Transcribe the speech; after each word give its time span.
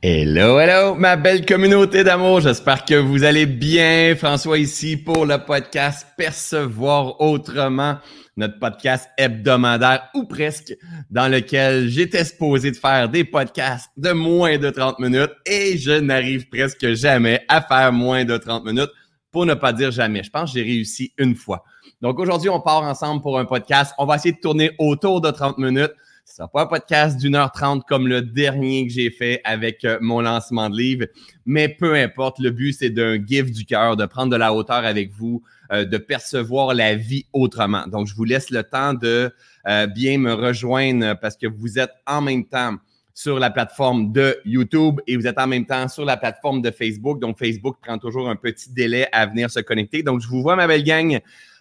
Hello, 0.00 0.60
hello, 0.60 0.94
ma 0.94 1.16
belle 1.16 1.44
communauté 1.44 2.04
d'amour. 2.04 2.40
J'espère 2.40 2.84
que 2.84 2.94
vous 2.94 3.24
allez 3.24 3.46
bien. 3.46 4.14
François 4.16 4.56
ici 4.56 4.96
pour 4.96 5.26
le 5.26 5.38
podcast 5.38 6.06
Percevoir 6.16 7.20
autrement, 7.20 7.96
notre 8.36 8.60
podcast 8.60 9.10
hebdomadaire 9.18 10.08
ou 10.14 10.22
presque, 10.22 10.72
dans 11.10 11.26
lequel 11.26 11.88
j'étais 11.88 12.24
supposé 12.24 12.70
de 12.70 12.76
faire 12.76 13.08
des 13.08 13.24
podcasts 13.24 13.90
de 13.96 14.12
moins 14.12 14.56
de 14.56 14.70
30 14.70 15.00
minutes 15.00 15.32
et 15.44 15.76
je 15.76 15.98
n'arrive 15.98 16.48
presque 16.48 16.92
jamais 16.92 17.44
à 17.48 17.60
faire 17.60 17.92
moins 17.92 18.24
de 18.24 18.36
30 18.36 18.66
minutes 18.66 18.92
pour 19.32 19.46
ne 19.46 19.54
pas 19.54 19.72
dire 19.72 19.90
jamais. 19.90 20.22
Je 20.22 20.30
pense 20.30 20.52
que 20.52 20.60
j'ai 20.60 20.64
réussi 20.64 21.12
une 21.18 21.34
fois. 21.34 21.64
Donc 22.00 22.20
aujourd'hui, 22.20 22.50
on 22.50 22.60
part 22.60 22.84
ensemble 22.84 23.20
pour 23.20 23.36
un 23.36 23.46
podcast. 23.46 23.94
On 23.98 24.06
va 24.06 24.14
essayer 24.14 24.32
de 24.32 24.40
tourner 24.40 24.70
autour 24.78 25.20
de 25.20 25.32
30 25.32 25.58
minutes. 25.58 25.92
Ce 26.28 26.36
sera 26.36 26.48
pas 26.48 26.62
un 26.64 26.66
podcast 26.66 27.16
d'une 27.16 27.34
heure 27.34 27.50
trente 27.50 27.84
comme 27.88 28.06
le 28.06 28.20
dernier 28.20 28.86
que 28.86 28.92
j'ai 28.92 29.10
fait 29.10 29.40
avec 29.44 29.82
euh, 29.86 29.96
mon 30.02 30.20
lancement 30.20 30.68
de 30.68 30.76
livre, 30.76 31.06
mais 31.46 31.70
peu 31.70 31.94
importe. 31.94 32.38
Le 32.38 32.50
but, 32.50 32.74
c'est 32.74 32.90
d'un 32.90 33.16
gift 33.16 33.54
du 33.54 33.64
cœur, 33.64 33.96
de 33.96 34.04
prendre 34.04 34.30
de 34.30 34.36
la 34.36 34.52
hauteur 34.52 34.84
avec 34.84 35.10
vous, 35.10 35.42
euh, 35.72 35.86
de 35.86 35.96
percevoir 35.96 36.74
la 36.74 36.94
vie 36.96 37.24
autrement. 37.32 37.86
Donc, 37.86 38.08
je 38.08 38.14
vous 38.14 38.24
laisse 38.24 38.50
le 38.50 38.62
temps 38.62 38.92
de 38.92 39.32
euh, 39.66 39.86
bien 39.86 40.18
me 40.18 40.34
rejoindre 40.34 41.18
parce 41.18 41.34
que 41.34 41.46
vous 41.46 41.78
êtes 41.78 41.94
en 42.06 42.20
même 42.20 42.44
temps 42.44 42.76
sur 43.14 43.38
la 43.38 43.50
plateforme 43.50 44.12
de 44.12 44.38
YouTube 44.44 45.00
et 45.06 45.16
vous 45.16 45.26
êtes 45.26 45.38
en 45.38 45.46
même 45.46 45.64
temps 45.64 45.88
sur 45.88 46.04
la 46.04 46.18
plateforme 46.18 46.60
de 46.60 46.70
Facebook. 46.70 47.20
Donc, 47.20 47.38
Facebook 47.38 47.78
prend 47.80 47.96
toujours 47.96 48.28
un 48.28 48.36
petit 48.36 48.70
délai 48.70 49.08
à 49.12 49.24
venir 49.24 49.50
se 49.50 49.60
connecter. 49.60 50.02
Donc, 50.02 50.20
je 50.20 50.28
vous 50.28 50.42
vois, 50.42 50.56
ma 50.56 50.66
belle 50.66 50.84
gang. 50.84 51.20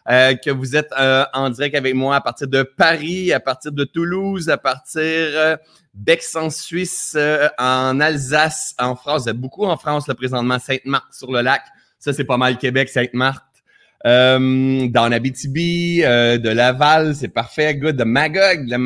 Euh, 0.09 0.35
que 0.35 0.49
vous 0.49 0.77
êtes 0.77 0.89
euh, 0.97 1.25
en 1.33 1.49
direct 1.49 1.75
avec 1.75 1.93
moi 1.93 2.15
à 2.15 2.21
partir 2.21 2.47
de 2.47 2.63
Paris, 2.63 3.33
à 3.33 3.41
partir 3.41 3.73
de 3.73 3.83
Toulouse, 3.83 4.47
à 4.47 4.57
partir 4.57 5.01
euh, 5.03 5.57
d'Aix 5.93 6.21
en 6.35 6.49
Suisse, 6.49 7.17
en 7.57 7.99
Alsace, 7.99 8.73
en 8.79 8.95
France. 8.95 9.23
Vous 9.23 9.29
êtes 9.29 9.37
beaucoup 9.37 9.65
en 9.65 9.75
France, 9.75 10.07
là, 10.07 10.15
présentement, 10.15 10.59
Sainte-Marthe 10.59 11.13
sur 11.13 11.29
le 11.29 11.41
lac. 11.41 11.61
Ça, 11.99 12.13
c'est 12.13 12.23
pas 12.23 12.37
mal 12.37 12.57
Québec, 12.57 12.87
Sainte-Marthe. 12.87 13.43
Euh, 14.05 14.87
dans 14.87 15.11
Abitibi, 15.11 15.99
de 15.99 16.49
Laval, 16.49 17.13
c'est 17.13 17.27
parfait. 17.27 17.75
Good. 17.75 17.97
De 17.97 18.05
Magog, 18.05 18.65
la, 18.67 18.77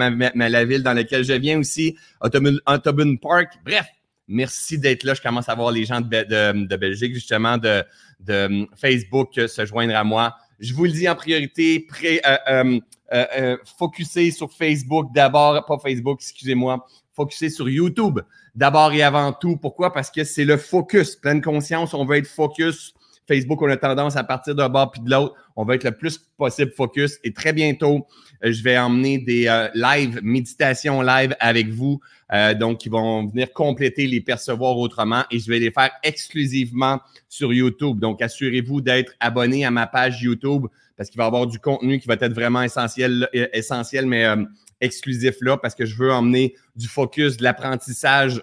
la, 0.50 0.66
ville 0.66 0.81
dans 0.81 0.94
laquelle 0.94 1.24
je 1.24 1.34
viens 1.34 1.59
aussi. 1.59 1.96
Autobun 2.22 3.16
Park. 3.18 3.53
Bref, 3.64 3.86
merci 4.28 4.80
d'être 4.80 5.03
là. 5.03 5.14
Je 5.14 5.22
commence 5.22 5.50
à 5.50 5.53
voir 5.53 5.72
les 5.72 5.86
gens 5.86 6.02
de, 6.02 6.08
de, 6.08 6.66
de 6.66 6.76
Belgique, 6.78 7.14
justement, 7.14 7.59
de, 7.59 7.84
de 8.22 8.68
Facebook 8.76 9.34
se 9.36 9.66
joindre 9.68 9.96
à 9.96 10.03
moi. 10.03 10.36
Je 10.62 10.76
vous 10.76 10.86
le 10.86 10.92
dis 10.92 11.09
en 11.09 11.16
priorité, 11.16 11.80
pré, 11.80 12.22
euh, 12.23 12.38
euh, 12.48 12.80
euh, 13.14 13.58
euh 13.80 14.31
sur 14.31 14.54
Facebook 14.54 15.08
d'abord, 15.12 15.66
pas 15.66 15.80
Facebook, 15.80 16.20
excusez-moi, 16.22 16.86
focuser 17.16 17.50
sur 17.50 17.68
YouTube 17.68 18.20
d'abord 18.53 18.94
et 18.94 19.02
avant 19.02 19.34
tout. 19.34 19.58
Pourquoi? 19.58 19.92
Parce 19.92 20.12
que 20.12 20.23
c'est 20.23 20.45
le 20.45 20.58
focus. 20.58 21.16
Pleine 21.16 21.42
conscience, 21.42 21.95
on 21.95 22.06
veut 22.06 22.18
être 22.18 22.28
focus. 22.28 22.94
Facebook, 23.28 23.62
on 23.62 23.70
a 23.70 23.78
tendance 23.78 24.16
à 24.18 24.23
partir 24.23 24.53
d'un 24.53 24.70
bord 24.70 24.92
puis 24.92 25.02
de 25.02 25.09
l'autre. 25.09 25.34
On 25.56 25.66
va 25.66 25.76
être 25.76 25.84
le 25.84 25.94
plus 25.94 26.20
possible 26.38 26.72
focus. 26.72 27.18
Et 27.23 27.34
très 27.34 27.53
bientôt, 27.53 28.06
je 28.44 28.62
vais 28.62 28.78
emmener 28.78 29.18
des 29.18 29.46
live, 29.73 30.20
méditation 30.22 31.02
live 31.02 31.36
avec 31.40 31.70
vous 31.70 32.00
euh, 32.34 32.54
donc, 32.54 32.80
qui 32.80 32.90
vont 32.90 33.28
venir 33.28 33.52
compléter 33.52 34.08
les 34.08 34.22
percevoir 34.22 34.78
autrement 34.78 35.24
et 35.32 35.40
je 35.40 35.50
vais 35.50 35.60
les 35.60 35.72
faire 35.72 35.92
exclusivement 36.04 37.00
sur 37.28 37.54
YouTube. 37.54 38.00
Donc, 38.00 38.22
assurez-vous 38.22 38.82
d'être 38.82 39.14
abonné 39.20 39.66
à 39.66 39.72
ma 39.72 39.88
page 39.88 40.22
YouTube 40.22 40.68
parce 40.96 41.09
qu'il 41.09 41.18
va 41.18 41.26
y 41.26 41.28
avoir 41.28 41.48
du 41.48 41.59
contenu 41.59 42.00
qui 42.00 42.08
va 42.08 42.14
être 42.14 42.34
vraiment 42.34 42.62
essentiel, 42.62 43.28
euh, 43.36 43.48
essentiel 43.54 44.06
mais 44.06 44.26
euh, 44.26 44.44
exclusif 44.80 45.36
là 45.42 45.58
parce 45.58 45.76
que 45.76 45.86
je 45.86 45.96
veux 45.96 46.12
emmener 46.12 46.56
du 46.76 46.88
focus, 46.88 47.38
de 47.38 47.44
l'apprentissage, 47.44 48.36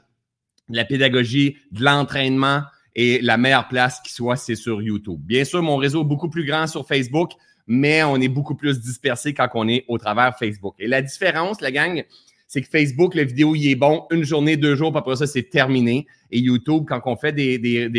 de 0.69 0.77
la 0.77 0.85
pédagogie, 0.85 1.57
de 1.73 1.83
l'entraînement 1.83 2.63
et 2.95 3.21
la 3.23 3.37
meilleure 3.37 3.69
place 3.69 4.01
qui 4.01 4.13
soit, 4.13 4.37
c'est 4.37 4.57
sur 4.57 4.83
YouTube. 4.83 5.21
Bien 5.21 5.45
sûr, 5.45 5.63
mon 5.63 5.77
réseau 5.77 6.03
est 6.03 6.05
beaucoup 6.05 6.29
plus 6.29 6.45
grand 6.45 6.67
sur 6.67 6.87
Facebook, 6.87 7.33
mais 7.67 8.03
on 8.03 8.17
est 8.17 8.29
beaucoup 8.29 8.55
plus 8.55 8.81
dispersé 8.81 9.33
quand 9.33 9.49
on 9.55 9.69
est 9.69 9.85
au 9.89 9.99
travers 9.99 10.37
Facebook. 10.37 10.75
Et 10.79 10.89
la 10.89 11.01
différence, 11.01 11.61
la 11.61 11.71
gang, 11.71 12.05
c'est 12.49 12.63
que 12.63 12.69
Facebook, 12.69 13.15
la 13.15 13.25
vidéo, 13.25 13.55
il 13.55 13.71
est 13.71 13.77
bon 13.77 14.07
une 14.11 14.25
journée, 14.25 14.57
deux 14.57 14.75
jours, 14.75 14.91
puis 14.91 14.99
après 14.99 15.17
ça, 15.17 15.27
c'est 15.27 15.51
terminé. 15.51 16.07
Et 16.31 16.39
YouTube, 16.39 16.85
quand 16.89 17.01
on 17.05 17.15
fait 17.15 17.33
des, 17.33 17.59
des, 17.59 17.91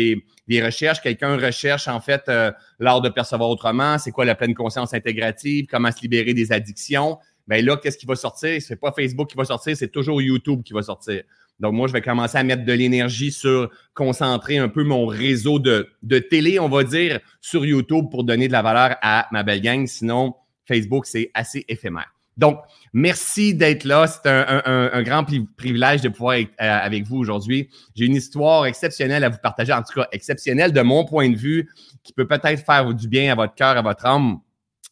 des, 0.48 0.62
recherches, 0.62 1.00
quelqu'un 1.00 1.36
recherche 1.36 1.86
en 1.86 2.00
fait 2.00 2.22
euh, 2.28 2.50
l'art 2.80 3.00
de 3.00 3.08
percevoir 3.08 3.48
autrement, 3.48 3.96
c'est 3.98 4.10
quoi 4.10 4.24
la 4.24 4.34
pleine 4.34 4.54
conscience 4.54 4.92
intégrative, 4.92 5.66
comment 5.70 5.92
se 5.92 6.02
libérer 6.02 6.34
des 6.34 6.50
addictions. 6.50 7.18
Bien 7.46 7.62
là, 7.62 7.76
qu'est-ce 7.76 7.96
qui 7.96 8.06
va 8.06 8.16
sortir? 8.16 8.60
C'est 8.60 8.74
pas 8.74 8.92
Facebook 8.92 9.30
qui 9.30 9.36
va 9.36 9.44
sortir, 9.44 9.76
c'est 9.76 9.92
toujours 9.92 10.20
YouTube 10.20 10.62
qui 10.64 10.72
va 10.72 10.82
sortir. 10.82 11.22
Donc, 11.60 11.74
moi, 11.74 11.86
je 11.86 11.92
vais 11.92 12.00
commencer 12.00 12.36
à 12.36 12.42
mettre 12.42 12.64
de 12.64 12.72
l'énergie 12.72 13.30
sur 13.30 13.70
concentrer 13.94 14.58
un 14.58 14.68
peu 14.68 14.82
mon 14.82 15.06
réseau 15.06 15.60
de, 15.60 15.90
de 16.02 16.18
télé, 16.18 16.58
on 16.58 16.68
va 16.68 16.82
dire, 16.82 17.20
sur 17.40 17.64
YouTube 17.64 18.06
pour 18.10 18.24
donner 18.24 18.48
de 18.48 18.52
la 18.52 18.62
valeur 18.62 18.96
à 19.00 19.28
ma 19.30 19.44
belle 19.44 19.60
gang. 19.60 19.86
Sinon, 19.86 20.34
Facebook, 20.66 21.06
c'est 21.06 21.30
assez 21.34 21.64
éphémère. 21.68 22.10
Donc, 22.40 22.58
merci 22.94 23.54
d'être 23.54 23.84
là. 23.84 24.06
C'est 24.06 24.26
un, 24.26 25.02
grand 25.02 25.24
privilège 25.56 26.00
de 26.00 26.08
pouvoir 26.08 26.36
être 26.36 26.50
euh, 26.60 26.78
avec 26.82 27.04
vous 27.04 27.18
aujourd'hui. 27.18 27.68
J'ai 27.94 28.06
une 28.06 28.16
histoire 28.16 28.64
exceptionnelle 28.64 29.22
à 29.24 29.28
vous 29.28 29.38
partager, 29.42 29.74
en 29.74 29.82
tout 29.82 30.00
cas 30.00 30.08
exceptionnelle 30.10 30.72
de 30.72 30.80
mon 30.80 31.04
point 31.04 31.28
de 31.28 31.36
vue, 31.36 31.68
qui 32.02 32.14
peut 32.14 32.26
peut-être 32.26 32.64
faire 32.64 32.92
du 32.94 33.08
bien 33.08 33.30
à 33.30 33.34
votre 33.34 33.54
cœur, 33.54 33.76
à 33.76 33.82
votre 33.82 34.06
âme. 34.06 34.38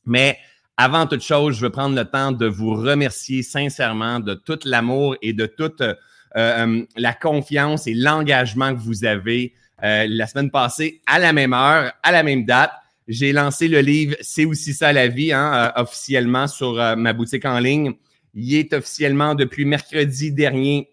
Mais 0.04 0.36
avant 0.76 1.06
toute 1.06 1.22
chose, 1.22 1.56
je 1.56 1.62
veux 1.62 1.70
prendre 1.70 1.96
le 1.96 2.04
temps 2.04 2.32
de 2.32 2.46
vous 2.46 2.74
remercier 2.74 3.42
sincèrement 3.42 4.20
de 4.20 4.34
tout 4.34 4.60
l'amour 4.66 5.16
et 5.22 5.32
de 5.32 5.46
toute 5.46 5.80
euh, 5.80 5.94
euh, 6.36 6.84
la 6.96 7.14
confiance 7.14 7.86
et 7.86 7.94
l'engagement 7.94 8.74
que 8.74 8.80
vous 8.80 9.04
avez 9.04 9.54
la 9.80 10.26
semaine 10.26 10.50
passée 10.50 11.00
à 11.06 11.20
la 11.20 11.32
même 11.32 11.52
heure, 11.52 11.92
à 12.02 12.10
la 12.10 12.24
même 12.24 12.44
date. 12.44 12.72
J'ai 13.08 13.32
lancé 13.32 13.68
le 13.68 13.80
livre 13.80 14.16
C'est 14.20 14.44
aussi 14.44 14.74
ça 14.74 14.92
la 14.92 15.08
vie, 15.08 15.32
hein, 15.32 15.72
euh, 15.76 15.82
officiellement 15.82 16.46
sur 16.46 16.78
euh, 16.78 16.94
ma 16.94 17.14
boutique 17.14 17.46
en 17.46 17.58
ligne. 17.58 17.94
Il 18.34 18.54
est 18.54 18.74
officiellement 18.74 19.34
depuis 19.34 19.64
mercredi 19.64 20.30
dernier 20.30 20.90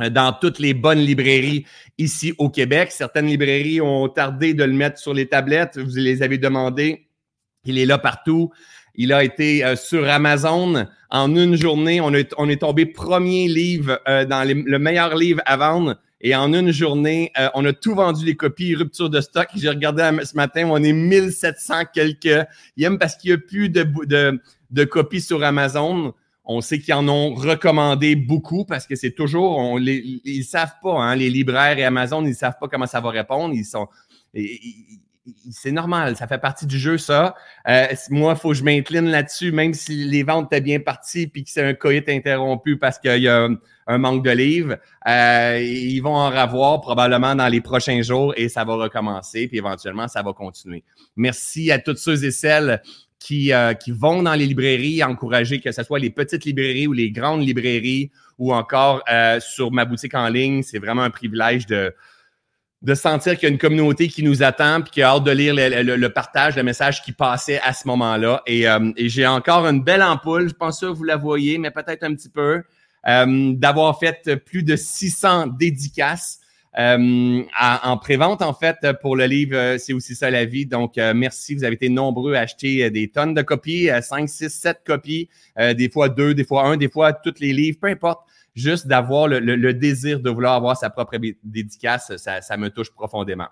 euh, 0.00 0.08
dans 0.08 0.32
toutes 0.32 0.60
les 0.60 0.72
bonnes 0.72 1.00
librairies 1.00 1.66
ici 1.98 2.32
au 2.38 2.48
Québec. 2.48 2.92
Certaines 2.92 3.26
librairies 3.26 3.80
ont 3.80 4.08
tardé 4.08 4.54
de 4.54 4.62
le 4.62 4.72
mettre 4.72 5.00
sur 5.00 5.12
les 5.12 5.26
tablettes. 5.26 5.78
Vous 5.78 5.96
les 5.96 6.22
avez 6.22 6.38
demandé. 6.38 7.08
Il 7.64 7.76
est 7.76 7.86
là 7.86 7.98
partout. 7.98 8.52
Il 8.94 9.12
a 9.12 9.24
été 9.24 9.64
sur 9.76 10.06
Amazon. 10.08 10.86
En 11.10 11.34
une 11.34 11.56
journée, 11.56 12.00
on, 12.00 12.12
on 12.36 12.48
est 12.48 12.60
tombé 12.60 12.84
premier 12.84 13.48
livre 13.48 14.00
dans 14.06 14.46
le 14.46 14.78
meilleur 14.78 15.16
livre 15.16 15.40
à 15.46 15.56
vendre 15.56 15.96
et 16.22 16.36
en 16.36 16.52
une 16.54 16.70
journée, 16.70 17.32
euh, 17.38 17.48
on 17.54 17.64
a 17.64 17.72
tout 17.72 17.96
vendu 17.96 18.24
les 18.24 18.36
copies, 18.36 18.76
rupture 18.76 19.10
de 19.10 19.20
stock. 19.20 19.48
J'ai 19.56 19.68
regardé 19.68 20.08
ce 20.24 20.36
matin, 20.36 20.68
on 20.70 20.82
est 20.82 20.92
1700 20.92 21.86
quelques. 21.92 22.46
Même 22.76 22.98
parce 22.98 23.16
qu'il 23.16 23.30
n'y 23.30 23.34
a 23.34 23.38
plus 23.38 23.68
de, 23.68 23.82
de, 24.06 24.40
de, 24.70 24.84
copies 24.84 25.20
sur 25.20 25.42
Amazon. 25.42 26.14
On 26.44 26.60
sait 26.60 26.78
qu'ils 26.78 26.94
en 26.94 27.08
ont 27.08 27.34
recommandé 27.34 28.14
beaucoup 28.14 28.64
parce 28.64 28.86
que 28.86 28.94
c'est 28.94 29.12
toujours, 29.12 29.58
on, 29.58 29.76
les, 29.76 30.20
ils 30.24 30.44
savent 30.44 30.74
pas, 30.80 31.00
hein, 31.00 31.16
les 31.16 31.28
libraires 31.28 31.78
et 31.78 31.84
Amazon, 31.84 32.24
ils 32.24 32.30
ne 32.30 32.34
savent 32.34 32.56
pas 32.60 32.68
comment 32.68 32.86
ça 32.86 33.00
va 33.00 33.10
répondre. 33.10 33.54
Ils 33.54 33.64
sont, 33.64 33.88
c'est 35.50 35.70
normal, 35.70 36.16
ça 36.16 36.26
fait 36.26 36.38
partie 36.38 36.66
du 36.66 36.78
jeu, 36.78 36.98
ça. 36.98 37.34
Euh, 37.68 37.86
moi, 38.10 38.32
il 38.36 38.40
faut 38.40 38.50
que 38.50 38.56
je 38.56 38.64
m'incline 38.64 39.06
là-dessus, 39.06 39.52
même 39.52 39.72
si 39.72 40.04
les 40.04 40.22
ventes 40.22 40.52
étaient 40.52 40.60
bien 40.60 40.80
parties 40.80 41.28
puis 41.28 41.44
que 41.44 41.50
c'est 41.50 41.62
un 41.62 41.74
coït 41.74 42.08
interrompu 42.08 42.76
parce 42.76 42.98
qu'il 42.98 43.22
y 43.22 43.28
a 43.28 43.48
un 43.86 43.98
manque 43.98 44.24
de 44.24 44.30
livres. 44.30 44.78
Euh, 45.08 45.60
ils 45.60 46.00
vont 46.00 46.16
en 46.16 46.30
revoir 46.30 46.80
probablement 46.80 47.34
dans 47.36 47.48
les 47.48 47.60
prochains 47.60 48.02
jours 48.02 48.34
et 48.36 48.48
ça 48.48 48.64
va 48.64 48.74
recommencer, 48.74 49.46
puis 49.46 49.58
éventuellement, 49.58 50.08
ça 50.08 50.22
va 50.22 50.32
continuer. 50.32 50.82
Merci 51.16 51.70
à 51.70 51.78
toutes 51.78 51.98
ceux 51.98 52.24
et 52.24 52.32
celles 52.32 52.82
qui, 53.20 53.52
euh, 53.52 53.74
qui 53.74 53.92
vont 53.92 54.24
dans 54.24 54.34
les 54.34 54.46
librairies, 54.46 55.04
encourager 55.04 55.60
que 55.60 55.70
ce 55.70 55.84
soit 55.84 56.00
les 56.00 56.10
petites 56.10 56.44
librairies 56.44 56.88
ou 56.88 56.92
les 56.92 57.12
grandes 57.12 57.46
librairies 57.46 58.10
ou 58.38 58.52
encore 58.52 59.04
sur 59.38 59.70
ma 59.70 59.84
boutique 59.84 60.14
en 60.14 60.28
ligne. 60.28 60.64
C'est 60.64 60.80
vraiment 60.80 61.02
un 61.02 61.10
privilège 61.10 61.66
de, 61.66 61.94
de 62.82 62.94
sentir 62.94 63.34
qu'il 63.34 63.44
y 63.44 63.46
a 63.46 63.52
une 63.52 63.58
communauté 63.58 64.08
qui 64.08 64.22
nous 64.22 64.42
attend 64.42 64.80
puis 64.82 64.90
qui 64.90 65.02
a 65.02 65.10
hâte 65.10 65.24
de 65.24 65.30
lire 65.30 65.54
le, 65.56 66.08
partage, 66.08 66.56
le 66.56 66.64
message 66.64 67.02
qui 67.02 67.12
passait 67.12 67.60
à 67.60 67.72
ce 67.72 67.86
moment-là. 67.86 68.42
Euh, 68.48 68.92
et, 68.96 69.08
j'ai 69.08 69.26
encore 69.26 69.66
une 69.66 69.82
belle 69.82 70.02
ampoule, 70.02 70.48
je 70.48 70.54
pense 70.54 70.80
que 70.80 70.86
vous 70.86 71.04
la 71.04 71.16
voyez, 71.16 71.58
mais 71.58 71.70
peut-être 71.70 72.02
un 72.02 72.14
petit 72.14 72.28
peu, 72.28 72.62
euh, 73.06 73.52
d'avoir 73.54 73.98
fait 74.00 74.36
plus 74.44 74.64
de 74.64 74.74
600 74.74 75.48
dédicaces 75.58 76.40
euh, 76.78 77.42
en 77.60 77.98
prévente, 77.98 78.42
en 78.42 78.54
fait, 78.54 78.78
pour 79.02 79.14
le 79.14 79.26
livre 79.26 79.76
C'est 79.78 79.92
aussi 79.92 80.14
ça 80.14 80.30
la 80.30 80.46
vie. 80.46 80.64
Donc, 80.64 80.96
merci, 80.96 81.54
vous 81.54 81.64
avez 81.64 81.74
été 81.74 81.90
nombreux 81.90 82.34
à 82.34 82.40
acheter 82.40 82.90
des 82.90 83.08
tonnes 83.08 83.34
de 83.34 83.42
copies, 83.42 83.90
5, 84.00 84.28
6, 84.28 84.48
7 84.48 84.80
copies, 84.84 85.28
des 85.56 85.90
fois 85.90 86.08
deux, 86.08 86.32
des 86.34 86.44
fois 86.44 86.64
un, 86.64 86.78
des 86.78 86.88
fois 86.88 87.12
tous 87.12 87.34
les 87.40 87.52
livres, 87.52 87.78
peu 87.80 87.88
importe 87.88 88.22
juste 88.54 88.86
d'avoir 88.86 89.28
le, 89.28 89.72
désir 89.72 90.20
de 90.20 90.30
vouloir 90.30 90.54
avoir 90.54 90.76
sa 90.76 90.90
propre 90.90 91.16
dédicace, 91.42 92.12
ça, 92.16 92.56
me 92.56 92.68
touche 92.68 92.90
profondément. 92.90 93.48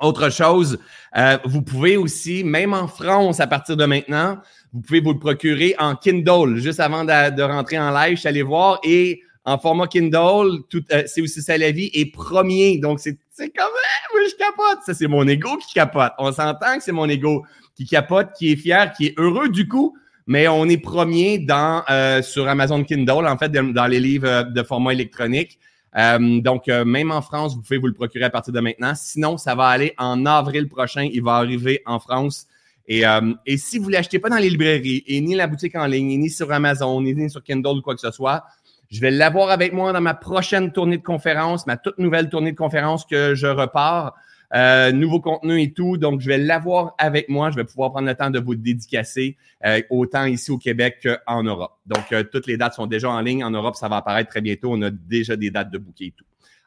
Autre 0.00 0.28
chose, 0.30 0.78
euh, 1.16 1.38
vous 1.44 1.62
pouvez 1.62 1.96
aussi, 1.96 2.42
même 2.42 2.72
en 2.72 2.88
France 2.88 3.38
à 3.38 3.46
partir 3.46 3.76
de 3.76 3.84
maintenant, 3.84 4.38
vous 4.72 4.80
pouvez 4.80 5.00
vous 5.00 5.12
le 5.12 5.18
procurer 5.18 5.76
en 5.78 5.94
Kindle. 5.94 6.56
Juste 6.56 6.80
avant 6.80 7.04
de, 7.04 7.42
rentrer 7.42 7.78
en 7.78 7.92
live, 7.92 8.16
je 8.16 8.20
suis 8.20 8.28
allé 8.28 8.42
voir 8.42 8.80
et 8.82 9.22
en 9.44 9.58
format 9.58 9.86
Kindle, 9.86 10.62
euh, 10.74 11.02
c'est 11.06 11.20
aussi 11.20 11.42
ça 11.42 11.56
la 11.58 11.70
vie, 11.70 11.90
est 11.92 12.10
premier. 12.10 12.78
Donc, 12.78 12.98
c'est 12.98 13.18
comme, 13.36 13.70
moi, 14.12 14.20
je 14.28 14.36
capote. 14.36 14.84
Ça, 14.86 14.94
c'est 14.94 15.06
mon 15.06 15.28
ego 15.28 15.56
qui 15.58 15.74
capote. 15.74 16.12
On 16.18 16.32
s'entend 16.32 16.78
que 16.78 16.82
c'est 16.82 16.92
mon 16.92 17.08
ego 17.08 17.44
qui 17.74 17.84
capote, 17.86 18.32
qui 18.36 18.52
est 18.52 18.56
fier, 18.56 18.92
qui 18.92 19.06
est 19.06 19.14
heureux 19.18 19.48
du 19.48 19.68
coup, 19.68 19.96
mais 20.26 20.48
on 20.48 20.66
est 20.66 20.78
premier 20.78 21.38
dans, 21.38 21.82
euh, 21.90 22.22
sur 22.22 22.48
Amazon 22.48 22.82
Kindle, 22.84 23.26
en 23.26 23.36
fait, 23.36 23.50
dans 23.50 23.86
les 23.86 24.00
livres 24.00 24.44
de 24.50 24.62
format 24.62 24.92
électronique. 24.92 25.58
Euh, 25.96 26.40
donc, 26.40 26.66
même 26.66 27.10
en 27.10 27.22
France, 27.22 27.54
vous 27.54 27.62
pouvez 27.62 27.78
vous 27.78 27.86
le 27.86 27.94
procurer 27.94 28.24
à 28.24 28.30
partir 28.30 28.52
de 28.52 28.60
maintenant. 28.60 28.94
Sinon, 28.96 29.36
ça 29.36 29.54
va 29.54 29.66
aller 29.66 29.94
en 29.98 30.26
avril 30.26 30.68
prochain. 30.68 31.08
Il 31.12 31.22
va 31.22 31.34
arriver 31.34 31.82
en 31.86 32.00
France. 32.00 32.46
Et, 32.86 33.02
et 33.46 33.56
si 33.56 33.78
vous 33.78 33.86
ne 33.86 33.92
l'achetez 33.92 34.18
pas 34.18 34.28
dans 34.28 34.36
les 34.36 34.50
librairies, 34.50 35.04
et 35.06 35.20
ni 35.20 35.34
la 35.34 35.46
boutique 35.46 35.74
en 35.76 35.86
ligne, 35.86 36.18
ni 36.18 36.30
sur 36.30 36.52
Amazon, 36.52 37.00
ni 37.00 37.30
sur 37.30 37.42
Kindle 37.42 37.78
ou 37.78 37.82
quoi 37.82 37.94
que 37.94 38.00
ce 38.00 38.10
soit, 38.10 38.44
je 38.90 39.00
vais 39.00 39.10
l'avoir 39.10 39.50
avec 39.50 39.72
moi 39.72 39.92
dans 39.92 40.00
ma 40.00 40.14
prochaine 40.14 40.70
tournée 40.70 40.98
de 40.98 41.02
conférence, 41.02 41.66
ma 41.66 41.76
toute 41.76 41.98
nouvelle 41.98 42.28
tournée 42.28 42.52
de 42.52 42.56
conférence 42.56 43.04
que 43.04 43.34
je 43.34 43.46
repars. 43.46 44.14
Euh, 44.54 44.92
nouveau 44.92 45.20
contenu 45.20 45.60
et 45.60 45.72
tout. 45.72 45.96
Donc, 45.96 46.20
je 46.20 46.28
vais 46.28 46.38
l'avoir 46.38 46.94
avec 46.98 47.28
moi. 47.28 47.50
Je 47.50 47.56
vais 47.56 47.64
pouvoir 47.64 47.90
prendre 47.90 48.06
le 48.06 48.14
temps 48.14 48.30
de 48.30 48.38
vous 48.38 48.54
dédicacer 48.54 49.36
euh, 49.64 49.80
autant 49.90 50.26
ici 50.26 50.50
au 50.50 50.58
Québec 50.58 51.06
qu'en 51.26 51.42
Europe. 51.42 51.72
Donc, 51.86 52.12
euh, 52.12 52.22
toutes 52.22 52.46
les 52.46 52.56
dates 52.56 52.74
sont 52.74 52.86
déjà 52.86 53.10
en 53.10 53.20
ligne. 53.20 53.42
En 53.42 53.50
Europe, 53.50 53.74
ça 53.74 53.88
va 53.88 53.96
apparaître 53.96 54.30
très 54.30 54.40
bientôt. 54.40 54.72
On 54.72 54.82
a 54.82 54.90
déjà 54.90 55.34
des 55.34 55.50
dates 55.50 55.70
de 55.70 55.78
bouquet 55.78 56.06
et 56.06 56.14
tout. 56.16 56.24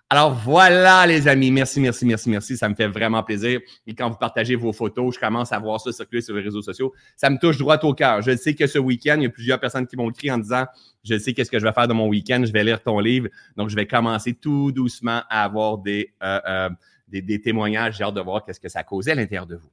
Alors 0.10 0.34
voilà, 0.34 1.06
les 1.06 1.28
amis. 1.28 1.52
Merci, 1.52 1.82
merci, 1.82 2.06
merci, 2.06 2.30
merci. 2.30 2.56
Ça 2.56 2.70
me 2.70 2.76
fait 2.76 2.88
vraiment 2.88 3.24
plaisir. 3.24 3.60
Et 3.86 3.94
quand 3.94 4.10
vous 4.10 4.16
partagez 4.16 4.56
vos 4.56 4.72
photos, 4.72 5.16
je 5.16 5.20
commence 5.20 5.52
à 5.52 5.60
voir 5.60 5.82
ça 5.82 5.92
circuler 5.92 6.22
sur 6.22 6.34
les 6.34 6.42
réseaux 6.42 6.62
sociaux. 6.62 6.94
Ça 7.18 7.30
me 7.30 7.38
touche 7.38 7.58
droit 7.58 7.78
au 7.84 7.94
cœur. 7.94 8.22
Je 8.22 8.34
sais 8.38 8.54
que 8.54 8.68
ce 8.68 8.80
week-end, 8.80 9.16
il 9.18 9.24
y 9.24 9.26
a 9.26 9.30
plusieurs 9.30 9.60
personnes 9.60 9.86
qui 9.86 9.98
m'ont 9.98 10.10
écrit 10.10 10.32
en 10.32 10.38
disant 10.38 10.66
Je 11.04 11.18
sais 11.18 11.34
qu'est-ce 11.34 11.52
que 11.52 11.60
je 11.60 11.66
vais 11.66 11.74
faire 11.74 11.90
de 11.90 11.94
mon 11.94 12.08
week-end. 12.08 12.42
Je 12.46 12.54
vais 12.54 12.64
lire 12.64 12.82
ton 12.82 13.00
livre. 13.00 13.28
Donc, 13.58 13.68
je 13.68 13.76
vais 13.76 13.86
commencer 13.86 14.34
tout 14.34 14.72
doucement 14.72 15.24
à 15.30 15.44
avoir 15.44 15.78
des, 15.78 16.14
euh, 16.24 16.40
euh, 16.48 16.70
des, 17.08 17.42
témoignages. 17.42 17.98
J'ai 17.98 18.04
hâte 18.04 18.16
de 18.16 18.22
voir 18.22 18.44
qu'est-ce 18.44 18.60
que 18.60 18.70
ça 18.70 18.84
causait 18.84 19.12
à 19.12 19.16
l'intérieur 19.16 19.48
de 19.48 19.56
vous. 19.56 19.70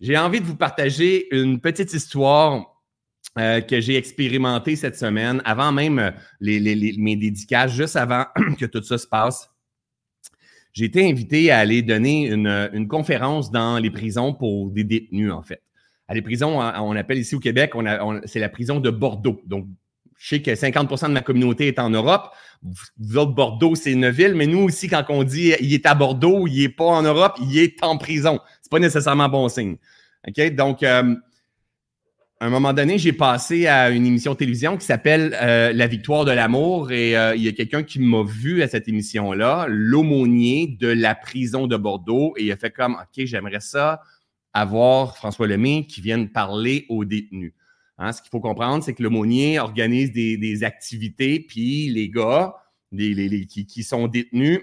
J'ai 0.00 0.16
envie 0.16 0.40
de 0.40 0.46
vous 0.46 0.56
partager 0.56 1.34
une 1.34 1.60
petite 1.60 1.92
histoire 1.92 2.80
euh, 3.38 3.60
que 3.60 3.80
j'ai 3.80 3.96
expérimentée 3.96 4.76
cette 4.76 4.96
semaine, 4.96 5.42
avant 5.44 5.72
même 5.72 6.12
les, 6.40 6.96
mes 6.98 7.16
dédicaces, 7.16 7.72
juste 7.72 7.96
avant 7.96 8.24
que 8.58 8.66
tout 8.66 8.82
ça 8.82 8.98
se 8.98 9.06
passe 9.06 9.50
j'ai 10.72 10.84
été 10.84 11.08
invité 11.08 11.50
à 11.50 11.58
aller 11.58 11.82
donner 11.82 12.28
une, 12.28 12.88
conférence 12.88 13.50
dans 13.50 13.78
les 13.78 13.90
prisons 13.90 14.34
pour 14.34 14.70
des 14.70 14.84
détenus, 14.84 15.32
en 15.32 15.42
fait. 15.42 15.62
À 16.08 16.14
les 16.14 16.22
prisons, 16.22 16.58
on 16.58 16.96
appelle 16.96 17.18
ici 17.18 17.34
au 17.34 17.40
Québec, 17.40 17.72
c'est 18.24 18.40
la 18.40 18.48
prison 18.48 18.80
de 18.80 18.90
Bordeaux. 18.90 19.40
Donc, 19.46 19.66
je 20.20 20.28
sais 20.28 20.42
que 20.42 20.50
50% 20.50 21.08
de 21.08 21.12
ma 21.14 21.22
communauté 21.22 21.68
est 21.68 21.78
en 21.78 21.88
Europe. 21.88 22.34
Vous 22.98 23.16
autres, 23.16 23.32
Bordeaux, 23.32 23.74
c'est 23.74 23.92
une 23.92 24.10
ville, 24.10 24.34
mais 24.34 24.46
nous 24.46 24.58
aussi, 24.58 24.86
quand 24.86 25.02
on 25.08 25.24
dit 25.24 25.54
il 25.60 25.72
est 25.72 25.86
à 25.86 25.94
Bordeaux, 25.94 26.46
il 26.46 26.60
n'est 26.60 26.68
pas 26.68 26.84
en 26.84 27.00
Europe, 27.00 27.38
il 27.40 27.58
est 27.58 27.82
en 27.82 27.96
prison. 27.96 28.38
C'est 28.60 28.70
pas 28.70 28.78
nécessairement 28.78 29.30
bon 29.30 29.48
signe. 29.48 29.76
OK? 30.28 30.54
Donc, 30.54 30.82
euh, 30.82 31.14
à 32.38 32.46
un 32.46 32.50
moment 32.50 32.74
donné, 32.74 32.98
j'ai 32.98 33.14
passé 33.14 33.66
à 33.66 33.88
une 33.88 34.04
émission 34.04 34.32
de 34.32 34.36
télévision 34.36 34.76
qui 34.76 34.84
s'appelle 34.84 35.34
euh, 35.40 35.72
La 35.72 35.86
victoire 35.86 36.26
de 36.26 36.32
l'amour 36.32 36.92
et 36.92 37.16
euh, 37.16 37.34
il 37.34 37.42
y 37.42 37.48
a 37.48 37.52
quelqu'un 37.52 37.82
qui 37.82 37.98
m'a 37.98 38.22
vu 38.22 38.62
à 38.62 38.68
cette 38.68 38.88
émission-là, 38.88 39.64
l'aumônier 39.70 40.76
de 40.78 40.88
la 40.88 41.14
prison 41.14 41.66
de 41.66 41.78
Bordeaux 41.78 42.34
et 42.36 42.44
il 42.44 42.52
a 42.52 42.58
fait 42.58 42.70
comme 42.70 42.92
OK, 42.92 43.24
j'aimerais 43.24 43.60
ça 43.60 44.02
avoir 44.52 45.16
François 45.16 45.46
Lemay 45.46 45.86
qui 45.86 46.02
vienne 46.02 46.28
parler 46.28 46.84
aux 46.90 47.06
détenus. 47.06 47.54
Hein, 48.02 48.12
ce 48.12 48.22
qu'il 48.22 48.30
faut 48.30 48.40
comprendre, 48.40 48.82
c'est 48.82 48.94
que 48.94 49.02
l'aumônier 49.02 49.60
organise 49.60 50.10
des, 50.10 50.64
activités, 50.64 51.38
puis 51.38 51.90
les 51.90 52.08
gars 52.08 52.54
les, 52.92 53.46
qui, 53.46 53.66
qui 53.66 53.84
sont 53.84 54.08
détenus, 54.08 54.60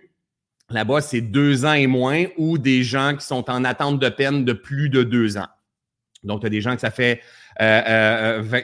là-bas, 0.70 1.02
c'est 1.02 1.22
deux 1.22 1.64
ans 1.64 1.74
et 1.74 1.88
moins 1.88 2.26
ou 2.38 2.58
des 2.58 2.84
gens 2.84 3.16
qui 3.16 3.26
sont 3.26 3.50
en 3.50 3.64
attente 3.64 4.00
de 4.00 4.10
peine 4.10 4.44
de 4.44 4.54
plus 4.54 4.90
de 4.90 5.04
deux 5.04 5.38
ans. 5.38 5.48
Donc, 6.24 6.42
tu 6.42 6.48
as 6.48 6.50
des 6.50 6.62
gens 6.62 6.74
que 6.74 6.82
ça 6.82 6.90
fait 6.90 7.22
euh, 7.62 8.42
euh, 8.52 8.62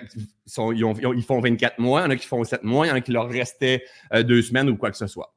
ils, 0.74 1.24
font 1.24 1.40
24 1.40 1.80
mois, 1.80 2.02
il 2.02 2.04
y 2.04 2.08
en 2.08 2.10
a 2.10 2.16
qui 2.16 2.28
font 2.28 2.44
7 2.44 2.64
mois, 2.64 2.88
il 2.88 2.90
y 2.90 2.92
en 2.92 2.96
a 2.96 3.02
qui 3.02 3.12
leur 3.12 3.30
restaient 3.30 3.84
euh, 4.14 4.24
deux 4.24 4.42
semaines 4.42 4.70
ou 4.70 4.76
quoi 4.76 4.92
que 4.92 4.98
ce 4.98 5.08
soit. 5.08 5.36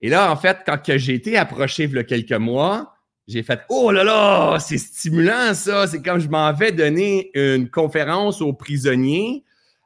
Et 0.00 0.10
là, 0.10 0.30
en 0.30 0.36
fait, 0.36 0.58
quand 0.66 0.78
j'ai 0.84 1.14
été 1.14 1.38
approché 1.38 1.84
il 1.84 1.92
y 1.92 1.98
a 1.98 2.04
quelques 2.04 2.32
mois, 2.32 2.95
j'ai 3.26 3.42
fait 3.42 3.60
Oh 3.68 3.90
là 3.90 4.04
là, 4.04 4.58
c'est 4.60 4.78
stimulant 4.78 5.52
ça. 5.54 5.86
C'est 5.86 6.00
comme 6.00 6.20
je 6.20 6.28
m'en 6.28 6.52
vais 6.52 6.72
donner 6.72 7.30
une 7.34 7.68
conférence 7.68 8.40
aux 8.40 8.52
prisonniers. 8.52 9.42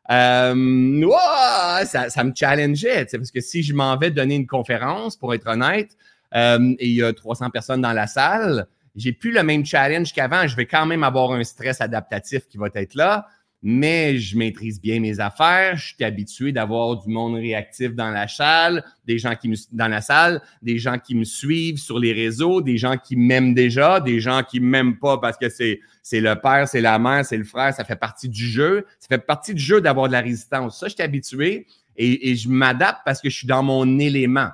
ça, 0.09 0.55
me 0.55 2.33
challengeait, 2.35 3.07
parce 3.11 3.31
que 3.31 3.41
si 3.41 3.63
je 3.63 3.75
m'en 3.75 3.97
vais 3.97 4.11
donner 4.11 4.35
une 4.35 4.47
conférence, 4.47 5.17
pour 5.17 5.33
être 5.35 5.49
honnête, 5.49 5.97
et 6.35 6.87
il 6.87 6.95
y 6.95 7.03
a 7.03 7.13
300 7.13 7.51
personnes 7.51 7.81
dans 7.81 7.93
la 7.93 8.07
salle, 8.07 8.67
j'ai 8.97 9.13
plus 9.13 9.33
le 9.33 9.43
même 9.43 9.65
challenge 9.65 10.13
qu'avant. 10.13 10.47
Je 10.47 10.57
vais 10.57 10.67
quand 10.67 10.85
même 10.85 11.05
avoir 11.05 11.33
un 11.33 11.45
stress 11.45 11.81
adaptatif 11.81 12.47
qui 12.49 12.59
va 12.59 12.69
être 12.75 12.95
là, 12.95 13.27
mais 13.63 14.19
je 14.19 14.39
maîtrise 14.39 14.81
bien 14.81 15.01
mes 15.01 15.21
affaires. 15.21 15.77
Je 15.77 15.95
suis 15.95 16.05
habitué 16.05 16.53
d'avoir 16.53 16.97
du 16.97 17.13
monde 17.13 17.35
réactif 17.35 17.95
dans 17.95 18.11
la 18.11 18.27
salle, 18.27 18.83
des 19.07 19.19
gens 19.19 19.35
qui 19.35 19.49
me, 19.49 19.57
dans 19.73 19.89
la 19.89 20.01
salle, 20.01 20.41
des 20.63 20.79
gens 20.79 20.99
qui 20.99 21.15
me 21.15 21.25
suivent 21.25 21.79
sur 21.79 21.99
les 21.99 22.13
réseaux, 22.13 22.63
des 22.63 22.79
gens 22.79 22.97
qui 22.97 23.17
m'aiment 23.17 23.55
déjà, 23.55 24.01
des 24.01 24.19
gens 24.21 24.43
qui 24.43 24.61
m'aiment 24.61 24.99
pas 24.99 25.19
parce 25.19 25.37
que 25.37 25.49
c'est, 25.49 25.81
c'est 26.03 26.21
le 26.21 26.37
père, 26.37 26.67
c'est 26.69 26.81
la 26.81 26.99
mère, 26.99 27.25
c'est 27.25 27.37
le 27.37 27.45
frère. 27.45 27.75
Ça 27.75 27.85
fait 27.85 27.97
partie 27.97 28.29
du 28.29 28.47
jeu. 28.47 28.87
Ça 28.99 29.09
fait 29.09 29.25
partie 29.25 29.55
du 29.55 29.63
jeu 29.63 29.81
d'avoir 29.81 30.09
de 30.09 30.13
la 30.13 30.21
résistance. 30.21 30.81
Ça, 30.81 30.89
je 30.89 30.95
suis 30.95 31.03
habitué 31.03 31.67
et, 31.97 32.31
et 32.31 32.37
je 32.37 32.49
m'adapte 32.49 33.01
parce 33.05 33.21
que 33.21 33.29
je 33.29 33.37
suis 33.37 33.47
dans 33.47 33.63
mon 33.63 33.99
élément. 33.99 34.49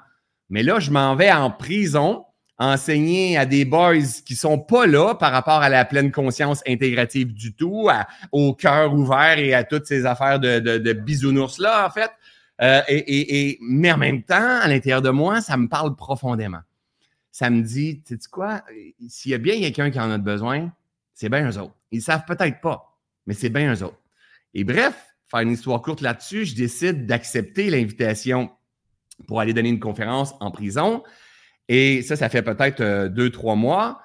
Mais 0.50 0.62
là, 0.62 0.80
je 0.80 0.90
m'en 0.90 1.14
vais 1.14 1.30
en 1.30 1.50
prison 1.50 2.25
enseigner 2.58 3.36
à 3.36 3.44
des 3.44 3.64
boys 3.64 4.22
qui 4.24 4.34
sont 4.34 4.58
pas 4.58 4.86
là 4.86 5.14
par 5.14 5.32
rapport 5.32 5.60
à 5.60 5.68
la 5.68 5.84
pleine 5.84 6.10
conscience 6.10 6.62
intégrative 6.66 7.32
du 7.34 7.54
tout, 7.54 7.88
au 8.32 8.54
cœur 8.54 8.94
ouvert 8.94 9.38
et 9.38 9.54
à 9.54 9.64
toutes 9.64 9.86
ces 9.86 10.06
affaires 10.06 10.40
de, 10.40 10.92
bisounours-là, 10.92 11.86
en 11.86 11.90
fait. 11.90 12.10
Euh, 12.62 12.80
et, 12.88 13.58
mais 13.60 13.92
en 13.92 13.98
même 13.98 14.22
temps, 14.22 14.60
à 14.60 14.68
l'intérieur 14.68 15.02
de 15.02 15.10
moi, 15.10 15.42
ça 15.42 15.56
me 15.56 15.68
parle 15.68 15.94
profondément. 15.94 16.60
Ça 17.30 17.50
me 17.50 17.60
dit, 17.60 18.00
tu 18.06 18.16
sais 18.18 18.30
quoi, 18.30 18.62
s'il 19.08 19.32
y 19.32 19.34
a 19.34 19.38
bien 19.38 19.60
quelqu'un 19.60 19.90
qui 19.90 20.00
en 20.00 20.10
a 20.10 20.16
besoin, 20.16 20.72
c'est 21.12 21.28
bien 21.28 21.50
eux 21.50 21.58
autres. 21.58 21.74
Ils 21.90 22.00
savent 22.00 22.24
peut-être 22.26 22.62
pas, 22.62 22.98
mais 23.26 23.34
c'est 23.34 23.50
bien 23.50 23.74
eux 23.74 23.82
autres. 23.82 24.00
Et 24.54 24.64
bref, 24.64 24.94
faire 25.26 25.40
une 25.40 25.50
histoire 25.50 25.82
courte 25.82 26.00
là-dessus, 26.00 26.46
je 26.46 26.54
décide 26.54 27.06
d'accepter 27.06 27.68
l'invitation 27.68 28.50
pour 29.26 29.40
aller 29.40 29.52
donner 29.52 29.68
une 29.68 29.80
conférence 29.80 30.34
en 30.40 30.50
prison. 30.50 31.02
Et 31.68 32.02
ça, 32.02 32.16
ça 32.16 32.28
fait 32.28 32.42
peut-être 32.42 32.80
euh, 32.80 33.08
deux, 33.08 33.30
trois 33.30 33.56
mois. 33.56 34.00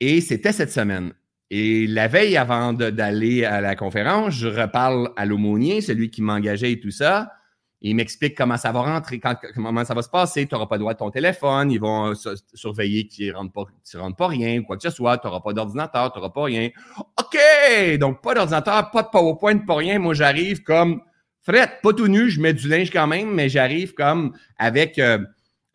Et 0.00 0.20
c'était 0.20 0.52
cette 0.52 0.72
semaine. 0.72 1.12
Et 1.50 1.86
la 1.86 2.08
veille 2.08 2.36
avant 2.36 2.72
d'aller 2.72 3.44
à 3.44 3.60
la 3.60 3.76
conférence, 3.76 4.34
je 4.34 4.48
reparle 4.48 5.10
à 5.16 5.24
l'aumônier, 5.24 5.80
celui 5.80 6.10
qui 6.10 6.20
m'engageait 6.20 6.72
et 6.72 6.80
tout 6.80 6.90
ça. 6.90 7.32
il 7.80 7.94
m'explique 7.94 8.36
comment 8.36 8.56
ça 8.56 8.72
va 8.72 8.80
rentrer, 8.80 9.20
comment 9.54 9.84
ça 9.84 9.94
va 9.94 10.02
se 10.02 10.08
passer. 10.08 10.46
Tu 10.46 10.54
n'auras 10.54 10.66
pas 10.66 10.74
le 10.74 10.80
droit 10.80 10.94
de 10.94 10.98
ton 10.98 11.10
téléphone. 11.12 11.70
Ils 11.70 11.78
vont 11.78 12.14
surveiller 12.52 13.06
qu'il 13.06 13.28
ne 13.28 13.34
rentre, 13.34 13.52
pas, 13.52 13.64
rentre 13.94 14.16
pas 14.16 14.26
rien, 14.26 14.60
quoi 14.64 14.76
que 14.76 14.82
ce 14.82 14.90
soit. 14.90 15.18
Tu 15.18 15.28
n'auras 15.28 15.40
pas 15.40 15.52
d'ordinateur, 15.52 16.12
tu 16.12 16.18
n'auras 16.18 16.30
pas 16.30 16.44
rien. 16.44 16.68
OK! 16.98 17.98
Donc, 17.98 18.22
pas 18.22 18.34
d'ordinateur, 18.34 18.90
pas 18.90 19.02
de 19.04 19.08
PowerPoint, 19.08 19.58
pas 19.58 19.76
rien. 19.76 20.00
Moi, 20.00 20.14
j'arrive 20.14 20.64
comme 20.64 21.00
Fred, 21.42 21.70
pas 21.80 21.92
tout 21.92 22.08
nu, 22.08 22.28
je 22.28 22.40
mets 22.40 22.54
du 22.54 22.68
linge 22.68 22.90
quand 22.90 23.06
même, 23.06 23.32
mais 23.32 23.48
j'arrive 23.48 23.94
comme 23.94 24.36
avec. 24.58 24.98
Euh, 24.98 25.18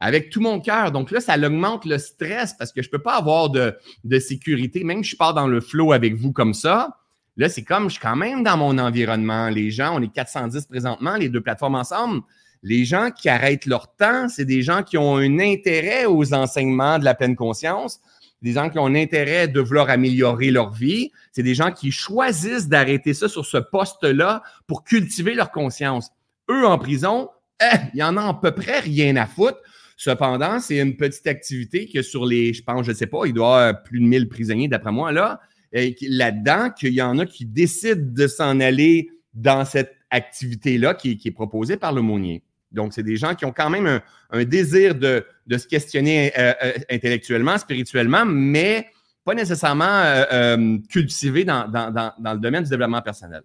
avec 0.01 0.31
tout 0.31 0.41
mon 0.41 0.60
cœur. 0.60 0.91
Donc 0.91 1.12
là, 1.12 1.22
ça 1.22 1.38
augmente 1.38 1.86
le 1.86 2.00
stress 2.00 2.53
parce 2.58 2.74
que 2.74 2.81
je 2.81 2.88
ne 2.88 2.91
peux 2.91 3.01
pas 3.01 3.15
avoir 3.15 3.50
de, 3.51 3.74
sécurité. 4.20 4.84
Même 4.84 5.03
si 5.03 5.12
je 5.12 5.15
pars 5.15 5.36
dans 5.36 5.48
le 5.48 5.62
flow 5.62 5.93
avec 5.93 6.15
vous 6.15 6.34
comme 6.34 6.55
ça, 6.55 6.98
là, 7.38 7.48
c'est 7.48 7.62
comme 7.62 7.86
je 7.86 7.91
suis 7.91 8.01
quand 8.01 8.15
même 8.15 8.43
dans 8.43 8.58
mon 8.58 8.77
environnement. 8.79 9.48
Les 9.50 9.70
gens, 9.70 9.96
on 9.96 10.01
est 10.01 10.12
410 10.12 10.65
présentement, 10.65 11.15
les 11.15 11.29
deux 11.29 11.39
plateformes 11.39 11.75
ensemble. 11.75 12.22
Les 12.63 12.84
gens 12.84 13.10
qui 13.15 13.29
arrêtent 13.29 13.67
leur 13.67 13.96
temps, 13.96 14.27
c'est 14.27 14.46
des 14.46 14.63
gens 14.63 14.81
qui 14.81 14.98
ont 14.98 15.17
un 15.17 15.39
intérêt 15.39 16.05
aux 16.05 16.34
enseignements 16.34 16.98
de 16.98 17.05
la 17.05 17.13
pleine 17.13 17.36
conscience, 17.36 18.01
des 18.41 18.53
gens 18.53 18.70
qui 18.72 18.79
ont 18.79 18.88
un 18.88 18.96
intérêt 18.96 19.48
de 19.48 19.62
vouloir 19.62 19.91
améliorer 19.91 20.50
leur 20.50 20.72
vie. 20.72 21.12
C'est 21.31 21.43
des 21.43 21.55
gens 21.55 21.72
qui 21.72 21.91
choisissent 21.91 22.67
d'arrêter 22.67 23.13
ça 23.13 23.29
sur 23.29 23.46
ce 23.46 23.58
poste-là 23.58 24.41
pour 24.65 24.84
cultiver 24.84 25.36
leur 25.36 25.51
conscience. 25.51 26.10
Eux, 26.50 26.65
en 26.65 26.79
prison, 26.79 27.29
eh, 27.62 27.77
il 27.93 28.00
y 28.00 28.03
en 28.03 28.17
a 28.17 28.29
à 28.29 28.34
peu 28.34 28.51
près 28.51 28.79
rien 28.79 29.15
à 29.15 29.27
foutre. 29.27 29.60
Cependant, 30.03 30.60
c'est 30.60 30.79
une 30.79 30.98
petite 30.98 31.27
activité 31.27 31.88
que 31.88 32.01
sur 32.01 32.25
les, 32.25 32.53
je 32.53 32.63
pense, 32.63 32.88
je 32.88 32.89
ne 32.89 32.96
sais 32.96 33.05
pas, 33.05 33.20
il 33.27 33.34
doit 33.34 33.46
y 33.46 33.70
avoir 33.70 33.84
plus 33.84 34.00
de 34.00 34.05
1000 34.05 34.29
prisonniers 34.29 34.67
d'après 34.67 34.91
moi 34.91 35.12
là. 35.12 35.39
Là-dedans, 35.72 36.72
qu'il 36.72 36.93
y 36.93 37.03
en 37.03 37.20
a 37.20 37.27
qui 37.27 37.46
décident 37.46 38.01
de 38.12 38.25
s'en 38.25 38.60
aller 38.62 39.12
dans 39.36 39.63
cette 39.63 39.96
activité-là 40.10 40.96
qui, 40.96 41.22
est 41.24 41.31
proposée 41.31 41.77
par 41.77 41.93
l'aumônier. 41.93 42.41
Donc, 42.72 42.93
c'est 42.93 43.03
des 43.03 43.15
gens 43.15 43.36
qui 43.36 43.46
ont 43.46 43.51
quand 43.51 43.70
même 43.70 44.01
un, 44.31 44.43
désir 44.43 44.96
de, 44.96 45.24
se 45.51 45.67
questionner 45.67 46.31
euh, 46.36 46.51
euh, 46.63 46.74
intellectuellement, 46.89 47.60
spirituellement, 47.60 48.25
mais 48.25 48.88
pas 49.24 49.36
nécessairement 49.36 49.86
euh, 49.86 50.79
cultivé 50.89 51.43
dans, 51.43 51.67
le 51.67 52.39
domaine 52.39 52.63
du 52.63 52.72
développement 52.72 53.03
personnel. 53.03 53.43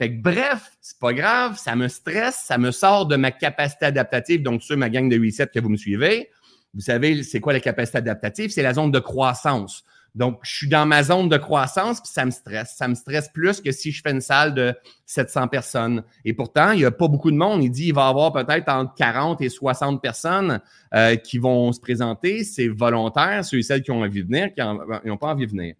Fait 0.00 0.16
que 0.16 0.22
bref, 0.22 0.72
c'est 0.80 0.98
pas 0.98 1.12
grave, 1.12 1.58
ça 1.58 1.76
me 1.76 1.86
stresse, 1.86 2.42
ça 2.46 2.56
me 2.56 2.70
sort 2.70 3.04
de 3.04 3.16
ma 3.16 3.32
capacité 3.32 3.84
adaptative. 3.84 4.42
Donc, 4.42 4.62
sur 4.62 4.78
ma 4.78 4.88
gang 4.88 5.10
de 5.10 5.22
reset 5.22 5.48
que 5.48 5.60
vous 5.60 5.68
me 5.68 5.76
suivez, 5.76 6.30
vous 6.72 6.80
savez, 6.80 7.22
c'est 7.22 7.38
quoi 7.38 7.52
la 7.52 7.60
capacité 7.60 7.98
adaptative? 7.98 8.48
C'est 8.48 8.62
la 8.62 8.72
zone 8.72 8.90
de 8.92 8.98
croissance. 8.98 9.84
Donc, 10.14 10.38
je 10.42 10.56
suis 10.56 10.68
dans 10.70 10.86
ma 10.86 11.02
zone 11.02 11.28
de 11.28 11.36
croissance, 11.36 12.00
puis 12.00 12.10
ça 12.10 12.24
me 12.24 12.30
stresse. 12.30 12.76
Ça 12.78 12.88
me 12.88 12.94
stresse 12.94 13.28
plus 13.28 13.60
que 13.60 13.72
si 13.72 13.92
je 13.92 14.00
fais 14.00 14.12
une 14.12 14.22
salle 14.22 14.54
de 14.54 14.74
700 15.04 15.48
personnes. 15.48 16.02
Et 16.24 16.32
pourtant, 16.32 16.70
il 16.70 16.78
n'y 16.78 16.86
a 16.86 16.90
pas 16.90 17.06
beaucoup 17.06 17.30
de 17.30 17.36
monde. 17.36 17.62
Il 17.62 17.70
dit 17.70 17.88
il 17.88 17.94
va 17.94 18.06
y 18.06 18.08
avoir 18.08 18.32
peut-être 18.32 18.70
entre 18.70 18.94
40 18.94 19.42
et 19.42 19.50
60 19.50 20.00
personnes 20.00 20.62
euh, 20.94 21.16
qui 21.16 21.36
vont 21.36 21.72
se 21.72 21.80
présenter. 21.80 22.42
C'est 22.44 22.68
volontaire, 22.68 23.44
ceux 23.44 23.58
et 23.58 23.62
celles 23.62 23.82
qui 23.82 23.90
ont 23.90 24.00
envie 24.00 24.22
de 24.22 24.28
venir, 24.28 24.54
qui 24.54 24.62
n'ont 25.06 25.18
pas 25.18 25.28
envie 25.28 25.44
de 25.44 25.50
venir. 25.50 25.74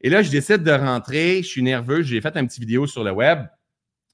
Et 0.00 0.10
là, 0.10 0.22
je 0.22 0.30
décide 0.30 0.62
de 0.62 0.72
rentrer. 0.72 1.42
Je 1.42 1.48
suis 1.48 1.62
nerveux. 1.62 2.02
J'ai 2.02 2.20
fait 2.20 2.36
une 2.36 2.46
petite 2.46 2.60
vidéo 2.60 2.86
sur 2.86 3.04
le 3.04 3.12
web. 3.12 3.46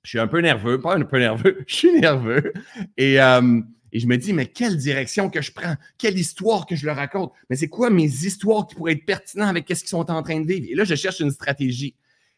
Je 0.03 0.11
suis 0.11 0.19
un 0.19 0.27
peu 0.27 0.41
nerveux, 0.41 0.81
pas 0.81 0.97
un 0.97 1.03
peu 1.03 1.19
nerveux, 1.19 1.63
je 1.67 1.75
suis 1.75 1.93
nerveux. 1.93 2.53
Et 2.97 3.21
euh, 3.21 3.61
et 3.93 4.01
je 4.01 4.07
me 4.07 4.17
dis, 4.17 4.33
mais 4.33 4.47
quelle 4.47 4.79
direction 4.79 5.29
que 5.29 5.43
je 5.43 5.53
prends? 5.53 5.77
Quelle 5.99 6.19
histoire 6.19 6.65
que 6.65 6.75
je 6.75 6.87
leur 6.87 6.97
raconte? 6.97 7.31
Mais 7.51 7.57
c'est 7.57 7.69
quoi 7.69 7.91
mes 7.91 8.05
histoires 8.05 8.67
qui 8.67 8.75
pourraient 8.75 8.93
être 8.93 9.05
pertinentes 9.05 9.51
avec 9.51 9.67
ce 9.69 9.81
qu'ils 9.81 9.89
sont 9.89 10.11
en 10.11 10.23
train 10.23 10.41
de 10.41 10.47
vivre? 10.47 10.67
Et 10.71 10.75
là, 10.75 10.85
je 10.85 10.95
cherche 10.95 11.21
une 11.21 11.31
stratégie. 11.31 11.95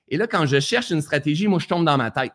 Et 0.08 0.16
là, 0.16 0.26
quand 0.26 0.46
je 0.46 0.58
cherche 0.58 0.90
une 0.90 1.00
stratégie, 1.00 1.46
moi, 1.46 1.60
je 1.60 1.68
tombe 1.68 1.84
dans 1.84 1.96
ma 1.96 2.10
tête. 2.10 2.32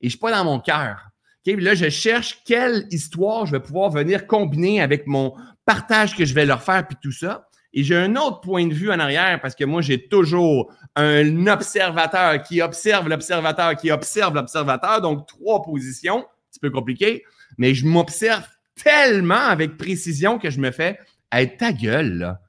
Et 0.00 0.04
je 0.04 0.06
ne 0.06 0.10
suis 0.10 0.18
pas 0.18 0.30
dans 0.30 0.44
mon 0.44 0.60
cœur. 0.60 1.08
Là, 1.46 1.74
je 1.74 1.88
cherche 1.88 2.42
quelle 2.44 2.86
histoire 2.90 3.46
je 3.46 3.52
vais 3.52 3.60
pouvoir 3.60 3.88
venir 3.88 4.26
combiner 4.26 4.82
avec 4.82 5.06
mon 5.06 5.34
partage 5.64 6.14
que 6.14 6.26
je 6.26 6.34
vais 6.34 6.44
leur 6.44 6.62
faire, 6.62 6.86
puis 6.86 6.98
tout 7.02 7.12
ça. 7.12 7.47
Et 7.72 7.84
j'ai 7.84 7.96
un 7.96 8.16
autre 8.16 8.40
point 8.40 8.66
de 8.66 8.74
vue 8.74 8.90
en 8.90 8.98
arrière 8.98 9.40
parce 9.40 9.54
que 9.54 9.64
moi, 9.64 9.82
j'ai 9.82 10.08
toujours 10.08 10.72
un 10.96 11.46
observateur 11.46 12.42
qui 12.42 12.62
observe 12.62 13.08
l'observateur 13.08 13.76
qui 13.76 13.90
observe 13.90 14.34
l'observateur. 14.34 15.00
Donc, 15.00 15.26
trois 15.26 15.62
positions, 15.62 16.20
un 16.20 16.50
petit 16.50 16.60
peu 16.60 16.70
compliqué, 16.70 17.24
mais 17.58 17.74
je 17.74 17.86
m'observe 17.86 18.44
tellement 18.82 19.34
avec 19.34 19.76
précision 19.76 20.38
que 20.38 20.50
je 20.50 20.60
me 20.60 20.70
fais 20.70 20.98
hey, 21.32 21.56
ta 21.56 21.72
gueule, 21.72 22.18
là. 22.18 22.40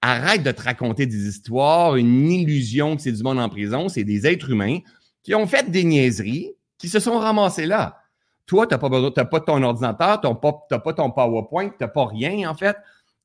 Arrête 0.00 0.44
de 0.44 0.52
te 0.52 0.62
raconter 0.62 1.06
des 1.06 1.26
histoires, 1.26 1.96
une 1.96 2.30
illusion 2.30 2.94
que 2.94 3.02
c'est 3.02 3.10
du 3.10 3.22
monde 3.24 3.40
en 3.40 3.48
prison. 3.48 3.88
C'est 3.88 4.04
des 4.04 4.28
êtres 4.28 4.50
humains 4.50 4.78
qui 5.24 5.34
ont 5.34 5.48
fait 5.48 5.68
des 5.68 5.82
niaiseries, 5.82 6.54
qui 6.78 6.88
se 6.88 7.00
sont 7.00 7.18
ramassés 7.18 7.66
là. 7.66 8.00
Toi, 8.46 8.68
tu 8.68 8.74
n'as 8.74 8.78
pas, 8.78 9.24
pas 9.24 9.40
ton 9.40 9.60
ordinateur, 9.60 10.20
tu 10.20 10.28
n'as 10.28 10.78
pas, 10.78 10.92
ton 10.92 11.10
PowerPoint, 11.10 11.68
tu 11.70 11.74
n'as 11.80 11.88
pas 11.88 12.06
rien, 12.06 12.48
en 12.48 12.54
fait. 12.54 12.76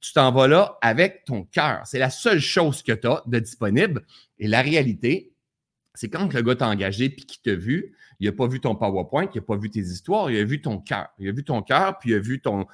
Tu 0.03 0.11
t'en 0.11 0.33
vas 0.33 0.49
là 0.49 0.77
avec 0.81 1.23
ton 1.23 1.45
cœur. 1.45 1.81
C'est 1.85 1.97
la 1.97 2.09
seule 2.09 2.41
chose 2.41 2.83
que 2.83 2.91
tu 2.91 3.07
as 3.07 3.23
de 3.25 3.39
disponible. 3.39 4.05
Et 4.37 4.49
la 4.49 4.61
réalité, 4.61 5.33
c'est 5.93 6.09
quand 6.09 6.33
le 6.33 6.41
gars 6.41 6.55
t'a 6.55 6.67
engagé 6.67 7.07
puis 7.07 7.25
qu'il 7.25 7.41
t'a 7.41 7.55
vu, 7.55 7.95
il 8.19 8.25
n'a 8.25 8.33
pas 8.33 8.47
vu 8.47 8.59
ton 8.59 8.75
PowerPoint, 8.75 9.29
il 9.33 9.37
n'a 9.37 9.45
pas 9.45 9.55
vu 9.55 9.69
tes 9.69 9.79
histoires, 9.79 10.29
il 10.29 10.37
a 10.37 10.43
vu 10.43 10.61
ton 10.61 10.77
cœur. 10.77 11.07
Il 11.19 11.29
a 11.29 11.31
vu 11.31 11.45
ton 11.45 11.61
cœur, 11.61 11.99
puis 11.99 12.09
il 12.09 12.15
a 12.15 12.19
vu 12.19 12.41
ton, 12.41 12.67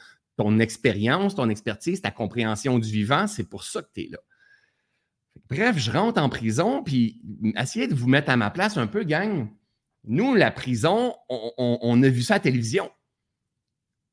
expérience, 0.59 1.36
ton 1.36 1.50
expertise, 1.50 2.01
ta 2.01 2.09
compréhension 2.09 2.79
du 2.79 2.89
vivant. 2.89 3.27
C'est 3.27 3.48
pour 3.48 3.63
ça 3.63 3.83
que 3.83 3.89
tu 3.93 4.01
es 4.05 4.09
là. 4.09 4.17
Bref, 5.51 5.77
je 5.77 5.91
rentre 5.91 6.19
en 6.19 6.29
prison, 6.29 6.81
puis 6.81 7.21
essayez 7.57 7.88
de 7.88 7.93
vous 7.93 8.07
mettre 8.07 8.31
à 8.31 8.38
ma 8.38 8.50
place 8.50 8.75
un 8.75 8.88
peu, 8.88 9.03
gang. 9.03 9.48
Nous, 10.03 10.33
la 10.33 10.50
prison, 10.50 11.13
on, 11.29 12.01
a 12.01 12.09
vu 12.09 12.24
ça 12.24 12.36
à 12.36 12.39
télévision. 12.39 12.89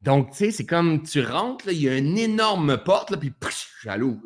Donc, 0.06 0.30
tu 0.30 0.36
sais, 0.36 0.50
c'est 0.52 0.64
comme 0.64 1.02
tu 1.02 1.20
rentres, 1.20 1.66
il 1.66 1.82
y 1.82 1.88
a 1.88 1.98
une 1.98 2.16
énorme 2.16 2.78
porte, 2.78 3.10
là, 3.10 3.16
puis 3.16 3.32
j'alloue. 3.82 4.22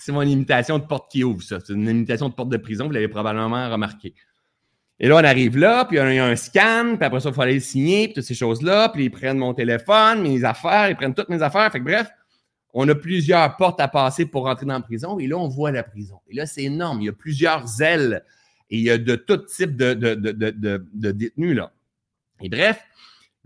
C'est 0.00 0.10
mon 0.10 0.22
imitation 0.22 0.80
de 0.80 0.84
porte 0.84 1.12
qui 1.12 1.22
ouvre, 1.22 1.42
ça. 1.42 1.60
C'est 1.60 1.72
une 1.72 1.88
imitation 1.88 2.28
de 2.28 2.34
porte 2.34 2.48
de 2.48 2.56
prison, 2.56 2.86
vous 2.86 2.90
l'avez 2.90 3.06
probablement 3.06 3.70
remarqué. 3.70 4.14
Et 4.98 5.06
là, 5.06 5.14
on 5.14 5.24
arrive 5.24 5.56
là, 5.56 5.84
puis 5.84 5.96
il 5.96 6.14
y 6.14 6.18
a 6.18 6.26
un 6.26 6.34
scan, 6.34 6.96
puis 6.96 7.04
après 7.04 7.20
ça, 7.20 7.28
il 7.28 7.34
faut 7.36 7.40
aller 7.42 7.54
le 7.54 7.60
signer, 7.60 8.06
puis 8.08 8.14
toutes 8.14 8.24
ces 8.24 8.34
choses-là, 8.34 8.88
puis 8.88 9.04
ils 9.04 9.10
prennent 9.10 9.38
mon 9.38 9.54
téléphone, 9.54 10.22
mes 10.22 10.42
affaires, 10.42 10.90
ils 10.90 10.96
prennent 10.96 11.14
toutes 11.14 11.28
mes 11.28 11.40
affaires. 11.40 11.70
Fait 11.70 11.78
que 11.78 11.84
bref, 11.84 12.08
on 12.74 12.88
a 12.88 12.96
plusieurs 12.96 13.56
portes 13.56 13.80
à 13.80 13.86
passer 13.86 14.26
pour 14.26 14.46
rentrer 14.46 14.66
dans 14.66 14.74
la 14.74 14.80
prison, 14.80 15.20
et 15.20 15.28
là, 15.28 15.36
on 15.36 15.46
voit 15.46 15.70
la 15.70 15.84
prison. 15.84 16.20
Et 16.28 16.34
là, 16.34 16.46
c'est 16.46 16.64
énorme. 16.64 17.00
Il 17.00 17.04
y 17.04 17.10
a 17.10 17.12
plusieurs 17.12 17.80
ailes, 17.80 18.24
et 18.70 18.78
il 18.78 18.82
y 18.82 18.90
a 18.90 18.98
de 18.98 19.14
tout 19.14 19.36
type 19.36 19.76
de, 19.76 19.94
de, 19.94 20.14
de, 20.16 21.10
détenus, 21.12 21.54
là. 21.54 21.72
Et 22.42 22.48
bref, 22.48 22.82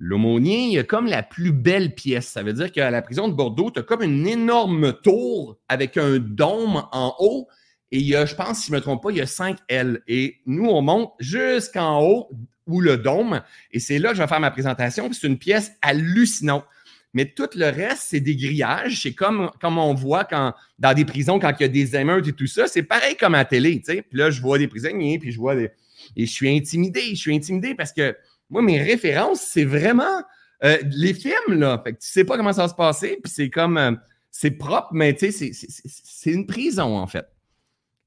l'aumônier, 0.01 0.65
il 0.65 0.73
y 0.73 0.79
a 0.79 0.83
comme 0.83 1.07
la 1.07 1.23
plus 1.23 1.53
belle 1.53 1.95
pièce. 1.95 2.27
Ça 2.27 2.43
veut 2.43 2.55
dire 2.55 2.73
qu'à 2.73 2.91
la 2.91 3.03
prison 3.03 3.29
de 3.29 3.35
Bordeaux, 3.35 3.71
tu 3.71 3.79
as 3.79 3.83
comme 3.83 4.03
une 4.03 4.27
énorme 4.27 4.95
tour 5.03 5.59
avec 5.69 5.97
un 5.97 6.19
dôme 6.19 6.83
en 6.91 7.15
haut, 7.21 7.47
et 7.93 7.99
il 7.99 8.07
y 8.07 8.17
a, 8.17 8.25
je 8.25 8.35
pense, 8.35 8.61
si 8.61 8.69
je 8.69 8.73
ne 8.73 8.77
me 8.77 8.83
trompe 8.83 9.03
pas, 9.03 9.11
il 9.11 9.19
y 9.19 9.21
a 9.21 9.27
cinq 9.27 9.59
L. 9.69 10.01
Et 10.07 10.37
nous, 10.47 10.67
on 10.67 10.81
monte 10.81 11.13
jusqu'en 11.19 12.01
haut, 12.01 12.31
où 12.67 12.81
le 12.81 12.97
dôme. 12.97 13.43
Et 13.73 13.81
c'est 13.81 13.99
là 13.99 14.11
que 14.11 14.17
je 14.17 14.23
vais 14.23 14.29
faire 14.29 14.41
ma 14.41 14.53
présentation. 14.53 15.13
C'est 15.13 15.27
une 15.27 15.39
pièce 15.39 15.73
hallucinante. 15.83 16.65
Mais 17.13 17.27
tout 17.27 17.49
le 17.57 17.67
reste, 17.67 18.05
c'est 18.07 18.21
des 18.21 18.37
grillages. 18.37 19.03
C'est 19.03 19.13
comme, 19.13 19.51
comme 19.61 19.79
on 19.79 19.93
voit 19.95 20.25
quand, 20.25 20.55
dans 20.79 20.95
des 20.95 21.05
prisons, 21.05 21.41
quand 21.41 21.53
il 21.59 21.63
y 21.63 21.65
a 21.65 21.69
des 21.69 21.97
émeutes 21.97 22.29
et 22.29 22.33
tout 22.33 22.47
ça. 22.47 22.69
C'est 22.69 22.85
pareil 22.85 23.17
comme 23.17 23.35
à 23.35 23.39
la 23.39 23.45
télé. 23.45 23.83
Puis 23.85 24.05
là, 24.13 24.31
je 24.31 24.41
vois 24.41 24.59
des 24.59 24.69
prisonniers, 24.69 25.19
puis 25.19 25.33
je 25.33 25.39
vois 25.39 25.57
des. 25.57 25.71
Et 26.17 26.27
je 26.27 26.31
suis 26.31 26.49
intimidé. 26.49 27.01
Je 27.11 27.17
suis 27.17 27.35
intimidé 27.35 27.75
parce 27.75 27.93
que 27.93 28.17
moi, 28.51 28.63
mes 28.63 28.83
références, 28.83 29.41
c'est 29.41 29.65
vraiment 29.65 30.23
euh, 30.65 30.79
les 30.91 31.15
films, 31.15 31.59
là. 31.59 31.81
Fait 31.83 31.93
que 31.93 31.99
tu 31.99 32.09
sais 32.09 32.25
pas 32.25 32.37
comment 32.37 32.53
ça 32.53 32.63
va 32.63 32.69
se 32.69 32.75
passer. 32.75 33.19
Puis 33.23 33.33
c'est 33.33 33.51
comme. 33.51 33.79
Euh, 33.79 33.93
c'est 34.31 34.53
propre, 34.53 34.91
mais 34.93 35.15
tu 35.15 35.33
sais, 35.33 35.51
c'est 35.53 36.31
une 36.31 36.47
prison, 36.47 36.97
en 36.97 37.07
fait. 37.09 37.27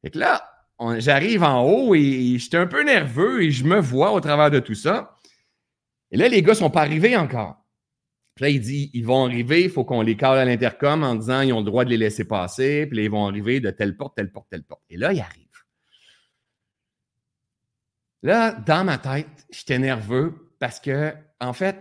Fait 0.01 0.09
que 0.09 0.19
là, 0.19 0.41
j'arrive 0.97 1.43
en 1.43 1.63
haut 1.63 1.95
et 1.95 2.37
j'étais 2.37 2.57
un 2.57 2.65
peu 2.65 2.83
nerveux 2.83 3.43
et 3.43 3.51
je 3.51 3.65
me 3.65 3.79
vois 3.79 4.11
au 4.13 4.21
travers 4.21 4.49
de 4.49 4.59
tout 4.59 4.73
ça. 4.73 5.17
Et 6.11 6.17
là, 6.17 6.29
les 6.29 6.41
gars 6.41 6.55
sont 6.55 6.69
pas 6.69 6.81
arrivés 6.81 7.17
encore. 7.17 7.57
Puis 8.35 8.43
là, 8.43 8.49
il 8.49 8.61
dit, 8.61 8.89
ils 8.93 9.05
vont 9.05 9.25
arriver, 9.25 9.63
il 9.63 9.69
faut 9.69 9.83
qu'on 9.83 10.01
les 10.01 10.15
cale 10.15 10.39
à 10.39 10.45
l'intercom 10.45 11.03
en 11.03 11.15
disant, 11.15 11.41
ils 11.41 11.53
ont 11.53 11.59
le 11.59 11.65
droit 11.65 11.85
de 11.85 11.89
les 11.89 11.97
laisser 11.97 12.25
passer, 12.25 12.87
puis 12.87 12.97
là, 12.97 13.03
ils 13.03 13.11
vont 13.11 13.27
arriver 13.27 13.59
de 13.59 13.69
telle 13.69 13.95
porte, 13.95 14.15
telle 14.15 14.31
porte, 14.31 14.47
telle 14.49 14.63
porte. 14.63 14.81
Et 14.89 14.97
là, 14.97 15.13
ils 15.13 15.19
arrivent. 15.19 15.42
Là, 18.23 18.53
dans 18.53 18.83
ma 18.83 18.97
tête, 18.97 19.45
j'étais 19.51 19.79
nerveux 19.79 20.49
parce 20.59 20.79
que, 20.79 21.13
en 21.39 21.53
fait, 21.53 21.75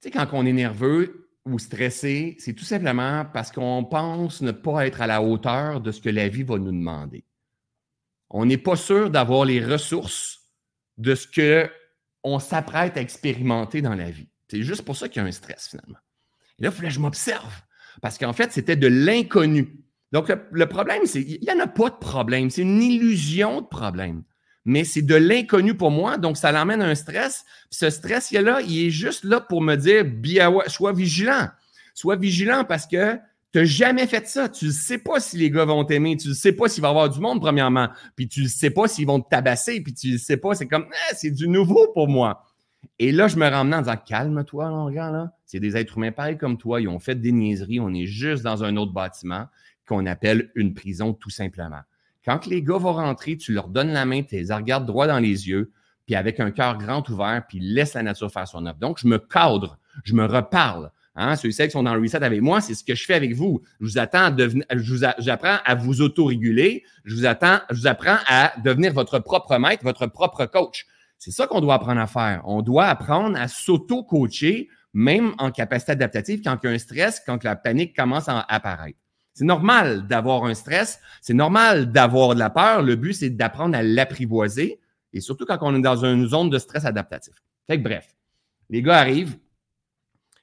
tu 0.00 0.08
sais, 0.08 0.10
quand 0.10 0.28
on 0.32 0.46
est 0.46 0.52
nerveux, 0.52 1.28
ou 1.52 1.58
stressé, 1.58 2.36
c'est 2.38 2.52
tout 2.52 2.64
simplement 2.64 3.24
parce 3.24 3.50
qu'on 3.50 3.84
pense 3.84 4.42
ne 4.42 4.52
pas 4.52 4.86
être 4.86 5.00
à 5.00 5.06
la 5.06 5.22
hauteur 5.22 5.80
de 5.80 5.90
ce 5.90 6.00
que 6.00 6.08
la 6.08 6.28
vie 6.28 6.42
va 6.42 6.58
nous 6.58 6.72
demander. 6.72 7.24
On 8.30 8.44
n'est 8.44 8.58
pas 8.58 8.76
sûr 8.76 9.10
d'avoir 9.10 9.44
les 9.44 9.64
ressources 9.64 10.40
de 10.98 11.14
ce 11.14 11.26
qu'on 12.22 12.38
s'apprête 12.38 12.96
à 12.96 13.00
expérimenter 13.00 13.80
dans 13.80 13.94
la 13.94 14.10
vie. 14.10 14.28
C'est 14.48 14.62
juste 14.62 14.82
pour 14.82 14.96
ça 14.96 15.08
qu'il 15.08 15.22
y 15.22 15.24
a 15.24 15.28
un 15.28 15.32
stress 15.32 15.68
finalement. 15.68 15.98
Et 16.58 16.64
là, 16.64 16.70
il 16.70 16.72
fallait 16.72 16.88
que 16.88 16.94
je 16.94 17.00
m'observe 17.00 17.62
parce 18.02 18.18
qu'en 18.18 18.32
fait, 18.32 18.52
c'était 18.52 18.76
de 18.76 18.86
l'inconnu. 18.86 19.84
Donc, 20.12 20.32
le, 20.50 20.66
problème, 20.66 21.04
c'est 21.04 21.24
qu'il 21.24 21.40
n'y 21.40 21.50
en 21.50 21.60
a 21.60 21.66
pas 21.66 21.90
de 21.90 21.96
problème. 21.96 22.50
C'est 22.50 22.62
une 22.62 22.82
illusion 22.82 23.60
de 23.60 23.66
problème 23.66 24.24
mais 24.68 24.84
c'est 24.84 25.00
de 25.00 25.14
l'inconnu 25.14 25.74
pour 25.74 25.90
moi, 25.90 26.18
donc 26.18 26.36
ça 26.36 26.52
l'emmène 26.52 26.82
à 26.82 26.86
un 26.86 26.94
stress. 26.94 27.46
ce 27.70 27.88
stress, 27.88 28.30
il 28.32 28.36
est 28.36 28.90
juste 28.90 29.24
là 29.24 29.40
pour 29.40 29.62
me 29.62 29.76
dire, 29.76 30.04
sois 30.66 30.92
vigilant. 30.92 31.48
Sois 31.94 32.16
vigilant 32.16 32.64
parce 32.64 32.86
que 32.86 33.14
tu 33.50 33.60
n'as 33.60 33.64
jamais 33.64 34.06
fait 34.06 34.28
ça. 34.28 34.46
Tu 34.46 34.66
ne 34.66 34.70
sais 34.70 34.98
pas 34.98 35.20
si 35.20 35.38
les 35.38 35.50
gars 35.50 35.64
vont 35.64 35.86
t'aimer. 35.86 36.18
Tu 36.18 36.28
ne 36.28 36.34
sais 36.34 36.52
pas 36.52 36.68
s'il 36.68 36.82
va 36.82 36.88
y 36.88 36.90
avoir 36.90 37.08
du 37.08 37.18
monde, 37.18 37.40
premièrement. 37.40 37.88
Puis 38.14 38.28
tu 38.28 38.42
ne 38.42 38.48
sais 38.48 38.68
pas 38.68 38.88
s'ils 38.88 39.06
vont 39.06 39.20
te 39.20 39.30
tabasser. 39.30 39.80
Puis 39.80 39.94
tu 39.94 40.12
ne 40.12 40.18
sais 40.18 40.36
pas. 40.36 40.54
C'est 40.54 40.68
comme, 40.68 40.84
eh, 40.90 41.14
c'est 41.16 41.30
du 41.30 41.48
nouveau 41.48 41.90
pour 41.94 42.06
moi. 42.06 42.44
Et 42.98 43.10
là, 43.10 43.26
je 43.26 43.38
me 43.38 43.48
ramenais 43.48 43.76
en 43.76 43.80
disant, 43.80 43.96
calme-toi, 43.96 44.68
mon 44.68 44.88
là. 44.90 45.32
C'est 45.46 45.60
des 45.60 45.78
êtres 45.78 45.96
humains 45.96 46.12
pareils 46.12 46.36
comme 46.36 46.58
toi. 46.58 46.82
Ils 46.82 46.88
ont 46.88 46.98
fait 46.98 47.14
des 47.14 47.32
niaiseries. 47.32 47.80
On 47.80 47.94
est 47.94 48.06
juste 48.06 48.42
dans 48.42 48.64
un 48.64 48.76
autre 48.76 48.92
bâtiment 48.92 49.46
qu'on 49.86 50.04
appelle 50.04 50.50
une 50.54 50.74
prison, 50.74 51.14
tout 51.14 51.30
simplement. 51.30 51.80
Quand 52.28 52.44
les 52.44 52.62
gars 52.62 52.76
vont 52.76 52.92
rentrer, 52.92 53.38
tu 53.38 53.54
leur 53.54 53.68
donnes 53.68 53.90
la 53.90 54.04
main, 54.04 54.22
tu 54.22 54.36
les 54.36 54.52
regardes 54.52 54.84
droit 54.84 55.06
dans 55.06 55.18
les 55.18 55.48
yeux, 55.48 55.72
puis 56.04 56.14
avec 56.14 56.40
un 56.40 56.50
cœur 56.50 56.76
grand 56.76 57.08
ouvert, 57.08 57.42
puis 57.48 57.58
laisse 57.58 57.94
la 57.94 58.02
nature 58.02 58.30
faire 58.30 58.46
son 58.46 58.66
œuvre. 58.66 58.76
Donc, 58.78 58.98
je 59.00 59.06
me 59.06 59.16
cadre, 59.16 59.78
je 60.04 60.12
me 60.12 60.26
reparle. 60.26 60.92
Hein? 61.16 61.36
Ceux-ci 61.36 61.64
qui 61.64 61.70
sont 61.70 61.84
dans 61.84 61.94
le 61.94 62.02
reset 62.02 62.22
avec 62.22 62.42
moi, 62.42 62.60
c'est 62.60 62.74
ce 62.74 62.84
que 62.84 62.94
je 62.94 63.02
fais 63.06 63.14
avec 63.14 63.34
vous. 63.34 63.62
Je 63.80 63.86
vous 63.86 63.98
attends 63.98 64.24
à 64.24 64.30
devenir, 64.30 64.66
vous 64.76 64.98
j'apprends 65.20 65.56
à 65.64 65.74
vous 65.74 66.02
autoréguler. 66.02 66.84
Je 67.06 67.14
vous 67.14 67.24
attends, 67.24 67.60
je 67.70 67.76
vous 67.76 67.86
apprends 67.86 68.18
à 68.26 68.52
devenir 68.62 68.92
votre 68.92 69.20
propre 69.20 69.56
maître, 69.56 69.82
votre 69.82 70.06
propre 70.06 70.44
coach. 70.44 70.84
C'est 71.16 71.30
ça 71.30 71.46
qu'on 71.46 71.62
doit 71.62 71.76
apprendre 71.76 72.02
à 72.02 72.06
faire. 72.06 72.42
On 72.44 72.60
doit 72.60 72.88
apprendre 72.88 73.38
à 73.40 73.48
s'auto-coacher, 73.48 74.68
même 74.92 75.32
en 75.38 75.50
capacité 75.50 75.92
adaptative, 75.92 76.42
quand 76.44 76.58
il 76.62 76.66
y 76.66 76.68
a 76.68 76.74
un 76.74 76.78
stress, 76.78 77.22
quand 77.24 77.42
la 77.42 77.56
panique 77.56 77.96
commence 77.96 78.28
à 78.28 78.40
apparaître. 78.40 78.98
C'est 79.38 79.44
normal 79.44 80.08
d'avoir 80.08 80.46
un 80.46 80.54
stress, 80.54 80.98
c'est 81.20 81.32
normal 81.32 81.92
d'avoir 81.92 82.34
de 82.34 82.40
la 82.40 82.50
peur. 82.50 82.82
Le 82.82 82.96
but, 82.96 83.12
c'est 83.12 83.30
d'apprendre 83.30 83.76
à 83.76 83.84
l'apprivoiser 83.84 84.80
et 85.12 85.20
surtout 85.20 85.46
quand 85.46 85.58
on 85.60 85.76
est 85.76 85.80
dans 85.80 86.04
une 86.04 86.26
zone 86.26 86.50
de 86.50 86.58
stress 86.58 86.84
adaptatif. 86.84 87.34
Fait 87.68 87.78
que 87.78 87.84
bref, 87.84 88.16
les 88.68 88.82
gars 88.82 88.96
arrivent 88.96 89.38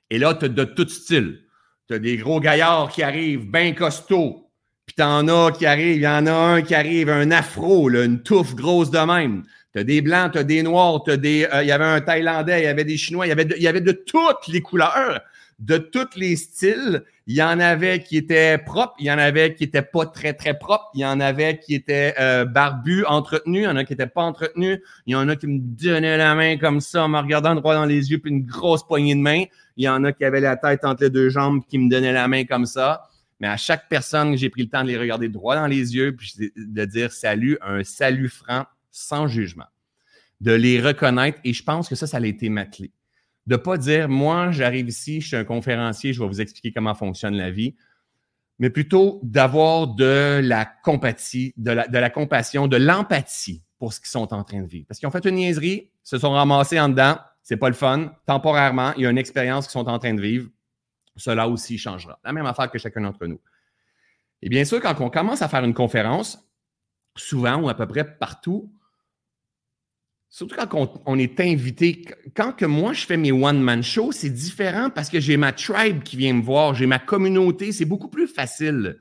et 0.10 0.18
là, 0.18 0.34
tu 0.34 0.46
as 0.46 0.48
de 0.48 0.64
tout 0.64 0.88
style. 0.88 1.42
Tu 1.90 1.96
as 1.96 2.00
des 2.00 2.16
gros 2.16 2.40
gaillards 2.40 2.90
qui 2.90 3.04
arrivent, 3.04 3.52
bien 3.52 3.74
costauds, 3.74 4.50
puis 4.86 4.96
t'en 4.96 5.28
as 5.28 5.52
qui 5.52 5.66
arrivent, 5.66 5.98
il 5.98 6.04
y 6.04 6.08
en 6.08 6.26
a 6.26 6.32
un 6.32 6.62
qui 6.62 6.74
arrive, 6.74 7.10
un 7.10 7.32
afro, 7.32 7.90
une 7.90 8.24
touffe 8.24 8.56
grosse 8.56 8.92
de 8.92 9.00
même. 9.00 9.44
T'as 9.74 9.84
des 9.84 10.02
blancs, 10.02 10.32
t'as 10.32 10.44
des 10.44 10.64
noirs, 10.64 11.04
t'as 11.06 11.18
des. 11.18 11.50
Euh, 11.52 11.64
il 11.64 11.68
y 11.68 11.74
avait 11.74 11.84
un 11.84 12.00
Thaïlandais, 12.00 12.62
il 12.62 12.64
y 12.64 12.68
avait 12.68 12.86
des 12.86 12.96
Chinois, 12.96 13.26
il 13.26 13.30
y 13.30 13.34
avait 13.34 13.48
il 13.58 13.62
y 13.62 13.68
avait 13.68 13.82
de 13.82 13.92
toutes 13.92 14.48
les 14.48 14.62
couleurs 14.62 15.20
de 15.60 15.78
tous 15.78 16.18
les 16.18 16.36
styles. 16.36 17.04
Il 17.28 17.36
y 17.36 17.42
en 17.42 17.60
avait 17.60 18.04
qui 18.04 18.18
étaient 18.18 18.60
propres, 18.60 18.94
il 19.00 19.08
y 19.08 19.12
en 19.12 19.18
avait 19.18 19.56
qui 19.56 19.64
étaient 19.64 19.82
pas 19.82 20.06
très, 20.06 20.34
très 20.34 20.56
propres, 20.60 20.92
il 20.94 21.02
y 21.02 21.06
en 21.06 21.20
avait 21.20 21.58
qui 21.58 21.74
étaient 21.74 22.14
euh, 22.20 22.46
barbus, 22.46 23.04
entretenus, 23.06 23.62
il 23.62 23.66
y 23.66 23.68
en 23.68 23.76
a 23.78 23.84
qui 23.84 23.94
étaient 23.94 24.06
pas 24.06 24.22
entretenus, 24.22 24.80
il 25.08 25.14
y 25.14 25.16
en 25.16 25.28
a 25.28 25.36
qui 25.36 25.48
me 25.48 25.58
donnaient 25.60 26.18
la 26.18 26.36
main 26.36 26.58
comme 26.58 26.82
ça 26.82 27.04
en 27.04 27.08
me 27.08 27.18
regardant 27.18 27.56
droit 27.56 27.74
dans 27.74 27.86
les 27.86 28.12
yeux, 28.12 28.20
puis 28.20 28.30
une 28.30 28.46
grosse 28.46 28.86
poignée 28.86 29.16
de 29.16 29.22
main. 29.22 29.46
Il 29.76 29.86
y 29.86 29.90
en 29.90 30.04
a 30.04 30.12
qui 30.12 30.24
avaient 30.24 30.40
la 30.40 30.56
tête 30.56 30.86
entre 30.86 31.02
les 31.04 31.10
deux 31.10 31.30
jambes, 31.30 31.64
qui 31.68 31.80
me 31.80 31.90
donnaient 31.90 32.14
la 32.14 32.28
main 32.28 32.46
comme 32.46 32.68
ça. 32.68 33.10
Mais 33.40 33.48
à 33.48 33.58
chaque 33.58 33.90
personne, 33.90 34.38
j'ai 34.38 34.52
pris 34.52 34.62
le 34.62 34.70
temps 34.70 34.84
de 34.84 34.90
les 34.90 34.98
regarder 34.98 35.28
droit 35.28 35.56
dans 35.56 35.68
les 35.68 35.96
yeux, 35.96 36.16
puis 36.16 36.32
de 36.56 36.86
dire 36.86 37.12
salut, 37.12 37.58
un 37.62 37.84
salut 37.84 38.30
franc, 38.30 38.66
sans 38.92 39.28
jugement. 39.28 39.66
De 40.42 40.52
les 40.52 40.80
reconnaître, 40.80 41.40
et 41.44 41.54
je 41.54 41.64
pense 41.64 41.90
que 41.90 41.96
ça, 41.96 42.06
ça 42.06 42.18
a 42.18 42.26
été 42.26 42.50
ma 42.50 42.66
clé 42.66 42.92
de 43.48 43.56
ne 43.56 43.58
pas 43.58 43.78
dire, 43.78 44.10
moi, 44.10 44.52
j'arrive 44.52 44.88
ici, 44.88 45.22
je 45.22 45.28
suis 45.28 45.36
un 45.36 45.44
conférencier, 45.44 46.14
je 46.14 46.22
vais 46.22 46.28
vous 46.28 46.42
expliquer 46.42 46.72
comment 46.72 46.96
fonctionne 46.96 47.36
la 47.36 47.52
vie, 47.52 47.76
mais 48.58 48.70
plutôt 48.70 49.20
d'avoir 49.24 49.88
de 49.88 50.40
la 50.44 50.66
compatie, 50.66 51.54
de 51.58 51.72
la, 51.72 52.10
compassion, 52.10 52.68
de 52.68 52.78
l'empathie 52.78 53.64
pour 53.78 53.94
ce 53.94 54.00
qu'ils 54.00 54.10
sont 54.10 54.34
en 54.34 54.44
train 54.44 54.62
de 54.62 54.68
vivre. 54.68 54.86
Parce 54.88 55.00
qu'ils 55.00 55.08
ont 55.08 55.12
fait 55.12 55.26
une 55.26 55.36
niaiserie, 55.36 55.92
se 56.04 56.18
sont 56.18 56.32
ramassés 56.32 56.80
en 56.80 56.90
dedans, 56.90 57.18
c'est 57.44 57.58
pas 57.58 57.68
le 57.68 57.76
fun. 57.76 58.14
Temporairement, 58.26 58.94
il 58.96 59.04
y 59.04 59.06
a 59.06 59.10
une 59.10 59.18
expérience 59.18 59.68
qu'ils 59.68 59.74
sont 59.74 59.88
en 59.88 60.00
train 60.00 60.14
de 60.14 60.22
vivre. 60.22 60.50
Cela 61.18 61.48
aussi 61.48 61.78
changera. 61.78 62.20
La 62.24 62.34
même 62.34 62.46
affaire 62.46 62.72
que 62.72 62.80
chacun 62.80 63.02
d'entre 63.02 63.28
nous. 63.28 63.40
Et 64.42 64.50
bien 64.50 64.66
sûr, 64.66 64.82
quand 64.82 65.00
on 65.00 65.10
commence 65.10 65.42
à 65.42 65.48
faire 65.48 65.64
une 65.64 65.74
conférence, 65.74 66.40
souvent 67.16 67.62
ou 67.62 67.70
à 67.70 67.76
peu 67.76 67.88
près 67.88 68.18
partout, 68.18 68.72
Surtout 70.36 70.58
quand 70.58 71.02
on, 71.06 71.18
est 71.18 71.40
invité. 71.40 72.04
Quand 72.36 72.52
que 72.52 72.66
moi, 72.66 72.92
je 72.92 73.06
fais 73.06 73.16
mes 73.16 73.32
one-man 73.32 73.82
shows, 73.82 74.12
c'est 74.12 74.30
différent 74.30 74.90
parce 74.90 75.10
que 75.10 75.22
j'ai 75.22 75.38
ma 75.38 75.54
tribe 75.54 76.04
qui 76.04 76.18
vient 76.18 76.34
me 76.34 76.42
voir, 76.42 76.76
j'ai 76.76 76.88
ma 76.88 77.00
communauté, 77.00 77.72
c'est 77.72 77.86
beaucoup 77.86 78.10
plus 78.10 78.28
facile. 78.28 78.98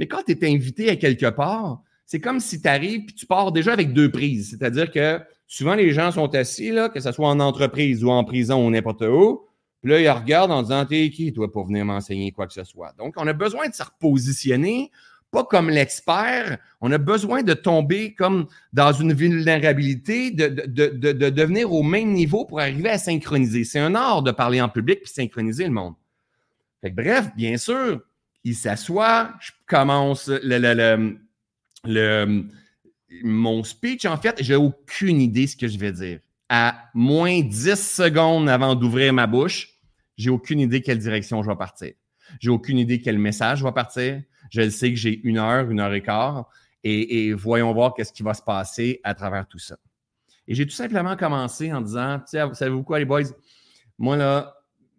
Mais 0.00 0.08
quand 0.08 0.24
tu 0.26 0.32
es 0.32 0.52
invité 0.52 0.90
à 0.90 0.96
quelque 0.96 1.30
part, 1.30 1.82
c'est 2.04 2.18
comme 2.18 2.40
si 2.40 2.60
tu 2.60 2.66
arrives 2.66 3.02
et 3.08 3.12
tu 3.12 3.26
pars 3.26 3.52
déjà 3.52 3.72
avec 3.72 3.92
deux 3.92 4.10
prises. 4.10 4.50
C'est-à-dire 4.50 4.90
que 4.90 5.20
souvent, 5.46 5.76
les 5.76 5.92
gens 5.92 6.10
sont 6.10 6.34
assis, 6.34 6.72
là, 6.72 6.88
que 6.88 6.98
ce 6.98 7.12
soit 7.12 7.28
en 7.28 7.38
entreprise 7.38 8.02
ou 8.02 8.10
en 8.10 8.24
prison 8.24 8.66
ou 8.66 8.68
n'importe 8.68 9.02
où. 9.02 9.42
Puis 9.82 9.92
là, 9.92 10.00
ils 10.00 10.10
regardent 10.10 10.50
en 10.50 10.62
disant 10.62 10.84
T'es 10.84 11.10
qui, 11.10 11.32
toi, 11.32 11.52
pour 11.52 11.66
venir 11.66 11.84
m'enseigner 11.84 12.32
quoi 12.32 12.48
que 12.48 12.54
ce 12.54 12.64
soit? 12.64 12.92
Donc, 12.98 13.14
on 13.16 13.28
a 13.28 13.32
besoin 13.32 13.68
de 13.68 13.74
se 13.74 13.84
repositionner 13.84 14.90
pas 15.32 15.44
comme 15.44 15.70
l'expert. 15.70 16.58
On 16.80 16.92
a 16.92 16.98
besoin 16.98 17.42
de 17.42 17.54
tomber 17.54 18.14
comme 18.14 18.46
dans 18.72 18.92
une 18.92 19.14
vulnérabilité, 19.14 20.30
de, 20.30 20.46
de, 20.46 20.66
de, 20.66 21.12
de, 21.12 21.30
devenir 21.30 21.72
au 21.72 21.82
même 21.82 22.12
niveau 22.12 22.44
pour 22.44 22.60
arriver 22.60 22.90
à 22.90 22.98
synchroniser. 22.98 23.64
C'est 23.64 23.80
un 23.80 23.94
art 23.94 24.22
de 24.22 24.30
parler 24.30 24.60
en 24.60 24.68
public 24.68 25.00
puis 25.02 25.10
synchroniser 25.10 25.64
le 25.64 25.70
monde. 25.70 25.94
Bref, 26.84 27.30
bien 27.34 27.56
sûr, 27.56 28.02
il 28.44 28.54
s'assoit, 28.54 29.32
je 29.40 29.52
commence 29.66 30.28
le, 30.28 30.58
le, 30.58 31.16
le, 31.84 32.44
mon 33.24 33.64
speech. 33.64 34.04
En 34.04 34.18
fait, 34.18 34.36
j'ai 34.40 34.56
aucune 34.56 35.20
idée 35.20 35.46
ce 35.46 35.56
que 35.56 35.66
je 35.66 35.78
vais 35.78 35.92
dire. 35.92 36.20
À 36.50 36.90
moins 36.92 37.40
10 37.40 37.74
secondes 37.76 38.50
avant 38.50 38.74
d'ouvrir 38.74 39.14
ma 39.14 39.26
bouche, 39.26 39.70
j'ai 40.18 40.28
aucune 40.28 40.60
idée 40.60 40.82
quelle 40.82 40.98
direction 40.98 41.42
je 41.42 41.48
vais 41.48 41.56
partir. 41.56 41.92
J'ai 42.38 42.50
aucune 42.50 42.78
idée 42.78 43.00
quel 43.00 43.18
message 43.18 43.62
va 43.62 43.72
partir. 43.72 44.20
Je 44.52 44.68
sais 44.68 44.90
que 44.90 44.96
j'ai 44.96 45.18
une 45.24 45.38
heure, 45.38 45.70
une 45.70 45.80
heure 45.80 45.94
et 45.94 46.02
quart, 46.02 46.48
et, 46.84 47.32
voyons 47.32 47.72
voir 47.72 47.94
qu'est-ce 47.94 48.12
qui 48.12 48.22
va 48.22 48.34
se 48.34 48.42
passer 48.42 49.00
à 49.02 49.14
travers 49.14 49.46
tout 49.48 49.58
ça. 49.58 49.76
Et 50.46 50.54
j'ai 50.54 50.66
tout 50.66 50.74
simplement 50.74 51.16
commencé 51.16 51.72
en 51.72 51.80
disant, 51.80 52.20
savez-vous 52.26 52.82
quoi, 52.82 52.98
les 52.98 53.04
boys? 53.04 53.22
Moi, 53.98 54.16
là, 54.16 54.54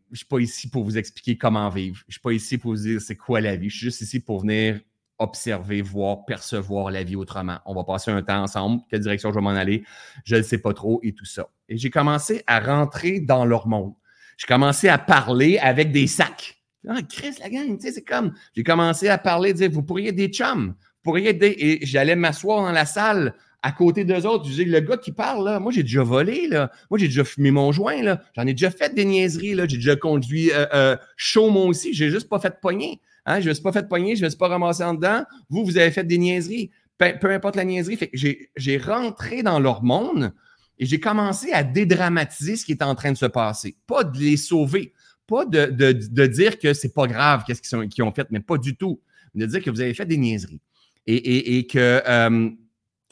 je 0.08 0.14
ne 0.14 0.18
suis 0.18 0.26
pas 0.26 0.40
ici 0.40 0.70
pour 0.70 0.84
vous 0.84 0.98
expliquer 0.98 1.38
comment 1.38 1.70
vivre. 1.70 1.98
Je 1.98 2.06
ne 2.08 2.12
suis 2.14 2.22
pas 2.22 2.32
ici 2.32 2.58
pour 2.58 2.72
vous 2.72 2.82
dire 2.82 3.02
c'est 3.02 3.16
quoi 3.16 3.42
la 3.42 3.56
vie. 3.56 3.70
Je 3.70 3.78
suis 3.78 3.86
juste 3.86 4.02
ici 4.02 4.20
pour 4.20 4.40
venir 4.40 4.80
observer, 5.20 5.82
voir, 5.82 6.26
percevoir 6.26 6.90
la 6.90 7.04
vie 7.04 7.16
autrement. 7.16 7.60
On 7.66 7.76
va 7.76 7.84
passer 7.84 8.12
un 8.12 8.24
temps 8.24 8.42
ensemble. 8.42 8.82
Quelle 8.90 9.02
direction 9.02 9.30
je 9.30 9.36
vais 9.36 9.42
m'en 9.42 9.50
aller? 9.50 9.84
Je 10.24 10.36
ne 10.36 10.42
sais 10.42 10.58
pas 10.58 10.74
trop 10.74 11.00
et 11.04 11.14
tout 11.14 11.26
ça. 11.26 11.48
Et 11.70 11.78
j'ai 11.78 11.90
commencé 11.90 12.44
à 12.48 12.60
rentrer 12.60 13.20
dans 13.20 13.46
leur 13.46 13.68
monde. 13.68 13.94
J'ai 14.38 14.48
commencé 14.48 14.88
à 14.88 14.98
parler 14.98 15.60
avec 15.60 15.92
des 15.92 16.08
sacs. 16.08 16.63
Ah, 16.88 17.02
Chris, 17.08 17.36
la 17.40 17.50
gang, 17.50 17.78
tu 17.78 17.88
sais, 17.88 17.94
c'est 17.94 18.04
comme, 18.04 18.34
j'ai 18.56 18.64
commencé 18.64 19.08
à 19.08 19.18
parler, 19.18 19.54
dire, 19.54 19.70
vous 19.72 19.84
pourriez 19.84 20.12
des 20.12 20.28
chums, 20.28 20.76
vous 20.78 21.04
pourriez 21.04 21.34
des, 21.34 21.56
et 21.58 21.86
j'allais 21.86 22.16
m'asseoir 22.16 22.62
dans 22.62 22.72
la 22.72 22.86
salle 22.86 23.34
à 23.62 23.72
côté 23.72 24.04
d'eux 24.04 24.26
autres. 24.26 24.44
Je 24.46 24.50
disais, 24.50 24.66
le 24.66 24.80
gars 24.82 24.98
qui 24.98 25.14
parle, 25.14 25.46
là, 25.46 25.60
moi, 25.60 25.72
j'ai 25.72 25.84
déjà 25.84 26.04
volé, 26.04 26.48
là. 26.48 26.70
Moi, 26.92 27.00
j'ai 27.00 27.08
déjà 27.08 27.24
fumé 27.24 27.50
mon 27.50 27.72
joint, 27.72 28.02
là. 28.04 28.22
J'en 28.36 28.46
ai 28.46 28.54
déjà 28.54 28.70
fait 28.70 28.94
des 28.94 29.06
niaiseries, 29.06 29.56
là. 29.56 29.66
J'ai 29.68 29.78
déjà 29.78 29.96
conduit 29.96 30.52
euh, 30.52 30.66
euh, 30.74 30.98
chaud, 31.16 31.50
moi 31.50 31.66
aussi. 31.66 31.94
J'ai 31.94 32.12
juste 32.12 32.28
pas 32.28 32.40
fait 32.40 32.50
de 32.50 32.58
poignée. 32.62 33.00
Hein? 33.26 33.40
Je 33.40 33.48
me 33.48 33.54
suis 33.54 33.64
pas 33.64 33.72
fait 33.72 33.84
de 33.84 33.88
poignée, 33.88 34.18
je 34.18 34.24
me 34.24 34.30
suis 34.30 34.38
pas 34.38 34.50
ramassé 34.50 34.84
en 34.84 34.94
dedans. 34.94 35.24
Vous, 35.50 35.64
vous 35.64 35.78
avez 35.78 35.92
fait 35.92 36.04
des 36.04 36.18
niaiseries. 36.18 36.72
Peu, 36.98 37.32
importe 37.32 37.56
la 37.56 37.66
niaiserie. 37.66 37.98
Fait 37.98 38.12
j'ai 38.14 38.78
rentré 38.78 39.44
dans 39.44 39.60
leur 39.60 39.84
monde 39.84 40.34
et 40.78 40.86
j'ai 40.86 41.00
commencé 41.00 41.52
à 41.52 41.64
dédramatiser 41.64 42.56
ce 42.56 42.66
qui 42.66 42.74
est 42.74 42.84
en 42.84 42.96
train 42.96 43.12
de 43.12 43.18
se 43.18 43.26
passer. 43.26 43.76
Pas 43.88 44.04
de 44.04 44.18
les 44.18 44.38
sauver 44.38 44.94
pas 45.28 45.46
de, 45.46 46.26
dire 46.28 46.60
que 46.60 46.74
c'est 46.74 46.94
pas 46.94 47.08
grave 47.08 47.44
qu'est-ce 47.46 47.62
qu'ils, 47.62 48.04
ont 48.04 48.12
fait, 48.12 48.28
mais 48.32 48.40
pas 48.40 48.58
du 48.58 48.76
tout. 48.76 49.02
De 49.36 49.46
dire 49.46 49.64
que 49.64 49.70
vous 49.70 49.82
avez 49.82 49.94
fait 49.94 50.06
des 50.06 50.18
niaiseries. 50.18 50.62
Et, 51.06 51.68
que, 51.68 52.02
euh, 52.08 52.50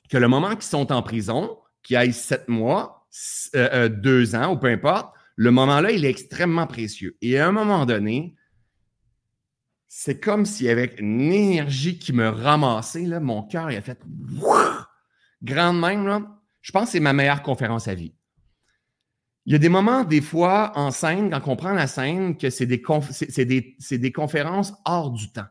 que 0.10 0.18
le 0.18 0.28
moment 0.28 0.52
qu'ils 0.52 0.64
sont 0.64 0.92
en 0.92 1.02
prison, 1.02 1.58
qu'ils 1.84 1.98
aillent 1.98 2.14
sept 2.14 2.48
mois, 2.48 3.08
euh, 3.56 3.70
euh, 3.74 3.90
deux 3.90 4.36
ans, 4.36 4.54
ou 4.54 4.58
peu 4.58 4.68
importe, 4.68 5.14
le 5.36 5.52
moment-là, 5.52 5.92
il 5.92 6.06
est 6.06 6.10
extrêmement 6.10 6.68
précieux. 6.68 7.18
Et 7.22 7.38
à 7.40 7.48
un 7.48 7.52
moment 7.52 7.86
donné, 7.86 8.36
c'est 9.88 10.20
comme 10.20 10.46
y 10.60 10.70
avait 10.70 10.96
une 11.00 11.32
énergie 11.32 11.98
qui 11.98 12.14
me 12.14 12.30
ramassait. 12.30 13.06
Là, 13.06 13.20
mon 13.20 13.44
cœur, 13.44 13.72
il 13.72 13.78
a 13.78 13.82
fait 13.82 14.00
grande 15.44 15.80
même. 15.80 16.08
Là. 16.08 16.22
Je 16.62 16.72
pense 16.72 16.86
que 16.86 16.92
c'est 16.92 17.00
ma 17.00 17.14
meilleure 17.14 17.42
conférence 17.42 17.88
à 17.88 17.96
vie. 17.96 18.14
Il 19.46 19.54
y 19.54 19.56
a 19.56 19.60
des 19.60 19.70
moments, 19.70 20.04
des 20.04 20.22
fois, 20.22 20.72
en 20.76 20.92
scène, 20.92 21.32
quand 21.32 21.48
on 21.48 21.56
prend 21.56 21.74
la 21.74 21.88
scène, 21.88 22.38
que 22.38 22.50
c'est 22.50 22.68
des, 22.68 24.12
conférences 24.12 24.74
hors 24.86 25.12
du 25.12 25.32
temps. 25.32 25.48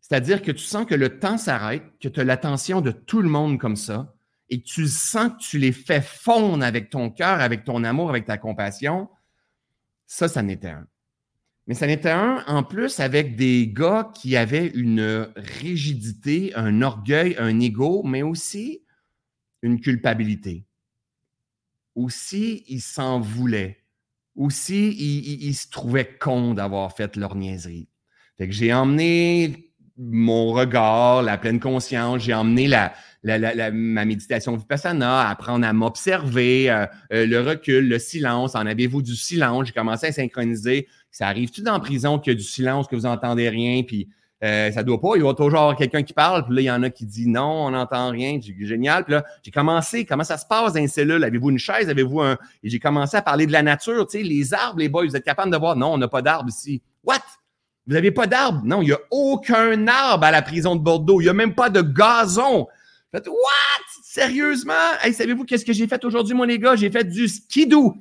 C'est-à-dire 0.00 0.42
que 0.42 0.50
tu 0.50 0.64
sens 0.64 0.86
que 0.86 0.94
le 0.94 1.18
temps 1.18 1.36
s'arrête, 1.36 1.84
que 2.00 2.08
tu 2.08 2.20
as 2.20 2.24
l'attention 2.24 2.80
de 2.80 2.90
tout 2.90 3.20
le 3.20 3.28
monde 3.28 3.58
comme 3.58 3.76
ça, 3.76 4.14
et 4.48 4.62
que 4.62 4.66
tu 4.66 4.88
sens 4.88 5.32
que 5.32 5.38
tu 5.38 5.58
les 5.58 5.72
fais 5.72 6.00
fondre 6.00 6.64
avec 6.64 6.90
ton 6.90 7.10
cœur, 7.10 7.40
avec 7.40 7.64
ton 7.64 7.84
amour, 7.84 8.08
avec 8.08 8.24
ta 8.24 8.38
compassion. 8.38 9.08
Ça, 10.06 10.26
ça 10.26 10.42
n'était 10.42 10.70
un. 10.70 10.86
Mais 11.66 11.74
ça 11.74 11.86
n'était 11.86 12.10
un, 12.10 12.42
en 12.46 12.64
plus, 12.64 13.00
avec 13.00 13.36
des 13.36 13.68
gars 13.68 14.10
qui 14.14 14.34
avaient 14.36 14.68
une 14.68 15.30
rigidité, 15.36 16.52
un 16.56 16.80
orgueil, 16.82 17.36
un 17.38 17.60
ego, 17.60 18.02
mais 18.02 18.22
aussi 18.22 18.82
une 19.62 19.78
culpabilité 19.78 20.64
aussi, 21.94 22.64
ils 22.68 22.80
s'en 22.80 23.20
voulaient. 23.20 23.78
Aussi, 24.36 24.90
ils, 24.90 25.54
se 25.54 25.68
trouvaient 25.68 26.16
cons 26.18 26.54
d'avoir 26.54 26.96
fait 26.96 27.16
leur 27.16 27.34
niaiserie. 27.34 27.88
J'ai 28.38 28.72
emmené 28.72 29.70
mon 29.98 30.52
regard, 30.52 31.22
la 31.22 31.36
pleine 31.36 31.60
conscience, 31.60 32.22
j'ai 32.22 32.32
emmené 32.32 32.70
ma 33.22 34.04
méditation 34.04 34.56
vipassana, 34.56 35.28
apprendre 35.28 35.66
à 35.66 35.74
m'observer, 35.74 36.70
euh, 36.70 36.86
euh, 37.12 37.26
le 37.26 37.40
recul, 37.40 37.86
le 37.86 37.98
silence. 37.98 38.54
En 38.54 38.64
avez-vous 38.64 39.02
du 39.02 39.14
silence? 39.14 39.66
J'ai 39.66 39.72
commencé 39.72 40.06
à 40.06 40.12
synchroniser. 40.12 40.88
Ça 41.10 41.26
arrive-tu 41.28 41.60
dans 41.60 41.78
prison 41.80 42.18
qu'il 42.18 42.32
y 42.32 42.36
a 42.36 42.38
du 42.38 42.44
silence, 42.44 42.86
que 42.86 42.96
vous 42.96 43.02
n'entendez 43.02 43.50
rien, 43.50 43.82
puis 43.82 44.08
euh, 44.42 44.72
ça 44.72 44.82
doit 44.82 45.00
pas. 45.00 45.16
Il 45.16 45.22
y 45.22 45.28
a 45.28 45.34
toujours 45.34 45.76
quelqu'un 45.76 46.02
qui 46.02 46.14
parle, 46.14 46.44
puis 46.46 46.54
là, 46.54 46.60
il 46.62 46.64
y 46.64 46.70
en 46.70 46.82
a 46.82 46.90
qui 46.90 47.04
dit 47.04 47.28
non, 47.28 47.66
on 47.66 47.70
n'entend 47.72 48.10
rien. 48.10 48.38
J'ai 48.40 48.54
génial. 48.60 49.04
Puis 49.04 49.12
là, 49.12 49.24
j'ai 49.42 49.50
commencé. 49.50 50.06
Comment 50.06 50.24
ça 50.24 50.38
se 50.38 50.46
passe 50.46 50.72
dans 50.72 50.80
une 50.80 50.88
cellule? 50.88 51.22
Avez-vous 51.24 51.50
une 51.50 51.58
chaise? 51.58 51.90
Avez-vous 51.90 52.20
un. 52.22 52.38
Et 52.62 52.70
j'ai 52.70 52.78
commencé 52.78 53.16
à 53.16 53.22
parler 53.22 53.46
de 53.46 53.52
la 53.52 53.62
nature, 53.62 54.06
tu 54.06 54.18
sais, 54.18 54.24
les 54.24 54.54
arbres, 54.54 54.78
les 54.78 54.88
boys, 54.88 55.04
vous 55.04 55.16
êtes 55.16 55.24
capables 55.24 55.50
de 55.50 55.58
voir? 55.58 55.76
Non, 55.76 55.92
on 55.92 55.98
n'a 55.98 56.08
pas 56.08 56.22
d'arbres 56.22 56.48
ici. 56.48 56.80
What? 57.04 57.18
Vous 57.86 57.94
n'avez 57.94 58.10
pas 58.10 58.26
d'arbres? 58.26 58.62
Non, 58.64 58.82
il 58.82 58.86
n'y 58.86 58.92
a 58.92 59.00
aucun 59.10 59.86
arbre 59.86 60.24
à 60.24 60.30
la 60.30 60.42
prison 60.42 60.74
de 60.74 60.80
Bordeaux. 60.80 61.20
Il 61.20 61.24
n'y 61.24 61.30
a 61.30 61.34
même 61.34 61.54
pas 61.54 61.68
de 61.68 61.82
gazon. 61.82 62.66
Faites, 63.12 63.26
what? 63.26 63.34
Sérieusement? 64.04 64.72
Hey, 65.02 65.12
savez-vous 65.12 65.44
qu'est-ce 65.44 65.64
que 65.64 65.72
j'ai 65.72 65.86
fait 65.86 66.02
aujourd'hui, 66.04 66.34
mon 66.34 66.44
les 66.44 66.58
gars? 66.58 66.76
J'ai 66.76 66.90
fait 66.90 67.04
du 67.04 67.28
skidoo. 67.28 67.96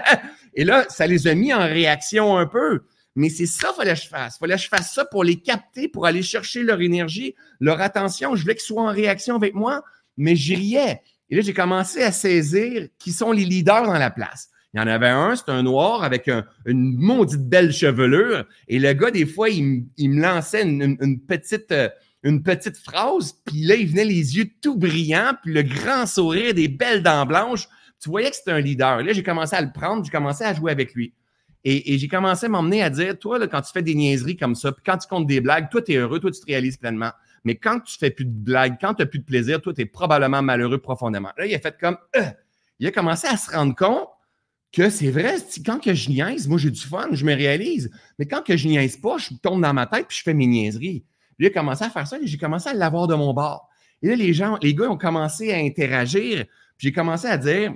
Et 0.54 0.64
là, 0.64 0.84
ça 0.88 1.06
les 1.06 1.26
a 1.26 1.34
mis 1.34 1.52
en 1.52 1.60
réaction 1.60 2.36
un 2.36 2.46
peu. 2.46 2.82
Mais 3.16 3.28
c'est 3.28 3.46
ça 3.46 3.68
qu'il 3.68 3.76
fallait 3.76 3.94
que 3.94 4.00
je 4.00 4.08
fasse. 4.08 4.36
Il 4.36 4.38
fallait 4.40 4.56
que 4.56 4.62
je 4.62 4.68
fasse 4.68 4.94
ça 4.94 5.04
pour 5.04 5.24
les 5.24 5.36
capter, 5.36 5.88
pour 5.88 6.06
aller 6.06 6.22
chercher 6.22 6.62
leur 6.62 6.80
énergie, 6.80 7.34
leur 7.58 7.80
attention. 7.80 8.36
Je 8.36 8.42
voulais 8.42 8.54
qu'ils 8.54 8.64
soient 8.64 8.82
en 8.82 8.92
réaction 8.92 9.34
avec 9.36 9.54
moi, 9.54 9.82
mais 10.16 10.36
j'y 10.36 10.54
riais. 10.54 11.00
Et 11.28 11.36
là, 11.36 11.42
j'ai 11.42 11.54
commencé 11.54 12.02
à 12.02 12.12
saisir 12.12 12.88
qui 12.98 13.12
sont 13.12 13.32
les 13.32 13.44
leaders 13.44 13.86
dans 13.86 13.98
la 13.98 14.10
place. 14.10 14.50
Il 14.72 14.78
y 14.78 14.82
en 14.82 14.86
avait 14.86 15.08
un, 15.08 15.34
c'est 15.34 15.48
un 15.48 15.64
noir 15.64 16.04
avec 16.04 16.30
une 16.64 16.96
maudite 16.96 17.48
belle 17.48 17.72
chevelure. 17.72 18.44
Et 18.68 18.78
le 18.78 18.92
gars, 18.92 19.10
des 19.10 19.26
fois, 19.26 19.48
il, 19.48 19.86
me 19.98 20.22
lançait 20.22 20.62
une, 20.62 21.20
petite, 21.20 21.72
euh, 21.72 21.88
une 22.22 22.42
petite 22.44 22.76
phrase, 22.76 23.34
puis 23.44 23.62
là, 23.62 23.74
il 23.74 23.88
venait 23.88 24.04
les 24.04 24.36
yeux 24.36 24.48
tout 24.62 24.76
brillants, 24.76 25.32
puis 25.42 25.52
le 25.52 25.62
grand 25.62 26.06
sourire, 26.06 26.54
des 26.54 26.68
belles 26.68 27.02
dents 27.02 27.26
blanches. 27.26 27.68
Tu 28.00 28.08
voyais 28.08 28.30
que 28.30 28.36
c'était 28.36 28.52
un 28.52 28.60
leader. 28.60 29.02
Là, 29.02 29.12
j'ai 29.12 29.24
commencé 29.24 29.56
à 29.56 29.60
le 29.60 29.72
prendre, 29.72 30.04
j'ai 30.04 30.10
commencé 30.10 30.44
à 30.44 30.54
jouer 30.54 30.70
avec 30.70 30.94
lui. 30.94 31.12
Et, 31.64 31.98
j'ai 31.98 32.08
commencé 32.08 32.46
à 32.46 32.48
m'emmener 32.48 32.82
à 32.82 32.88
dire, 32.88 33.18
toi, 33.18 33.38
là, 33.38 33.46
quand 33.46 33.60
tu 33.60 33.70
fais 33.72 33.82
des 33.82 33.94
niaiseries 33.94 34.36
comme 34.36 34.54
ça, 34.54 34.72
puis 34.72 34.82
quand 34.84 34.96
tu 34.96 35.06
comptes 35.06 35.26
des 35.26 35.40
blagues, 35.40 35.68
toi, 35.70 35.82
tu 35.82 35.92
es 35.92 35.96
heureux, 35.96 36.18
toi, 36.18 36.30
tu 36.30 36.40
te 36.40 36.46
réalises 36.46 36.78
pleinement. 36.78 37.10
Mais 37.44 37.56
quand 37.56 37.80
tu 37.80 37.98
fais 37.98 38.10
plus 38.10 38.24
de 38.24 38.30
blagues, 38.30 38.76
quand 38.80 38.94
tu 38.94 39.02
n'as 39.02 39.06
plus 39.06 39.18
de 39.18 39.24
plaisir, 39.24 39.60
toi, 39.60 39.74
tu 39.74 39.82
es 39.82 39.86
probablement 39.86 40.42
malheureux 40.42 40.78
profondément. 40.78 41.30
Là, 41.36 41.46
il 41.46 41.54
a 41.54 41.58
fait 41.58 41.76
comme, 41.78 41.98
euh, 42.16 42.22
il 42.78 42.86
a 42.86 42.90
commencé 42.90 43.26
à 43.26 43.36
se 43.36 43.50
rendre 43.50 43.74
compte 43.74 44.08
que 44.72 44.88
c'est 44.88 45.10
vrai, 45.10 45.36
quand 45.66 45.80
que 45.80 45.94
je 45.94 46.10
niaise, 46.10 46.46
moi 46.46 46.56
j'ai 46.56 46.70
du 46.70 46.80
fun, 46.80 47.08
je 47.12 47.24
me 47.24 47.34
réalise. 47.34 47.90
Mais 48.18 48.26
quand 48.26 48.42
que 48.42 48.56
je 48.56 48.68
niaise 48.68 48.96
pas, 48.96 49.18
je 49.18 49.34
tombe 49.42 49.60
dans 49.60 49.74
ma 49.74 49.86
tête 49.86 50.06
puis 50.08 50.18
je 50.18 50.22
fais 50.22 50.34
mes 50.34 50.46
niaiseries. 50.46 51.04
Lui 51.38 51.46
a 51.46 51.50
commencé 51.50 51.84
à 51.84 51.90
faire 51.90 52.06
ça 52.06 52.18
et 52.18 52.26
j'ai 52.26 52.38
commencé 52.38 52.68
à 52.68 52.74
l'avoir 52.74 53.06
de 53.06 53.14
mon 53.14 53.34
bord. 53.34 53.68
Et 54.02 54.08
là, 54.08 54.14
les 54.14 54.32
gens, 54.32 54.58
les 54.62 54.74
gars 54.74 54.90
ont 54.90 54.96
commencé 54.96 55.52
à 55.52 55.56
interagir. 55.56 56.44
Puis 56.78 56.88
j'ai 56.88 56.92
commencé 56.92 57.26
à 57.26 57.36
dire, 57.36 57.74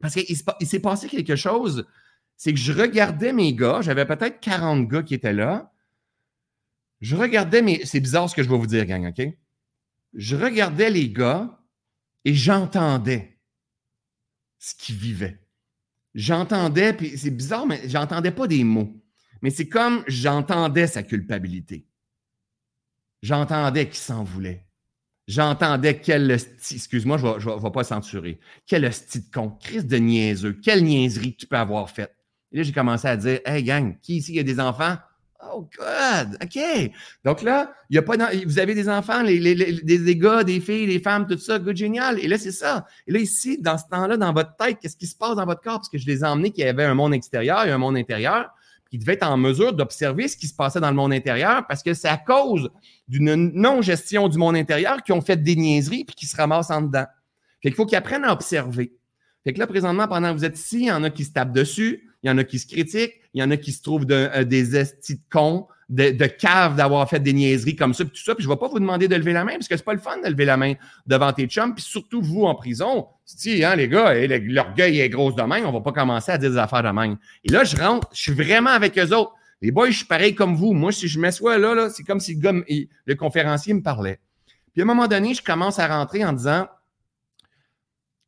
parce 0.00 0.14
qu'il 0.14 0.66
s'est 0.66 0.80
passé 0.80 1.08
quelque 1.08 1.36
chose, 1.36 1.86
c'est 2.36 2.52
que 2.52 2.58
je 2.58 2.72
regardais 2.72 3.32
mes 3.32 3.54
gars, 3.54 3.80
j'avais 3.82 4.06
peut-être 4.06 4.40
40 4.40 4.88
gars 4.88 5.02
qui 5.02 5.14
étaient 5.14 5.32
là. 5.32 5.72
Je 7.00 7.16
regardais 7.16 7.62
mes. 7.62 7.84
C'est 7.84 8.00
bizarre 8.00 8.28
ce 8.28 8.34
que 8.34 8.42
je 8.42 8.48
vais 8.48 8.56
vous 8.56 8.66
dire, 8.66 8.84
gang, 8.86 9.06
OK? 9.06 9.22
Je 10.14 10.36
regardais 10.36 10.90
les 10.90 11.10
gars 11.10 11.60
et 12.24 12.34
j'entendais 12.34 13.38
ce 14.58 14.74
qu'ils 14.74 14.96
vivaient 14.96 15.44
j'entendais, 16.14 16.92
puis 16.92 17.18
c'est 17.18 17.30
bizarre, 17.30 17.66
mais 17.66 17.88
j'entendais 17.88 18.30
pas 18.30 18.46
des 18.46 18.64
mots. 18.64 18.92
Mais 19.42 19.50
c'est 19.50 19.68
comme 19.68 20.04
j'entendais 20.06 20.86
sa 20.86 21.02
culpabilité. 21.02 21.86
J'entendais 23.22 23.86
qu'il 23.86 23.96
s'en 23.96 24.24
voulait. 24.24 24.66
J'entendais 25.26 26.00
quel 26.00 26.30
excuse-moi, 26.30 27.16
je 27.16 27.48
ne 27.48 27.62
vais, 27.62 27.70
pas 27.70 27.84
censurer. 27.84 28.38
Quel 28.66 28.84
hostie 28.84 29.20
de 29.20 29.30
con, 29.30 29.50
Christ 29.50 29.86
de 29.86 29.96
niaiseux, 29.96 30.52
quelle 30.52 30.84
niaiserie 30.84 31.34
tu 31.34 31.46
peux 31.46 31.56
avoir 31.56 31.88
faite. 31.90 32.14
Et 32.54 32.58
là, 32.58 32.62
j'ai 32.62 32.72
commencé 32.72 33.08
à 33.08 33.16
dire 33.16 33.40
Hey 33.44 33.64
gang, 33.64 33.96
qui 34.00 34.18
ici 34.18 34.38
a 34.38 34.44
des 34.44 34.60
enfants? 34.60 34.94
Oh, 35.52 35.68
God! 35.76 36.38
OK. 36.40 36.90
Donc 37.24 37.42
là, 37.42 37.74
il 37.90 37.96
y 37.96 37.98
a 37.98 38.02
pas 38.02 38.14
vous 38.46 38.58
avez 38.60 38.74
des 38.74 38.88
enfants, 38.88 39.22
les, 39.22 39.40
des, 39.82 40.16
gars, 40.16 40.44
des 40.44 40.60
filles, 40.60 40.86
des 40.86 41.00
femmes, 41.00 41.26
tout 41.26 41.36
ça, 41.36 41.58
good, 41.58 41.76
génial. 41.76 42.18
Et 42.20 42.28
là, 42.28 42.38
c'est 42.38 42.52
ça. 42.52 42.86
Et 43.08 43.12
là, 43.12 43.18
ici, 43.18 43.58
dans 43.60 43.76
ce 43.76 43.84
temps-là, 43.90 44.16
dans 44.16 44.32
votre 44.32 44.56
tête, 44.56 44.78
qu'est-ce 44.80 44.96
qui 44.96 45.08
se 45.08 45.16
passe 45.16 45.34
dans 45.34 45.44
votre 45.44 45.60
corps? 45.60 45.78
Parce 45.78 45.88
que 45.88 45.98
je 45.98 46.06
les 46.06 46.20
ai 46.20 46.24
emmenés 46.24 46.52
qu'il 46.52 46.64
y 46.64 46.68
avait 46.68 46.84
un 46.84 46.94
monde 46.94 47.12
extérieur 47.12 47.66
et 47.66 47.72
un 47.72 47.78
monde 47.78 47.96
intérieur. 47.96 48.50
Puis 48.84 48.96
ils 48.96 48.98
devaient 49.00 49.14
être 49.14 49.26
en 49.26 49.36
mesure 49.36 49.72
d'observer 49.72 50.28
ce 50.28 50.36
qui 50.36 50.46
se 50.46 50.54
passait 50.54 50.80
dans 50.80 50.90
le 50.90 50.96
monde 50.96 51.12
intérieur 51.12 51.66
parce 51.66 51.82
que 51.82 51.92
c'est 51.92 52.08
à 52.08 52.16
cause 52.16 52.70
d'une 53.08 53.34
non-gestion 53.52 54.28
du 54.28 54.38
monde 54.38 54.56
intérieur 54.56 55.02
qu'ils 55.02 55.14
ont 55.14 55.20
fait 55.20 55.36
des 55.36 55.56
niaiseries 55.56 56.04
puis 56.04 56.14
qu'ils 56.14 56.28
se 56.28 56.36
ramassent 56.36 56.70
en 56.70 56.82
dedans. 56.82 57.06
Fait 57.62 57.70
qu'il 57.70 57.74
faut 57.74 57.84
qu'ils 57.84 57.98
apprennent 57.98 58.24
à 58.24 58.32
observer. 58.32 58.94
Fait 59.42 59.52
que 59.52 59.58
là, 59.58 59.66
présentement, 59.66 60.08
pendant 60.08 60.32
que 60.32 60.38
vous 60.38 60.44
êtes 60.44 60.58
ici, 60.58 60.80
il 60.80 60.86
y 60.86 60.92
en 60.92 61.04
a 61.04 61.10
qui 61.10 61.24
se 61.24 61.32
tapent 61.32 61.52
dessus, 61.52 62.10
il 62.24 62.28
y 62.28 62.30
en 62.30 62.38
a 62.38 62.44
qui 62.44 62.58
se 62.58 62.66
critiquent, 62.66 63.20
il 63.34 63.40
y 63.40 63.44
en 63.44 63.50
a 63.50 63.56
qui 63.56 63.70
se 63.70 63.82
trouvent 63.82 64.06
euh, 64.10 64.44
des 64.44 64.76
estis 64.76 65.16
de 65.16 65.20
cons, 65.30 65.66
de, 65.90 66.10
de 66.10 66.24
caves 66.24 66.74
d'avoir 66.74 67.08
fait 67.08 67.20
des 67.20 67.34
niaiseries 67.34 67.76
comme 67.76 67.92
ça, 67.92 68.04
puis 68.04 68.14
tout 68.14 68.24
ça. 68.24 68.34
Puis 68.34 68.42
je 68.42 68.48
ne 68.48 68.54
vais 68.54 68.58
pas 68.58 68.68
vous 68.68 68.80
demander 68.80 69.08
de 69.08 69.14
lever 69.14 69.34
la 69.34 69.44
main, 69.44 69.52
parce 69.52 69.68
que 69.68 69.76
c'est 69.76 69.84
pas 69.84 69.92
le 69.92 69.98
fun 69.98 70.16
de 70.24 70.28
lever 70.28 70.46
la 70.46 70.56
main 70.56 70.72
devant 71.06 71.30
tes 71.34 71.46
chums, 71.46 71.74
puis 71.74 71.84
surtout 71.84 72.22
vous 72.22 72.44
en 72.44 72.54
prison. 72.54 73.06
Si, 73.26 73.62
hein, 73.62 73.76
les 73.76 73.88
gars, 73.88 74.14
l'orgueil 74.26 75.00
est 75.00 75.10
gros 75.10 75.32
de 75.32 75.42
main, 75.42 75.62
on 75.66 75.72
va 75.72 75.82
pas 75.82 75.92
commencer 75.92 76.32
à 76.32 76.38
dire 76.38 76.50
des 76.50 76.56
affaires 76.56 76.82
de. 76.82 77.16
Et 77.44 77.52
là, 77.52 77.64
je 77.64 77.76
rentre, 77.76 78.08
je 78.14 78.22
suis 78.22 78.32
vraiment 78.32 78.70
avec 78.70 78.98
eux 78.98 79.14
autres. 79.14 79.32
Les 79.60 79.70
boys, 79.70 79.90
je 79.90 79.98
suis 79.98 80.06
pareil 80.06 80.34
comme 80.34 80.56
vous. 80.56 80.72
Moi, 80.72 80.92
si 80.92 81.08
je 81.08 81.18
m'assois 81.18 81.58
là, 81.58 81.74
là 81.74 81.90
c'est 81.90 82.04
comme 82.04 82.20
si 82.20 82.34
le, 82.34 82.64
le 83.04 83.14
conférencier 83.14 83.74
me 83.74 83.82
parlait. 83.82 84.18
Puis 84.72 84.82
à 84.82 84.84
un 84.84 84.86
moment 84.86 85.06
donné, 85.06 85.34
je 85.34 85.42
commence 85.42 85.78
à 85.78 85.86
rentrer 85.86 86.24
en 86.24 86.32
disant 86.32 86.66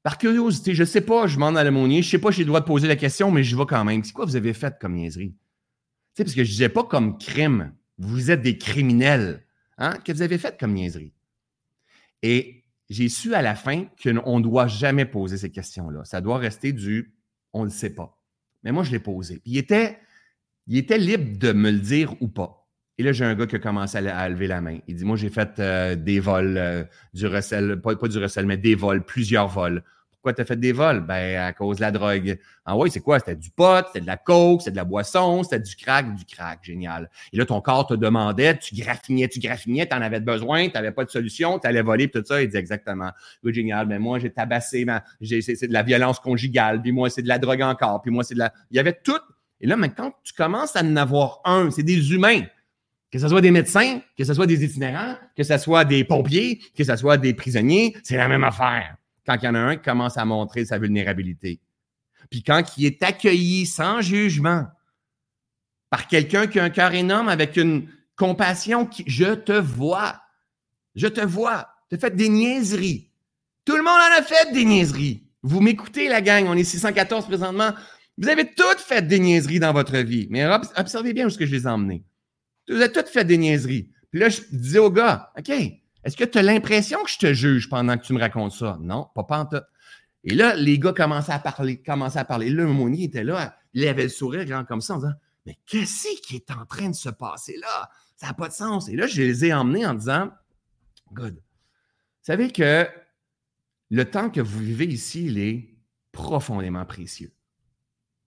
par 0.06 0.18
curiosité, 0.18 0.72
je 0.72 0.84
ne 0.84 0.86
sais 0.86 1.00
pas, 1.00 1.26
je 1.26 1.34
demande 1.34 1.58
à 1.58 1.64
l'aumônier, 1.64 2.00
je 2.00 2.06
ne 2.06 2.10
sais 2.12 2.18
pas, 2.20 2.30
j'ai 2.30 2.44
le 2.44 2.46
droit 2.46 2.60
de 2.60 2.64
poser 2.64 2.86
la 2.86 2.94
question, 2.94 3.32
mais 3.32 3.42
je 3.42 3.56
vais 3.56 3.66
quand 3.66 3.84
même. 3.84 4.04
C'est 4.04 4.12
quoi 4.12 4.24
vous 4.24 4.36
avez 4.36 4.52
fait 4.52 4.78
comme 4.80 4.94
niaiserie? 4.94 5.32
Tu 5.32 5.36
sais, 6.14 6.22
parce 6.22 6.36
que 6.36 6.44
je 6.44 6.48
ne 6.48 6.52
disais 6.52 6.68
pas 6.68 6.84
comme 6.84 7.18
crime. 7.18 7.74
Vous 7.98 8.30
êtes 8.30 8.40
des 8.40 8.56
criminels. 8.56 9.44
Hein? 9.78 9.98
Que 10.04 10.12
vous 10.12 10.22
avez 10.22 10.38
fait 10.38 10.56
comme 10.60 10.74
niaiserie? 10.74 11.12
Et 12.22 12.62
j'ai 12.88 13.08
su 13.08 13.34
à 13.34 13.42
la 13.42 13.56
fin 13.56 13.86
qu'on 14.00 14.38
ne 14.38 14.44
doit 14.44 14.68
jamais 14.68 15.06
poser 15.06 15.38
ces 15.38 15.50
questions-là. 15.50 16.04
Ça 16.04 16.20
doit 16.20 16.38
rester 16.38 16.72
du 16.72 17.12
on 17.52 17.62
ne 17.62 17.64
le 17.64 17.72
sait 17.72 17.90
pas. 17.90 18.16
Mais 18.62 18.70
moi, 18.70 18.84
je 18.84 18.92
l'ai 18.92 19.00
posé. 19.00 19.42
Il 19.44 19.58
était, 19.58 19.98
il 20.68 20.76
était 20.76 20.98
libre 20.98 21.36
de 21.36 21.50
me 21.50 21.72
le 21.72 21.80
dire 21.80 22.14
ou 22.20 22.28
pas. 22.28 22.68
Et 22.98 23.02
là, 23.02 23.10
j'ai 23.10 23.24
un 23.24 23.34
gars 23.34 23.48
qui 23.48 23.56
a 23.56 23.58
commencé 23.58 23.98
à, 23.98 24.28
lever 24.28 24.46
la 24.46 24.60
main. 24.60 24.78
Il 24.86 24.94
dit 24.94 25.04
Moi, 25.04 25.16
j'ai 25.16 25.30
fait 25.30 25.58
euh, 25.58 25.96
des 25.96 26.20
vols, 26.20 26.58
euh, 26.58 26.84
du 27.12 27.26
recel, 27.26 27.80
pas, 27.80 27.96
pas, 27.96 28.06
du 28.06 28.18
recel, 28.18 28.46
mais 28.46 28.56
des 28.56 28.76
vols, 28.76 29.04
plusieurs 29.04 29.48
vols 29.48 29.82
pourquoi 30.26 30.34
tu 30.34 30.42
as 30.42 30.44
fait 30.44 30.58
des 30.58 30.72
vols? 30.72 31.02
Ben, 31.02 31.40
à 31.40 31.52
cause 31.52 31.76
de 31.76 31.82
la 31.82 31.92
drogue. 31.92 32.36
Ah 32.64 32.76
oui, 32.76 32.90
c'est 32.90 32.98
quoi? 32.98 33.20
C'était 33.20 33.36
du 33.36 33.48
pot, 33.50 33.86
c'était 33.86 34.00
de 34.00 34.08
la 34.08 34.16
coke, 34.16 34.60
c'était 34.60 34.72
de 34.72 34.76
la 34.76 34.84
boisson, 34.84 35.44
c'était 35.44 35.60
du 35.60 35.76
crack, 35.76 36.16
du 36.16 36.24
crack. 36.24 36.58
Génial. 36.64 37.08
Et 37.32 37.36
là, 37.36 37.46
ton 37.46 37.60
corps 37.60 37.86
te 37.86 37.94
demandait, 37.94 38.58
tu 38.58 38.74
graffinais, 38.74 39.28
tu 39.28 39.38
graffinais, 39.38 39.86
tu 39.86 39.94
en 39.94 40.02
avais 40.02 40.18
besoin, 40.18 40.66
tu 40.66 40.72
n'avais 40.74 40.90
pas 40.90 41.04
de 41.04 41.10
solution, 41.10 41.60
tu 41.60 41.68
allais 41.68 41.80
voler, 41.80 42.08
tout 42.08 42.24
ça. 42.24 42.42
Il 42.42 42.48
dit 42.48 42.56
exactement. 42.56 43.12
Oui, 43.44 43.54
génial. 43.54 43.86
Mais 43.86 44.00
moi, 44.00 44.18
j'ai 44.18 44.30
tabassé, 44.30 44.84
c'est 45.22 45.68
de 45.68 45.72
la 45.72 45.84
violence 45.84 46.18
conjugale, 46.18 46.82
puis 46.82 46.90
moi, 46.90 47.08
c'est 47.08 47.22
de 47.22 47.28
la 47.28 47.38
drogue 47.38 47.62
encore, 47.62 48.02
puis 48.02 48.10
moi, 48.10 48.24
c'est 48.24 48.34
de 48.34 48.40
la. 48.40 48.52
Il 48.72 48.76
y 48.76 48.80
avait 48.80 48.98
tout. 49.04 49.12
Et 49.60 49.68
là, 49.68 49.76
maintenant, 49.76 50.12
tu 50.24 50.32
commences 50.32 50.74
à 50.74 50.82
en 50.82 50.96
avoir 50.96 51.40
un, 51.44 51.70
c'est 51.70 51.84
des 51.84 52.12
humains. 52.12 52.42
Que 53.12 53.20
ce 53.20 53.28
soit 53.28 53.40
des 53.40 53.52
médecins, 53.52 54.00
que 54.18 54.24
ce 54.24 54.34
soit 54.34 54.46
des 54.46 54.64
itinérants, 54.64 55.14
que 55.36 55.44
ce 55.44 55.56
soit 55.56 55.84
des 55.84 56.02
pompiers, 56.02 56.60
que 56.76 56.82
ce 56.82 56.96
soit 56.96 57.16
des 57.16 57.32
prisonniers, 57.32 57.96
c'est 58.02 58.16
la 58.16 58.26
même 58.26 58.42
affaire 58.42 58.96
quand 59.26 59.36
il 59.42 59.44
y 59.44 59.48
en 59.48 59.54
a 59.54 59.58
un 59.58 59.76
qui 59.76 59.82
commence 59.82 60.16
à 60.16 60.24
montrer 60.24 60.64
sa 60.64 60.78
vulnérabilité. 60.78 61.60
Puis 62.30 62.42
quand 62.42 62.62
il 62.76 62.86
est 62.86 63.02
accueilli 63.02 63.66
sans 63.66 64.00
jugement 64.00 64.66
par 65.90 66.08
quelqu'un 66.08 66.46
qui 66.46 66.58
a 66.58 66.64
un 66.64 66.70
cœur 66.70 66.94
énorme 66.94 67.28
avec 67.28 67.56
une 67.56 67.88
compassion 68.16 68.86
qui, 68.86 69.04
je 69.06 69.34
te 69.34 69.52
vois, 69.52 70.20
je 70.94 71.06
te 71.06 71.20
vois, 71.20 71.68
tu 71.90 71.98
fait 71.98 72.14
des 72.14 72.28
niaiseries. 72.28 73.10
Tout 73.64 73.76
le 73.76 73.82
monde 73.82 73.98
en 73.98 74.18
a 74.18 74.22
fait 74.22 74.52
des 74.52 74.64
niaiseries. 74.64 75.22
Vous 75.42 75.60
m'écoutez, 75.60 76.08
la 76.08 76.20
gang, 76.20 76.46
on 76.48 76.54
est 76.54 76.64
614 76.64 77.26
présentement. 77.26 77.72
Vous 78.18 78.28
avez 78.28 78.52
toutes 78.52 78.78
fait 78.78 79.06
des 79.06 79.18
niaiseries 79.18 79.60
dans 79.60 79.72
votre 79.72 79.98
vie. 79.98 80.26
Mais 80.30 80.44
observez 80.76 81.12
bien 81.12 81.24
où 81.24 81.28
est-ce 81.28 81.38
que 81.38 81.46
je 81.46 81.54
les 81.54 81.64
ai 81.64 81.66
emmenés. 81.66 82.02
Vous 82.68 82.76
avez 82.76 82.90
toutes 82.90 83.08
fait 83.08 83.24
des 83.24 83.38
niaiseries. 83.38 83.90
Puis 84.10 84.20
là, 84.20 84.28
je 84.28 84.40
disais 84.50 84.78
au 84.78 84.90
gars, 84.90 85.32
OK, 85.38 85.52
est-ce 86.06 86.16
que 86.16 86.22
tu 86.22 86.38
as 86.38 86.42
l'impression 86.42 87.02
que 87.02 87.10
je 87.10 87.18
te 87.18 87.34
juge 87.34 87.68
pendant 87.68 87.98
que 87.98 88.04
tu 88.04 88.12
me 88.12 88.20
racontes 88.20 88.52
ça? 88.52 88.78
Non, 88.80 89.08
pas 89.12 89.24
pantoute. 89.24 89.64
Et 90.22 90.36
là, 90.36 90.54
les 90.54 90.78
gars 90.78 90.92
commençaient 90.92 91.32
à 91.32 91.40
parler, 91.40 91.82
commençaient 91.82 92.20
à 92.20 92.24
parler. 92.24 92.48
Là, 92.48 92.64
était 92.96 93.24
là, 93.24 93.56
il 93.74 93.84
avait 93.88 94.04
le 94.04 94.08
sourire 94.08 94.44
grand 94.44 94.64
comme 94.64 94.80
ça 94.80 94.94
en 94.94 94.98
disant 94.98 95.14
Mais 95.46 95.58
qu'est-ce 95.66 96.20
qui 96.22 96.36
est 96.36 96.52
en 96.52 96.64
train 96.64 96.90
de 96.90 96.94
se 96.94 97.08
passer 97.08 97.56
là? 97.60 97.90
Ça 98.14 98.28
n'a 98.28 98.34
pas 98.34 98.46
de 98.46 98.52
sens. 98.52 98.88
Et 98.88 98.94
là, 98.94 99.08
je 99.08 99.20
les 99.20 99.46
ai 99.46 99.52
emmenés 99.52 99.84
en 99.84 99.94
disant 99.94 100.30
Good. 101.12 101.34
Vous 101.34 101.42
savez 102.22 102.52
que 102.52 102.88
le 103.90 104.04
temps 104.04 104.30
que 104.30 104.40
vous 104.40 104.60
vivez 104.60 104.86
ici, 104.86 105.26
il 105.26 105.40
est 105.40 105.76
profondément 106.12 106.84
précieux. 106.84 107.32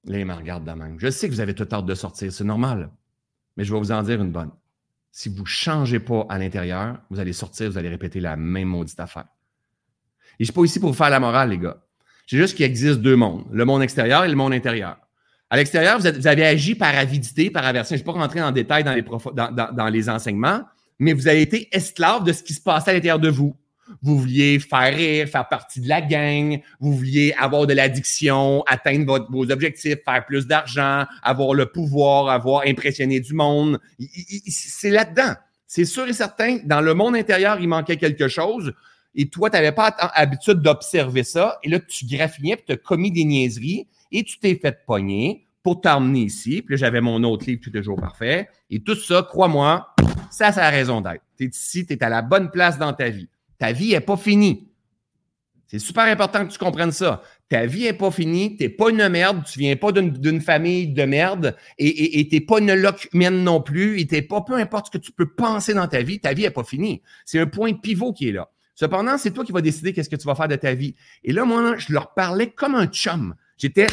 Là, 0.04 0.20
il 0.20 0.26
me 0.26 0.34
regarde 0.34 0.66
de 0.66 0.72
même. 0.72 1.00
Je 1.00 1.10
sais 1.10 1.30
que 1.30 1.34
vous 1.34 1.40
avez 1.40 1.56
tout 1.56 1.68
hâte 1.72 1.86
de 1.86 1.96
sortir, 1.96 2.30
c'est 2.34 2.44
normal. 2.44 2.92
Mais 3.56 3.64
je 3.64 3.74
vais 3.74 3.80
vous 3.80 3.94
en 3.94 4.04
dire 4.04 4.22
une 4.22 4.34
bonne 4.34 4.52
si 5.12 5.30
vous 5.30 5.42
ne 5.42 5.48
changez 5.48 6.00
pas 6.00 6.26
à 6.30 6.38
l'intérieur, 6.38 6.98
vous 7.10 7.20
allez 7.20 7.34
sortir, 7.34 7.70
vous 7.70 7.78
allez 7.78 7.90
répéter 7.90 8.20
la 8.20 8.36
même 8.36 8.68
maudite 8.68 9.00
affaire. 9.00 9.26
Et 10.40 10.44
je 10.44 10.44
ne 10.44 10.46
suis 10.46 10.54
pas 10.54 10.64
ici 10.64 10.80
pour 10.80 10.90
vous 10.90 10.96
faire 10.96 11.10
la 11.10 11.20
morale, 11.20 11.50
les 11.50 11.58
gars. 11.58 11.78
C'est 12.28 12.38
juste 12.38 12.56
qu'il 12.56 12.66
existe 12.66 13.00
deux 13.00 13.16
mondes, 13.16 13.46
le 13.52 13.66
monde 13.66 13.82
extérieur 13.82 14.24
et 14.24 14.30
le 14.30 14.36
monde 14.36 14.54
intérieur. 14.54 14.98
À 15.50 15.58
l'extérieur, 15.58 16.00
vous, 16.00 16.28
avez 16.28 16.46
agi 16.46 16.76
par 16.76 16.96
avidité, 16.96 17.50
par 17.50 17.66
aversion. 17.66 17.96
Je 17.96 18.02
ne 18.02 18.06
vais 18.06 18.14
pas 18.14 18.20
rentrer 18.20 18.42
en 18.42 18.52
détail 18.52 18.84
dans 18.84 18.94
les, 18.94 19.02
dans 19.02 19.90
les 19.92 20.10
enseignements, 20.10 20.62
mais 21.00 21.14
vous 21.14 21.28
avez 21.28 21.42
été 21.42 21.76
esclave 21.76 22.24
de 22.24 22.32
ce 22.32 22.44
qui 22.44 22.54
se 22.54 22.62
passait 22.62 22.92
à 22.92 22.94
l'intérieur 22.94 23.20
de 23.20 23.30
vous 23.30 23.56
vous 24.02 24.18
vouliez 24.18 24.60
faire 24.60 24.96
rire, 24.96 25.28
faire 25.28 25.48
partie 25.48 25.82
de 25.82 25.88
la 25.88 26.02
gang, 26.02 26.60
vous 26.80 26.94
vouliez 26.94 27.34
avoir 27.38 27.68
de 27.68 27.74
l'addiction, 27.74 28.64
atteindre 28.68 29.28
vos 29.30 29.52
objectifs, 29.52 29.98
faire 30.04 30.26
plus 30.26 30.48
d'argent, 30.48 31.06
avoir 31.24 31.54
le 31.54 31.66
pouvoir, 31.66 32.30
avoir 32.30 32.64
impressionné 32.66 33.20
du 33.20 33.34
monde. 33.34 33.80
C'est 34.48 34.92
là-dedans. 34.92 35.34
C'est 35.68 35.86
sûr 35.86 36.08
et 36.08 36.14
certain, 36.14 36.58
dans 36.66 36.82
le 36.82 36.94
monde 36.94 37.16
intérieur, 37.16 37.60
il 37.60 37.68
manquait 37.68 37.98
quelque 37.98 38.28
chose. 38.28 38.74
Et 39.16 39.30
toi, 39.30 39.50
tu 39.50 39.56
n'avais 39.56 39.72
pas 39.72 39.96
l'habitude 40.16 40.62
d'observer 40.62 41.24
ça. 41.24 41.60
Et 41.64 41.70
là, 41.70 41.80
tu 41.80 42.06
graffinais, 42.06 42.56
puis 42.56 42.66
tu 42.68 42.74
as 42.74 42.78
commis 42.78 43.12
des 43.12 43.24
niaiseries 43.24 43.88
et 44.12 44.24
tu 44.24 44.40
t'es 44.40 44.56
fait 44.56 44.84
pogner 44.86 45.48
pour 45.62 45.82
t'emmener 45.82 46.22
ici. 46.22 46.62
Puis 46.62 46.76
là, 46.76 46.78
j'avais 46.78 47.02
mon 47.02 47.24
autre 47.24 47.46
livre, 47.46 47.62
Tout 47.64 47.70
est 47.70 47.82
toujours 47.82 48.00
parfait. 48.00 48.50
Et 48.70 48.80
tout 48.80 48.96
ça, 48.96 49.26
crois-moi, 49.28 49.94
ça, 50.32 50.52
c'est 50.52 50.60
la 50.60 50.70
raison 50.70 51.02
d'être. 51.02 51.24
Tu 51.38 51.46
es 51.46 51.48
ici, 51.48 51.86
tu 51.86 51.94
es 51.94 52.04
à 52.04 52.10
la 52.10 52.22
bonne 52.22 52.50
place 52.50 52.78
dans 52.78 52.94
ta 52.94 53.10
vie. 53.10 53.28
Ta 53.60 53.72
vie 53.72 53.92
n'est 53.92 54.02
pas 54.02 54.18
finie. 54.18 54.70
C'est 55.68 55.80
super 55.80 56.06
important 56.06 56.48
que 56.48 56.52
tu 56.52 56.58
comprennes 56.58 56.92
ça. 56.92 57.22
Ta 57.48 57.68
vie 57.68 57.84
n'est 57.84 57.94
pas 57.94 58.10
finie, 58.10 58.58
tu 58.58 58.64
n'es 58.64 58.70
pas 58.70 58.90
une 58.90 59.08
merde, 59.08 59.44
tu 59.46 59.60
viens 59.60 59.76
pas 59.76 59.92
d'une 59.92 60.42
famille 60.42 60.88
de 60.88 61.04
merde 61.04 61.56
et 61.78 62.28
tu 62.28 62.36
n'es 62.36 62.42
pas 62.42 62.60
une 62.60 62.76
humaine 63.14 63.44
non 63.44 63.62
plus 63.62 64.00
et 64.00 64.08
tu 64.08 64.20
pas, 64.24 64.42
peu 64.42 64.56
importe 64.56 64.88
ce 64.88 64.92
que 64.92 64.98
tu 64.98 65.12
peux 65.12 65.28
penser 65.28 65.76
dans 65.76 65.88
ta 65.88 66.02
vie, 66.02 66.20
ta 66.20 66.34
vie 66.34 66.44
n'est 66.44 66.50
pas 66.50 66.64
finie. 66.64 67.04
C'est 67.24 67.40
un 67.40 67.46
point 67.46 67.74
pivot 67.74 68.14
qui 68.14 68.30
est 68.30 68.32
là. 68.32 68.50
Cependant, 68.74 69.18
c'est 69.18 69.32
toi 69.32 69.44
qui 69.44 69.52
vas 69.52 69.62
décider 69.62 69.94
qu'est-ce 69.94 70.10
que 70.10 70.16
tu 70.16 70.26
vas 70.26 70.36
faire 70.36 70.48
de 70.48 70.56
ta 70.56 70.74
vie. 70.74 70.96
Et 71.24 71.34
là, 71.34 71.44
moi, 71.44 71.76
je 71.78 71.92
leur 71.92 72.14
parlais 72.14 72.50
comme 72.50 72.76
un 72.76 72.88
chum. 72.88 73.36
J'étais, 73.58 73.88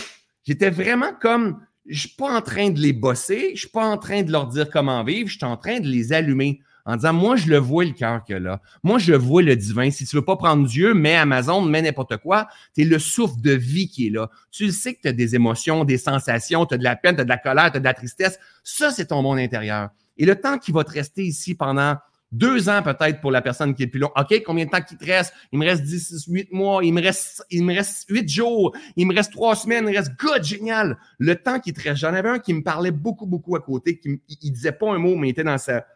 j'étais 0.44 0.70
vraiment 0.70 1.12
comme, 1.20 1.60
je 1.86 2.00
suis 2.00 2.16
pas 2.16 2.30
en 2.30 2.40
train 2.40 2.70
de 2.70 2.80
les 2.80 2.92
bosser, 2.92 3.50
je 3.54 3.60
suis 3.60 3.68
pas 3.68 3.84
en 3.84 3.98
train 3.98 4.22
de 4.22 4.30
leur 4.30 4.46
dire 4.46 4.70
comment 4.70 5.02
vivre, 5.02 5.28
je 5.28 5.36
suis 5.36 5.44
en 5.44 5.56
train 5.56 5.80
de 5.80 5.88
les 5.88 6.12
allumer 6.12 6.60
en 6.86 6.96
disant 6.96 7.12
Moi, 7.12 7.36
je 7.36 7.48
le 7.48 7.58
vois 7.58 7.84
le 7.84 7.90
cœur 7.90 8.24
que 8.24 8.32
là. 8.32 8.60
Moi, 8.82 8.98
je 8.98 9.12
vois 9.12 9.42
le 9.42 9.54
divin. 9.56 9.90
Si 9.90 10.06
tu 10.06 10.16
veux 10.16 10.24
pas 10.24 10.36
prendre 10.36 10.66
Dieu, 10.66 10.94
mets 10.94 11.16
Amazon, 11.16 11.60
mets 11.62 11.82
n'importe 11.82 12.16
quoi. 12.18 12.48
Tu 12.74 12.82
es 12.82 12.84
le 12.84 12.98
souffle 12.98 13.40
de 13.40 13.52
vie 13.52 13.88
qui 13.88 14.06
est 14.06 14.10
là. 14.10 14.30
Tu 14.50 14.66
le 14.66 14.72
sais 14.72 14.94
que 14.94 15.02
tu 15.02 15.08
as 15.08 15.12
des 15.12 15.34
émotions, 15.34 15.84
des 15.84 15.98
sensations, 15.98 16.64
tu 16.64 16.74
as 16.74 16.78
de 16.78 16.84
la 16.84 16.96
peine, 16.96 17.16
tu 17.16 17.20
as 17.20 17.24
de 17.24 17.28
la 17.28 17.38
colère, 17.38 17.70
tu 17.70 17.76
as 17.76 17.80
de 17.80 17.84
la 17.84 17.94
tristesse. 17.94 18.38
Ça, 18.64 18.90
c'est 18.90 19.06
ton 19.06 19.20
monde 19.20 19.38
intérieur. 19.38 19.90
Et 20.16 20.24
le 20.24 20.40
temps 20.40 20.58
qui 20.58 20.72
va 20.72 20.84
te 20.84 20.92
rester 20.92 21.24
ici 21.24 21.54
pendant 21.54 21.96
deux 22.32 22.68
ans 22.68 22.82
peut-être 22.82 23.20
pour 23.20 23.30
la 23.30 23.40
personne 23.40 23.74
qui 23.74 23.84
est 23.84 23.86
plus 23.86 24.00
long. 24.00 24.10
OK, 24.16 24.42
combien 24.44 24.64
de 24.64 24.70
temps 24.70 24.80
qu'il 24.80 24.98
te 24.98 25.04
reste? 25.04 25.32
Il 25.52 25.58
me 25.58 25.64
reste 25.64 25.82
10, 25.82 26.26
8 26.28 26.52
mois, 26.52 26.84
il 26.84 26.92
me 26.92 27.00
reste, 27.00 27.44
il 27.50 27.64
me 27.64 27.74
reste 27.74 28.06
8 28.08 28.28
jours, 28.28 28.76
il 28.96 29.06
me 29.06 29.14
reste 29.14 29.32
trois 29.32 29.54
semaines, 29.54 29.86
il 29.88 29.96
reste 29.96 30.12
good, 30.18 30.42
génial. 30.42 30.98
Le 31.18 31.36
temps 31.36 31.60
qui 31.60 31.72
te 31.72 31.80
reste. 31.80 32.00
J'en 32.00 32.14
avais 32.14 32.28
un 32.28 32.38
qui 32.38 32.52
me 32.52 32.62
parlait 32.62 32.90
beaucoup, 32.90 33.26
beaucoup 33.26 33.54
à 33.56 33.60
côté, 33.60 33.98
qui 33.98 34.20
il 34.42 34.50
disait 34.52 34.72
pas 34.72 34.92
un 34.92 34.98
mot, 34.98 35.14
mais 35.16 35.28
il 35.28 35.30
était 35.30 35.44
dans 35.44 35.58
sa, 35.58 35.86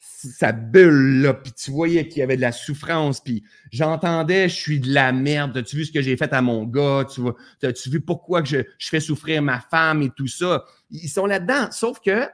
sa 0.00 0.52
bulle, 0.52 1.22
là, 1.22 1.34
puis 1.34 1.52
tu 1.52 1.70
voyais 1.70 2.08
qu'il 2.08 2.20
y 2.20 2.22
avait 2.22 2.36
de 2.36 2.40
la 2.40 2.52
souffrance, 2.52 3.20
puis 3.20 3.44
j'entendais, 3.70 4.48
je 4.48 4.54
suis 4.54 4.80
de 4.80 4.92
la 4.92 5.12
merde, 5.12 5.56
as-tu 5.56 5.76
vu 5.76 5.84
ce 5.84 5.92
que 5.92 6.02
j'ai 6.02 6.16
fait 6.16 6.32
à 6.32 6.42
mon 6.42 6.64
gars, 6.64 7.06
tu 7.12 7.20
vois, 7.20 7.36
as-tu 7.62 7.90
vu 7.90 8.00
pourquoi 8.00 8.42
je, 8.42 8.58
je 8.78 8.88
fais 8.88 9.00
souffrir 9.00 9.42
ma 9.42 9.60
femme 9.60 10.02
et 10.02 10.10
tout 10.10 10.26
ça? 10.26 10.64
Ils 10.90 11.08
sont 11.08 11.26
là-dedans, 11.26 11.70
sauf 11.70 12.00
que 12.00 12.26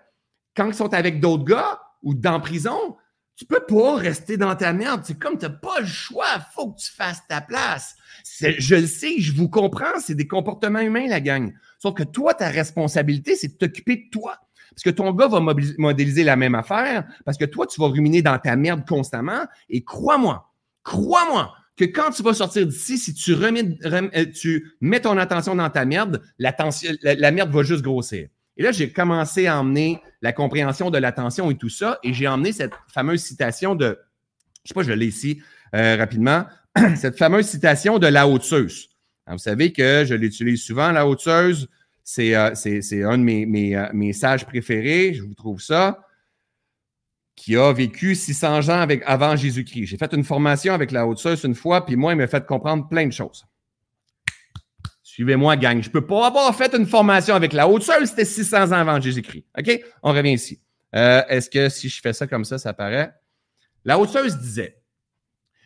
quand 0.56 0.66
ils 0.66 0.74
sont 0.74 0.94
avec 0.94 1.20
d'autres 1.20 1.44
gars 1.44 1.80
ou 2.02 2.14
dans 2.14 2.40
prison, 2.40 2.96
tu 3.36 3.44
peux 3.44 3.64
pas 3.68 3.96
rester 3.96 4.38
dans 4.38 4.56
ta 4.56 4.72
merde. 4.72 5.02
C'est 5.04 5.18
comme 5.18 5.38
tu 5.38 5.44
n'as 5.44 5.50
pas 5.50 5.80
le 5.80 5.86
choix. 5.86 6.24
faut 6.54 6.72
que 6.72 6.80
tu 6.80 6.90
fasses 6.90 7.20
ta 7.28 7.42
place. 7.42 7.94
Je 8.40 8.76
le 8.76 8.86
sais, 8.86 9.20
je 9.20 9.32
vous 9.34 9.50
comprends. 9.50 10.00
C'est 10.00 10.14
des 10.14 10.26
comportements 10.26 10.80
humains, 10.80 11.06
la 11.06 11.20
gang. 11.20 11.52
Sauf 11.78 11.94
que 11.94 12.02
toi, 12.02 12.32
ta 12.32 12.48
responsabilité, 12.48 13.36
c'est 13.36 13.48
de 13.48 13.52
t'occuper 13.52 13.96
de 13.96 14.10
toi. 14.10 14.38
Parce 14.76 14.84
que 14.84 14.90
ton 14.90 15.10
gars 15.12 15.26
va 15.26 15.40
modéliser 15.78 16.22
la 16.22 16.36
même 16.36 16.54
affaire, 16.54 17.04
parce 17.24 17.38
que 17.38 17.46
toi, 17.46 17.66
tu 17.66 17.80
vas 17.80 17.86
ruminer 17.86 18.20
dans 18.20 18.38
ta 18.38 18.56
merde 18.56 18.86
constamment. 18.86 19.46
Et 19.70 19.82
crois-moi, 19.82 20.52
crois-moi 20.82 21.54
que 21.76 21.86
quand 21.86 22.10
tu 22.10 22.22
vas 22.22 22.34
sortir 22.34 22.66
d'ici, 22.66 22.98
si 22.98 23.14
tu, 23.14 23.32
remets, 23.32 23.78
euh, 23.86 24.26
tu 24.34 24.72
mets 24.82 25.00
ton 25.00 25.16
attention 25.16 25.54
dans 25.54 25.70
ta 25.70 25.86
merde, 25.86 26.22
la, 26.38 26.52
merde 27.32 27.50
va 27.50 27.62
juste 27.62 27.82
grossir. 27.82 28.28
Et 28.58 28.62
là, 28.62 28.70
j'ai 28.70 28.90
commencé 28.92 29.46
à 29.46 29.58
emmener 29.58 30.02
la 30.20 30.34
compréhension 30.34 30.90
de 30.90 30.98
l'attention 30.98 31.50
et 31.50 31.56
tout 31.56 31.70
ça, 31.70 31.98
et 32.02 32.12
j'ai 32.12 32.28
emmené 32.28 32.52
cette 32.52 32.74
fameuse 32.88 33.22
citation 33.22 33.74
de, 33.74 33.98
je 34.64 34.68
sais 34.68 34.74
pas, 34.74 34.82
je 34.82 34.92
l'ai 34.92 35.06
ici 35.06 35.40
euh, 35.74 35.96
rapidement, 35.96 36.44
cette 36.96 37.16
fameuse 37.16 37.46
citation 37.46 37.98
de 37.98 38.08
la 38.08 38.28
Haute-Seuse. 38.28 38.90
Vous 39.26 39.38
savez 39.38 39.72
que 39.72 40.04
je 40.06 40.14
l'utilise 40.14 40.62
souvent, 40.62 40.92
la 40.92 41.06
Haute-Seuse. 41.06 41.68
C'est 42.08 42.36
euh, 42.36 42.52
un 43.10 43.18
de 43.18 43.74
euh, 43.74 43.88
mes, 43.92 44.12
sages 44.12 44.46
préférés, 44.46 45.12
je 45.12 45.24
vous 45.24 45.34
trouve 45.34 45.60
ça, 45.60 46.06
qui 47.34 47.56
a 47.56 47.72
vécu 47.72 48.14
600 48.14 48.68
ans 48.68 48.86
avant 49.04 49.34
Jésus-Christ. 49.34 49.86
J'ai 49.86 49.96
fait 49.96 50.12
une 50.12 50.22
formation 50.22 50.72
avec 50.72 50.92
la 50.92 51.04
Haute-Seuse 51.04 51.42
une 51.42 51.56
fois, 51.56 51.84
puis 51.84 51.96
moi, 51.96 52.12
il 52.12 52.16
m'a 52.16 52.28
fait 52.28 52.46
comprendre 52.46 52.86
plein 52.86 53.08
de 53.08 53.12
choses. 53.12 53.44
Suivez-moi, 55.02 55.56
gang. 55.56 55.82
Je 55.82 55.88
ne 55.88 55.92
peux 55.92 56.06
pas 56.06 56.28
avoir 56.28 56.54
fait 56.54 56.72
une 56.76 56.86
formation 56.86 57.34
avec 57.34 57.52
la 57.52 57.66
haute 57.66 57.82
seule, 57.82 58.06
c'était 58.06 58.24
600 58.24 58.66
ans 58.66 58.72
avant 58.72 59.00
Jésus-Christ. 59.00 59.44
OK? 59.58 59.80
On 60.04 60.12
revient 60.12 60.34
ici. 60.34 60.60
Euh, 60.94 61.22
est-ce 61.28 61.50
que 61.50 61.68
si 61.68 61.88
je 61.88 62.00
fais 62.00 62.12
ça 62.12 62.28
comme 62.28 62.44
ça, 62.44 62.56
ça 62.56 62.72
paraît? 62.72 63.12
La 63.84 63.98
haute 63.98 64.16
disait, 64.38 64.80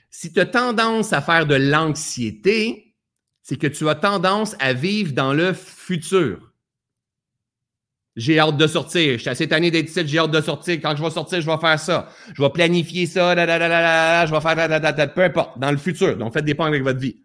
si 0.08 0.32
tu 0.32 0.40
as 0.40 0.46
tendance 0.46 1.12
à 1.12 1.20
faire 1.20 1.44
de 1.44 1.56
l'anxiété, 1.56 2.89
c'est 3.50 3.56
que 3.56 3.66
tu 3.66 3.88
as 3.88 3.96
tendance 3.96 4.54
à 4.60 4.72
vivre 4.74 5.12
dans 5.12 5.32
le 5.32 5.52
futur. 5.52 6.52
J'ai 8.14 8.38
hâte 8.38 8.56
de 8.56 8.66
sortir. 8.68 9.14
Je 9.14 9.18
suis 9.18 9.28
assez 9.28 9.48
tanné 9.48 9.72
d'être 9.72 9.88
ici, 9.88 10.06
j'ai 10.06 10.18
hâte 10.20 10.30
de 10.30 10.40
sortir. 10.40 10.78
Quand 10.80 10.94
je 10.94 11.02
vais 11.02 11.10
sortir, 11.10 11.40
je 11.40 11.50
vais 11.50 11.58
faire 11.58 11.78
ça. 11.80 12.08
Je 12.32 12.40
vais 12.40 12.50
planifier 12.50 13.06
ça, 13.06 13.34
je 13.34 14.32
vais 14.32 14.40
faire 14.40 15.14
peu 15.14 15.22
importe, 15.24 15.58
dans 15.58 15.72
le 15.72 15.78
futur. 15.78 16.16
Donc, 16.16 16.32
faites 16.32 16.44
des 16.44 16.54
points 16.54 16.68
avec 16.68 16.84
votre 16.84 17.00
vie 17.00 17.16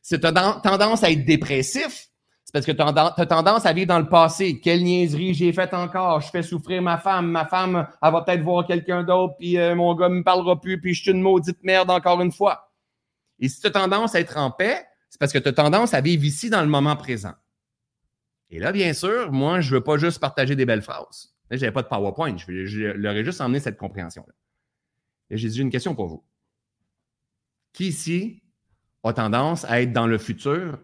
si 0.00 0.18
tu 0.18 0.26
as 0.26 0.32
tendance 0.32 1.04
à 1.04 1.10
être 1.10 1.26
dépressif, 1.26 2.08
c'est 2.44 2.52
parce 2.52 2.64
que 2.64 2.72
tu 2.72 2.82
as 2.82 3.26
tendance 3.26 3.66
à 3.66 3.72
vivre 3.74 3.88
dans 3.88 3.98
le 3.98 4.08
passé. 4.08 4.60
Quelle 4.60 4.84
niaiserie 4.84 5.34
j'ai 5.34 5.52
faite 5.52 5.74
encore. 5.74 6.20
Je 6.22 6.30
fais 6.30 6.42
souffrir 6.42 6.80
ma 6.82 6.98
femme. 6.98 7.30
Ma 7.30 7.46
femme, 7.46 7.86
elle 8.02 8.12
va 8.12 8.22
peut-être 8.22 8.42
voir 8.42 8.66
quelqu'un 8.66 9.02
d'autre, 9.02 9.34
puis 9.38 9.58
euh, 9.58 9.74
mon 9.74 9.94
gars 9.94 10.08
ne 10.10 10.16
me 10.16 10.22
parlera 10.22 10.58
plus, 10.58 10.80
puis 10.80 10.94
je 10.94 11.02
suis 11.02 11.10
une 11.10 11.22
maudite 11.22 11.62
merde 11.62 11.90
encore 11.90 12.20
une 12.20 12.32
fois. 12.32 12.70
Et 13.40 13.48
si 13.48 13.60
tu 13.60 13.66
as 13.66 13.70
tendance 13.70 14.14
à 14.14 14.20
être 14.20 14.36
en 14.36 14.50
paix, 14.50 14.84
c'est 15.14 15.18
parce 15.20 15.32
que 15.32 15.38
tu 15.38 15.46
as 15.46 15.52
tendance 15.52 15.94
à 15.94 16.00
vivre 16.00 16.24
ici 16.24 16.50
dans 16.50 16.60
le 16.60 16.66
moment 16.66 16.96
présent. 16.96 17.34
Et 18.50 18.58
là, 18.58 18.72
bien 18.72 18.92
sûr, 18.92 19.30
moi, 19.30 19.60
je 19.60 19.70
ne 19.70 19.76
veux 19.76 19.84
pas 19.84 19.96
juste 19.96 20.18
partager 20.18 20.56
des 20.56 20.66
belles 20.66 20.82
phrases. 20.82 21.36
Je 21.52 21.54
n'avais 21.54 21.70
pas 21.70 21.82
de 21.82 21.86
PowerPoint. 21.86 22.36
Je, 22.36 22.96
leur 22.96 23.14
ai 23.14 23.24
juste 23.24 23.40
emmené 23.40 23.60
cette 23.60 23.76
compréhension-là. 23.76 24.34
J'ai 25.30 25.60
une 25.60 25.70
question 25.70 25.94
pour 25.94 26.08
vous. 26.08 26.24
Qui 27.72 27.86
ici 27.86 28.42
a 29.04 29.12
tendance 29.12 29.64
à 29.66 29.82
être 29.82 29.92
dans 29.92 30.08
le 30.08 30.18
futur 30.18 30.80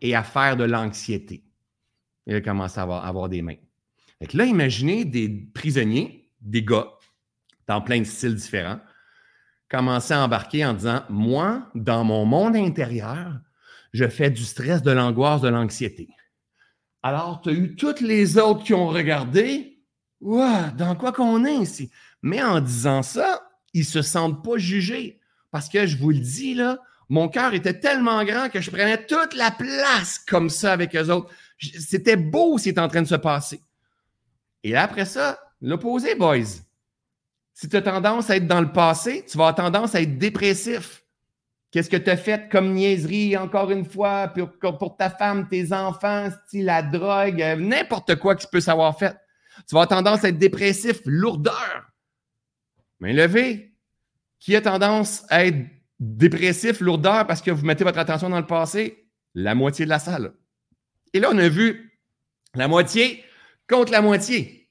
et 0.00 0.14
à 0.14 0.22
faire 0.22 0.56
de 0.56 0.64
l'anxiété? 0.64 1.44
Il 2.26 2.36
a 2.36 2.40
commencé 2.40 2.80
à 2.80 2.84
avoir, 2.84 3.28
des 3.28 3.42
mains. 3.42 3.58
Là, 4.32 4.46
imaginez 4.46 5.04
des 5.04 5.28
prisonniers, 5.28 6.32
des 6.40 6.62
gars, 6.62 6.88
dans 7.66 7.82
plein 7.82 7.98
de 7.98 8.04
styles 8.04 8.34
différents, 8.34 8.80
commencer 9.68 10.14
à 10.14 10.24
embarquer 10.24 10.64
en 10.64 10.72
disant 10.72 11.02
Moi, 11.10 11.70
dans 11.74 12.02
mon 12.02 12.24
monde 12.24 12.56
intérieur, 12.56 13.40
je 13.94 14.08
fais 14.08 14.28
du 14.28 14.42
stress, 14.42 14.82
de 14.82 14.90
l'angoisse, 14.90 15.40
de 15.40 15.48
l'anxiété. 15.48 16.08
Alors, 17.02 17.40
tu 17.40 17.50
as 17.50 17.52
eu 17.52 17.76
toutes 17.76 18.00
les 18.00 18.38
autres 18.38 18.64
qui 18.64 18.74
ont 18.74 18.88
regardé. 18.88 19.78
Ouah, 20.20 20.70
dans 20.76 20.96
quoi 20.96 21.12
qu'on 21.12 21.44
est 21.44 21.54
ici? 21.54 21.92
Mais 22.20 22.42
en 22.42 22.60
disant 22.60 23.02
ça, 23.02 23.48
ils 23.72 23.80
ne 23.80 23.84
se 23.84 24.02
sentent 24.02 24.44
pas 24.44 24.58
jugés. 24.58 25.20
Parce 25.52 25.68
que 25.68 25.86
je 25.86 25.96
vous 25.96 26.10
le 26.10 26.18
dis, 26.18 26.54
là, 26.54 26.80
mon 27.08 27.28
cœur 27.28 27.54
était 27.54 27.78
tellement 27.78 28.24
grand 28.24 28.48
que 28.48 28.60
je 28.60 28.70
prenais 28.70 29.06
toute 29.06 29.34
la 29.34 29.52
place 29.52 30.18
comme 30.18 30.50
ça 30.50 30.72
avec 30.72 30.96
eux 30.96 31.10
autres. 31.10 31.32
C'était 31.60 32.16
beau 32.16 32.58
ce 32.58 32.64
qui 32.64 32.68
est 32.70 32.80
en 32.80 32.88
train 32.88 33.02
de 33.02 33.06
se 33.06 33.14
passer. 33.14 33.62
Et 34.64 34.74
après 34.74 35.04
ça, 35.04 35.38
l'opposé, 35.60 36.16
boys. 36.16 36.62
Si 37.52 37.68
tu 37.68 37.76
as 37.76 37.82
tendance 37.82 38.28
à 38.28 38.36
être 38.36 38.48
dans 38.48 38.60
le 38.60 38.72
passé, 38.72 39.24
tu 39.30 39.38
vas 39.38 39.48
avoir 39.48 39.54
tendance 39.54 39.94
à 39.94 40.02
être 40.02 40.18
dépressif. 40.18 41.03
Qu'est-ce 41.74 41.90
que 41.90 41.96
tu 41.96 42.08
as 42.08 42.16
fait 42.16 42.48
comme 42.52 42.72
niaiserie, 42.72 43.36
encore 43.36 43.72
une 43.72 43.84
fois, 43.84 44.28
pour, 44.28 44.96
ta 44.96 45.10
femme, 45.10 45.48
tes 45.48 45.72
enfants, 45.72 46.28
la 46.52 46.82
drogue, 46.82 47.42
euh, 47.42 47.56
n'importe 47.56 48.14
quoi 48.14 48.36
que 48.36 48.42
tu 48.42 48.46
peux 48.46 48.60
savoir 48.60 48.96
fait. 48.96 49.16
Tu 49.66 49.74
vas 49.74 49.82
avoir 49.82 49.88
tendance 49.88 50.22
à 50.22 50.28
être 50.28 50.38
dépressif, 50.38 51.00
lourdeur. 51.04 51.82
Main 53.00 53.12
levée. 53.12 53.74
Qui 54.38 54.54
a 54.54 54.60
tendance 54.60 55.24
à 55.30 55.46
être 55.46 55.66
dépressif, 55.98 56.78
lourdeur, 56.78 57.26
parce 57.26 57.42
que 57.42 57.50
vous 57.50 57.66
mettez 57.66 57.82
votre 57.82 57.98
attention 57.98 58.30
dans 58.30 58.38
le 58.38 58.46
passé, 58.46 59.08
la 59.34 59.56
moitié 59.56 59.84
de 59.84 59.90
la 59.90 59.98
salle. 59.98 60.32
Et 61.12 61.18
là, 61.18 61.30
on 61.32 61.38
a 61.38 61.48
vu 61.48 61.98
la 62.54 62.68
moitié 62.68 63.24
contre 63.68 63.90
la 63.90 64.00
moitié. 64.00 64.70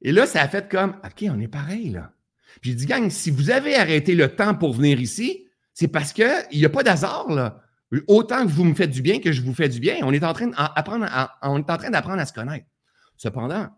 Et 0.00 0.12
là, 0.12 0.26
ça 0.26 0.42
a 0.42 0.48
fait 0.48 0.70
comme, 0.70 0.94
OK, 1.04 1.24
on 1.28 1.40
est 1.40 1.48
pareil, 1.48 1.90
là. 1.90 2.12
Puis 2.60 2.70
j'ai 2.70 2.76
dit, 2.76 2.86
gang, 2.86 3.10
si 3.10 3.32
vous 3.32 3.50
avez 3.50 3.74
arrêté 3.74 4.14
le 4.14 4.28
temps 4.28 4.54
pour 4.54 4.74
venir 4.74 5.00
ici, 5.00 5.45
c'est 5.76 5.88
parce 5.88 6.14
qu'il 6.14 6.48
n'y 6.54 6.64
a 6.64 6.70
pas 6.70 6.82
d'hasard, 6.82 7.30
là. 7.30 7.60
Autant 8.08 8.46
que 8.46 8.50
vous 8.50 8.64
me 8.64 8.74
faites 8.74 8.90
du 8.90 9.02
bien 9.02 9.20
que 9.20 9.30
je 9.30 9.42
vous 9.42 9.52
fais 9.52 9.68
du 9.68 9.78
bien, 9.78 9.98
on 10.04 10.12
est 10.14 10.24
en 10.24 10.32
train 10.32 10.46
d'apprendre 10.46 11.04
à, 11.06 11.38
on 11.42 11.62
à 11.62 12.26
se 12.26 12.32
connaître. 12.32 12.66
Cependant, 13.18 13.68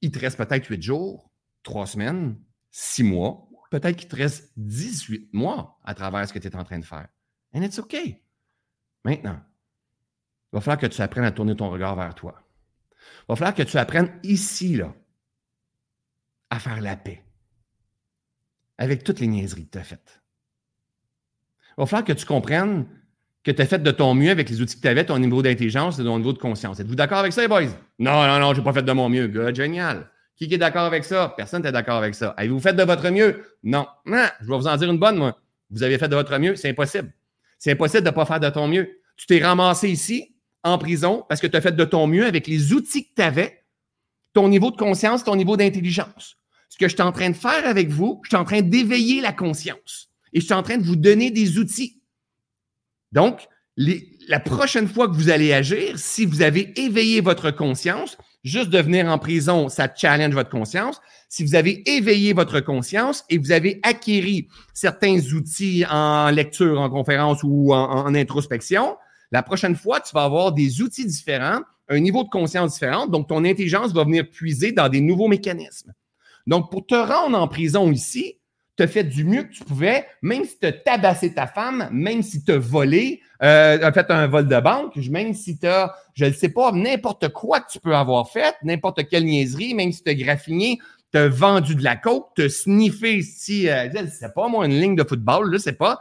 il 0.00 0.10
te 0.10 0.18
reste 0.18 0.36
peut-être 0.36 0.66
huit 0.66 0.82
jours, 0.82 1.30
trois 1.62 1.86
semaines, 1.86 2.36
six 2.72 3.04
mois, 3.04 3.48
peut-être 3.70 3.96
qu'il 3.96 4.08
te 4.08 4.16
reste 4.16 4.52
18 4.56 5.30
mois 5.32 5.78
à 5.84 5.94
travers 5.94 6.26
ce 6.26 6.32
que 6.32 6.40
tu 6.40 6.48
es 6.48 6.56
en 6.56 6.64
train 6.64 6.80
de 6.80 6.84
faire. 6.84 7.06
And 7.54 7.62
it's 7.62 7.78
OK. 7.78 7.94
Maintenant, 9.04 9.40
il 10.52 10.56
va 10.56 10.60
falloir 10.60 10.78
que 10.78 10.86
tu 10.86 11.00
apprennes 11.02 11.24
à 11.24 11.30
tourner 11.30 11.54
ton 11.54 11.70
regard 11.70 11.94
vers 11.94 12.16
toi. 12.16 12.42
Il 13.20 13.24
va 13.28 13.36
falloir 13.36 13.54
que 13.54 13.62
tu 13.62 13.78
apprennes 13.78 14.18
ici, 14.24 14.74
là, 14.74 14.92
à 16.50 16.58
faire 16.58 16.80
la 16.80 16.96
paix 16.96 17.24
avec 18.76 19.04
toutes 19.04 19.20
les 19.20 19.28
niaiseries 19.28 19.66
que 19.66 19.70
tu 19.70 19.78
as 19.78 19.84
faites. 19.84 20.21
Il 21.76 21.80
va 21.80 21.86
falloir 21.86 22.04
que 22.04 22.12
tu 22.12 22.26
comprennes 22.26 22.86
que 23.44 23.50
tu 23.50 23.60
as 23.60 23.66
fait 23.66 23.82
de 23.82 23.90
ton 23.90 24.14
mieux 24.14 24.30
avec 24.30 24.48
les 24.48 24.60
outils 24.60 24.76
que 24.76 24.82
tu 24.82 24.88
avais, 24.88 25.04
ton 25.04 25.18
niveau 25.18 25.42
d'intelligence 25.42 25.98
et 25.98 26.04
ton 26.04 26.18
niveau 26.18 26.32
de 26.32 26.38
conscience. 26.38 26.78
Êtes-vous 26.78 26.94
d'accord 26.94 27.18
avec 27.18 27.32
ça, 27.32 27.42
les 27.42 27.48
boys? 27.48 27.62
Non, 27.98 28.26
non, 28.26 28.38
non, 28.38 28.54
je 28.54 28.58
n'ai 28.58 28.64
pas 28.64 28.72
fait 28.72 28.82
de 28.82 28.92
mon 28.92 29.08
mieux. 29.08 29.52
Génial. 29.54 30.08
Qui 30.36 30.52
est 30.52 30.58
d'accord 30.58 30.84
avec 30.84 31.04
ça? 31.04 31.34
Personne 31.36 31.62
n'est 31.62 31.72
d'accord 31.72 31.96
avec 31.96 32.14
ça. 32.14 32.34
Avez-vous 32.36 32.60
fait 32.60 32.72
de 32.72 32.82
votre 32.82 33.08
mieux? 33.10 33.42
Non. 33.62 33.86
non. 34.06 34.26
Je 34.40 34.46
vais 34.46 34.56
vous 34.56 34.66
en 34.66 34.76
dire 34.76 34.90
une 34.90 34.98
bonne, 34.98 35.16
moi. 35.16 35.38
Vous 35.70 35.82
avez 35.82 35.98
fait 35.98 36.08
de 36.08 36.14
votre 36.14 36.36
mieux? 36.38 36.56
C'est 36.56 36.70
impossible. 36.70 37.12
C'est 37.58 37.72
impossible 37.72 38.02
de 38.02 38.10
ne 38.10 38.14
pas 38.14 38.26
faire 38.26 38.40
de 38.40 38.48
ton 38.48 38.68
mieux. 38.68 38.98
Tu 39.16 39.26
t'es 39.26 39.42
ramassé 39.42 39.88
ici, 39.88 40.34
en 40.62 40.78
prison, 40.78 41.24
parce 41.28 41.40
que 41.40 41.46
tu 41.46 41.56
as 41.56 41.60
fait 41.60 41.74
de 41.74 41.84
ton 41.84 42.06
mieux 42.06 42.26
avec 42.26 42.46
les 42.46 42.72
outils 42.72 43.04
que 43.08 43.14
tu 43.16 43.22
avais, 43.22 43.64
ton 44.32 44.48
niveau 44.48 44.70
de 44.70 44.76
conscience, 44.76 45.24
ton 45.24 45.36
niveau 45.36 45.56
d'intelligence. 45.56 46.36
Ce 46.68 46.78
que 46.78 46.88
je 46.88 46.94
suis 46.94 47.02
en 47.02 47.12
train 47.12 47.30
de 47.30 47.36
faire 47.36 47.66
avec 47.66 47.88
vous, 47.88 48.20
je 48.24 48.30
suis 48.30 48.36
en 48.36 48.44
train 48.44 48.62
d'éveiller 48.62 49.20
la 49.20 49.32
conscience 49.32 50.11
et 50.32 50.40
je 50.40 50.44
suis 50.44 50.54
en 50.54 50.62
train 50.62 50.78
de 50.78 50.84
vous 50.84 50.96
donner 50.96 51.30
des 51.30 51.58
outils. 51.58 52.02
Donc, 53.12 53.48
la 53.76 54.40
prochaine 54.40 54.88
fois 54.88 55.08
que 55.08 55.14
vous 55.14 55.30
allez 55.30 55.52
agir, 55.52 55.98
si 55.98 56.26
vous 56.26 56.42
avez 56.42 56.78
éveillé 56.80 57.20
votre 57.20 57.50
conscience, 57.50 58.16
juste 58.44 58.70
de 58.70 58.78
venir 58.78 59.06
en 59.08 59.18
prison, 59.18 59.68
ça 59.68 59.88
challenge 59.94 60.34
votre 60.34 60.50
conscience. 60.50 61.00
Si 61.28 61.44
vous 61.44 61.54
avez 61.54 61.82
éveillé 61.88 62.32
votre 62.32 62.60
conscience 62.60 63.24
et 63.30 63.38
vous 63.38 63.52
avez 63.52 63.80
acquis 63.82 64.48
certains 64.74 65.18
outils 65.32 65.84
en 65.88 66.30
lecture, 66.30 66.80
en 66.80 66.90
conférence 66.90 67.40
ou 67.42 67.72
en, 67.72 68.14
introspection, 68.14 68.96
la 69.30 69.42
prochaine 69.42 69.76
fois, 69.76 70.00
tu 70.00 70.12
vas 70.14 70.24
avoir 70.24 70.52
des 70.52 70.82
outils 70.82 71.06
différents, 71.06 71.60
un 71.88 72.00
niveau 72.00 72.24
de 72.24 72.28
conscience 72.28 72.74
différent. 72.74 73.06
Donc, 73.06 73.28
ton 73.28 73.44
intelligence 73.44 73.92
va 73.92 74.04
venir 74.04 74.28
puiser 74.28 74.72
dans 74.72 74.88
des 74.88 75.00
nouveaux 75.00 75.28
mécanismes. 75.28 75.92
Donc, 76.46 76.70
pour 76.70 76.86
te 76.86 76.94
rendre 76.94 77.38
en 77.38 77.48
prison 77.48 77.90
ici, 77.90 78.38
fait 78.86 79.04
du 79.04 79.24
mieux 79.24 79.42
que 79.44 79.52
tu 79.52 79.64
pouvais, 79.64 80.06
même 80.22 80.44
si 80.44 80.58
tu 80.58 80.66
as 80.66 80.72
tabassé 80.72 81.34
ta 81.34 81.46
femme, 81.46 81.88
même 81.92 82.22
si 82.22 82.44
tu 82.44 82.52
as 82.52 82.58
volé, 82.58 83.20
euh, 83.42 83.92
fait 83.92 84.10
un 84.10 84.26
vol 84.26 84.46
de 84.46 84.60
banque, 84.60 84.96
même 85.10 85.34
si 85.34 85.58
tu 85.58 85.66
as, 85.66 85.94
je 86.14 86.26
ne 86.26 86.32
sais 86.32 86.48
pas, 86.48 86.72
n'importe 86.72 87.28
quoi 87.28 87.60
tu 87.60 87.80
peux 87.80 87.94
avoir 87.94 88.30
fait, 88.30 88.54
n'importe 88.62 89.08
quelle 89.08 89.24
niaiserie, 89.24 89.74
même 89.74 89.92
si 89.92 90.02
tu 90.02 90.10
as 90.10 90.14
graffiné, 90.14 90.78
tu 91.12 91.18
as 91.18 91.28
vendu 91.28 91.74
de 91.74 91.84
la 91.84 91.96
coke, 91.96 92.28
tu 92.36 92.42
as 92.42 92.48
sniffé 92.48 93.22
si, 93.22 93.68
euh, 93.68 93.88
c'est 94.10 94.32
pas 94.34 94.48
moi, 94.48 94.66
une 94.66 94.80
ligne 94.80 94.96
de 94.96 95.04
football, 95.04 95.50
là, 95.50 95.58
c'est 95.58 95.72
pas, 95.72 95.98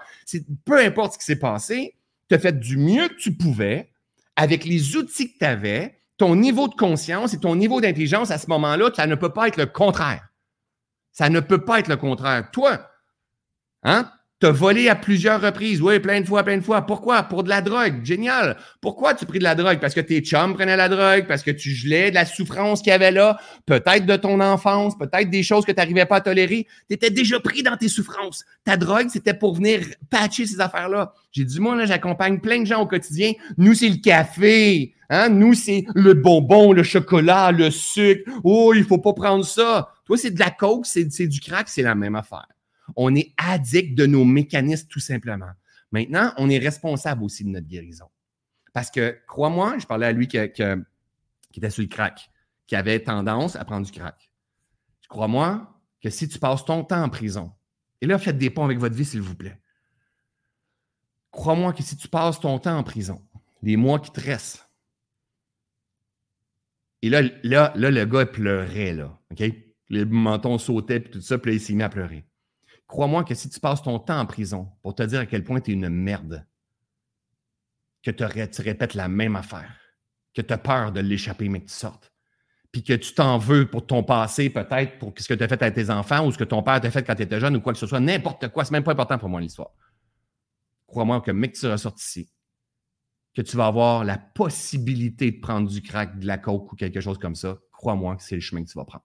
peu 0.65 0.79
importe 0.79 1.13
ce 1.13 1.17
qui 1.19 1.25
s'est 1.25 1.39
passé, 1.39 1.95
tu 2.29 2.35
as 2.35 2.39
fait 2.39 2.57
du 2.57 2.77
mieux 2.77 3.07
que 3.09 3.15
tu 3.15 3.33
pouvais 3.33 3.89
avec 4.35 4.65
les 4.65 4.95
outils 4.95 5.33
que 5.33 5.39
tu 5.39 5.45
avais, 5.45 5.99
ton 6.17 6.35
niveau 6.35 6.67
de 6.67 6.75
conscience 6.75 7.33
et 7.33 7.39
ton 7.39 7.55
niveau 7.55 7.81
d'intelligence 7.81 8.31
à 8.31 8.37
ce 8.37 8.47
moment-là, 8.47 8.91
ça 8.95 9.07
ne 9.07 9.15
peut 9.15 9.33
pas 9.33 9.47
être 9.47 9.57
le 9.57 9.65
contraire. 9.65 10.30
Ça 11.11 11.29
ne 11.29 11.39
peut 11.39 11.63
pas 11.63 11.79
être 11.79 11.87
le 11.87 11.97
contraire. 11.97 12.49
Toi, 12.51 12.89
hein? 13.83 14.09
Tu 14.41 14.47
as 14.47 14.51
volé 14.51 14.89
à 14.89 14.95
plusieurs 14.95 15.39
reprises. 15.39 15.83
Oui, 15.83 15.99
plein 15.99 16.19
de 16.19 16.25
fois, 16.25 16.41
plein 16.41 16.57
de 16.57 16.63
fois. 16.63 16.81
Pourquoi? 16.81 17.21
Pour 17.21 17.43
de 17.43 17.49
la 17.49 17.61
drogue. 17.61 18.03
Génial. 18.03 18.57
Pourquoi 18.81 19.13
tu 19.13 19.27
pris 19.27 19.37
de 19.37 19.43
la 19.43 19.53
drogue? 19.53 19.77
Parce 19.79 19.93
que 19.93 19.99
tes 19.99 20.19
chums 20.21 20.55
prenaient 20.55 20.77
la 20.77 20.89
drogue, 20.89 21.27
parce 21.27 21.43
que 21.43 21.51
tu 21.51 21.69
gelais 21.69 22.09
de 22.09 22.15
la 22.15 22.25
souffrance 22.25 22.81
qu'il 22.81 22.89
y 22.89 22.93
avait 22.93 23.11
là, 23.11 23.37
peut-être 23.67 24.07
de 24.07 24.15
ton 24.15 24.39
enfance, 24.39 24.97
peut-être 24.97 25.29
des 25.29 25.43
choses 25.43 25.63
que 25.63 25.71
tu 25.71 25.77
n'arrivais 25.77 26.07
pas 26.07 26.15
à 26.15 26.21
tolérer. 26.21 26.65
Tu 26.89 26.95
étais 26.95 27.11
déjà 27.11 27.39
pris 27.39 27.61
dans 27.61 27.77
tes 27.77 27.87
souffrances. 27.87 28.43
Ta 28.63 28.77
drogue, 28.77 29.09
c'était 29.09 29.35
pour 29.35 29.53
venir 29.53 29.81
patcher 30.09 30.47
ces 30.47 30.59
affaires-là. 30.59 31.13
J'ai 31.31 31.45
dit, 31.45 31.59
moi, 31.59 31.75
là, 31.75 31.85
j'accompagne 31.85 32.39
plein 32.39 32.61
de 32.61 32.65
gens 32.65 32.81
au 32.81 32.87
quotidien. 32.87 33.33
Nous, 33.57 33.75
c'est 33.75 33.89
le 33.89 34.01
café. 34.01 34.95
Hein? 35.11 35.29
Nous, 35.29 35.53
c'est 35.53 35.85
le 35.93 36.15
bonbon, 36.15 36.73
le 36.73 36.81
chocolat, 36.81 37.51
le 37.51 37.69
sucre. 37.69 38.31
Oh, 38.43 38.73
il 38.73 38.85
faut 38.85 38.97
pas 38.97 39.13
prendre 39.13 39.45
ça. 39.45 39.89
C'est 40.17 40.31
de 40.31 40.39
la 40.39 40.51
coke, 40.51 40.85
c'est 40.85 41.27
du 41.27 41.39
crack, 41.39 41.69
c'est 41.69 41.81
la 41.81 41.95
même 41.95 42.15
affaire. 42.15 42.47
On 42.95 43.15
est 43.15 43.33
addict 43.37 43.95
de 43.95 44.05
nos 44.05 44.25
mécanismes 44.25 44.87
tout 44.87 44.99
simplement. 44.99 45.51
Maintenant, 45.91 46.33
on 46.37 46.49
est 46.49 46.57
responsable 46.57 47.23
aussi 47.23 47.43
de 47.43 47.49
notre 47.49 47.67
guérison. 47.67 48.07
Parce 48.73 48.89
que, 48.89 49.17
crois-moi, 49.27 49.77
je 49.79 49.85
parlais 49.85 50.05
à 50.05 50.11
lui 50.11 50.27
qui, 50.27 50.37
était 50.37 51.69
sur 51.69 51.81
le 51.81 51.87
crack, 51.87 52.29
qui 52.67 52.75
avait 52.75 53.01
tendance 53.01 53.55
à 53.55 53.65
prendre 53.65 53.85
du 53.85 53.91
crack. 53.91 54.31
Crois-moi 55.09 55.77
que 56.01 56.09
si 56.09 56.27
tu 56.27 56.39
passes 56.39 56.63
ton 56.63 56.83
temps 56.83 57.03
en 57.03 57.09
prison, 57.09 57.51
et 57.99 58.07
là, 58.07 58.17
faites 58.17 58.37
des 58.37 58.49
ponts 58.49 58.63
avec 58.63 58.79
votre 58.79 58.95
vie, 58.95 59.05
s'il 59.05 59.21
vous 59.21 59.35
plaît. 59.35 59.59
Crois-moi 61.31 61.73
que 61.73 61.83
si 61.83 61.95
tu 61.97 62.07
passes 62.07 62.39
ton 62.39 62.57
temps 62.59 62.77
en 62.77 62.83
prison, 62.83 63.21
les 63.61 63.77
mois 63.77 63.99
qui 63.99 64.11
te 64.11 64.21
restent, 64.21 64.67
et 67.01 67.09
là, 67.09 67.21
là, 67.43 67.73
là 67.75 67.91
le 67.91 68.05
gars 68.05 68.25
pleurait, 68.25 68.93
là, 68.93 69.19
OK? 69.31 69.43
Les 69.91 70.05
mentons 70.05 70.57
sautaient, 70.57 71.01
puis 71.01 71.11
tout 71.11 71.21
ça, 71.21 71.37
puis 71.37 71.51
là, 71.51 71.55
il 71.57 71.59
s'est 71.59 71.73
mis 71.73 71.83
à 71.83 71.89
pleurer. 71.89 72.25
Crois-moi 72.87 73.25
que 73.25 73.35
si 73.35 73.49
tu 73.49 73.59
passes 73.59 73.81
ton 73.81 73.99
temps 73.99 74.19
en 74.19 74.25
prison 74.25 74.69
pour 74.81 74.95
te 74.95 75.03
dire 75.03 75.19
à 75.19 75.25
quel 75.25 75.43
point 75.43 75.59
tu 75.59 75.71
es 75.71 75.73
une 75.73 75.89
merde, 75.89 76.47
que 78.01 78.09
tu 78.09 78.23
répètes 78.61 78.93
la 78.93 79.09
même 79.09 79.35
affaire, 79.35 79.75
que 80.33 80.41
tu 80.41 80.53
as 80.53 80.57
peur 80.57 80.93
de 80.93 81.01
l'échapper, 81.01 81.49
mais 81.49 81.59
que 81.59 81.67
tu 81.67 81.73
sortes, 81.73 82.13
puis 82.71 82.83
que 82.83 82.93
tu 82.93 83.13
t'en 83.13 83.37
veux 83.37 83.69
pour 83.69 83.85
ton 83.85 84.01
passé, 84.01 84.49
peut-être 84.49 84.97
pour 84.97 85.13
ce 85.17 85.27
que 85.27 85.33
tu 85.33 85.43
as 85.43 85.47
fait 85.49 85.61
à 85.61 85.71
tes 85.71 85.89
enfants 85.89 86.25
ou 86.25 86.31
ce 86.31 86.37
que 86.37 86.45
ton 86.45 86.63
père 86.63 86.79
t'a 86.79 86.89
fait 86.89 87.03
quand 87.03 87.15
tu 87.15 87.23
étais 87.23 87.41
jeune 87.41 87.57
ou 87.57 87.61
quoi 87.61 87.73
que 87.73 87.79
ce 87.79 87.85
soit, 87.85 87.99
n'importe 87.99 88.47
quoi, 88.47 88.63
c'est 88.63 88.71
même 88.71 88.83
pas 88.83 88.93
important 88.93 89.17
pour 89.17 89.27
moi 89.27 89.41
l'histoire. 89.41 89.71
Crois-moi 90.87 91.19
que, 91.19 91.31
mec, 91.31 91.53
tu 91.53 91.67
ressortes 91.67 92.01
ici, 92.01 92.31
que 93.33 93.41
tu 93.41 93.57
vas 93.57 93.67
avoir 93.67 94.05
la 94.05 94.17
possibilité 94.17 95.31
de 95.31 95.39
prendre 95.41 95.69
du 95.69 95.81
crack, 95.81 96.17
de 96.17 96.25
la 96.25 96.37
coke 96.37 96.71
ou 96.71 96.75
quelque 96.77 97.01
chose 97.01 97.17
comme 97.17 97.35
ça, 97.35 97.57
crois-moi 97.73 98.15
que 98.15 98.23
c'est 98.23 98.35
le 98.35 98.41
chemin 98.41 98.63
que 98.63 98.69
tu 98.69 98.77
vas 98.77 98.85
prendre. 98.85 99.03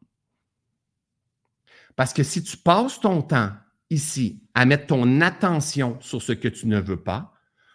Parce 1.97 2.13
que 2.13 2.23
si 2.23 2.43
tu 2.43 2.57
passes 2.59 3.01
ton 3.01 3.23
temps 3.23 3.53
ici 3.91 4.43
à 4.55 4.67
mettre 4.67 4.87
ton 4.87 5.21
attention 5.21 5.99
sur 6.01 6.23
ce 6.23 6.33
que 6.33 6.49
tu 6.49 6.67
ne 6.67 6.79
veux 6.79 7.03
pas, 7.03 7.33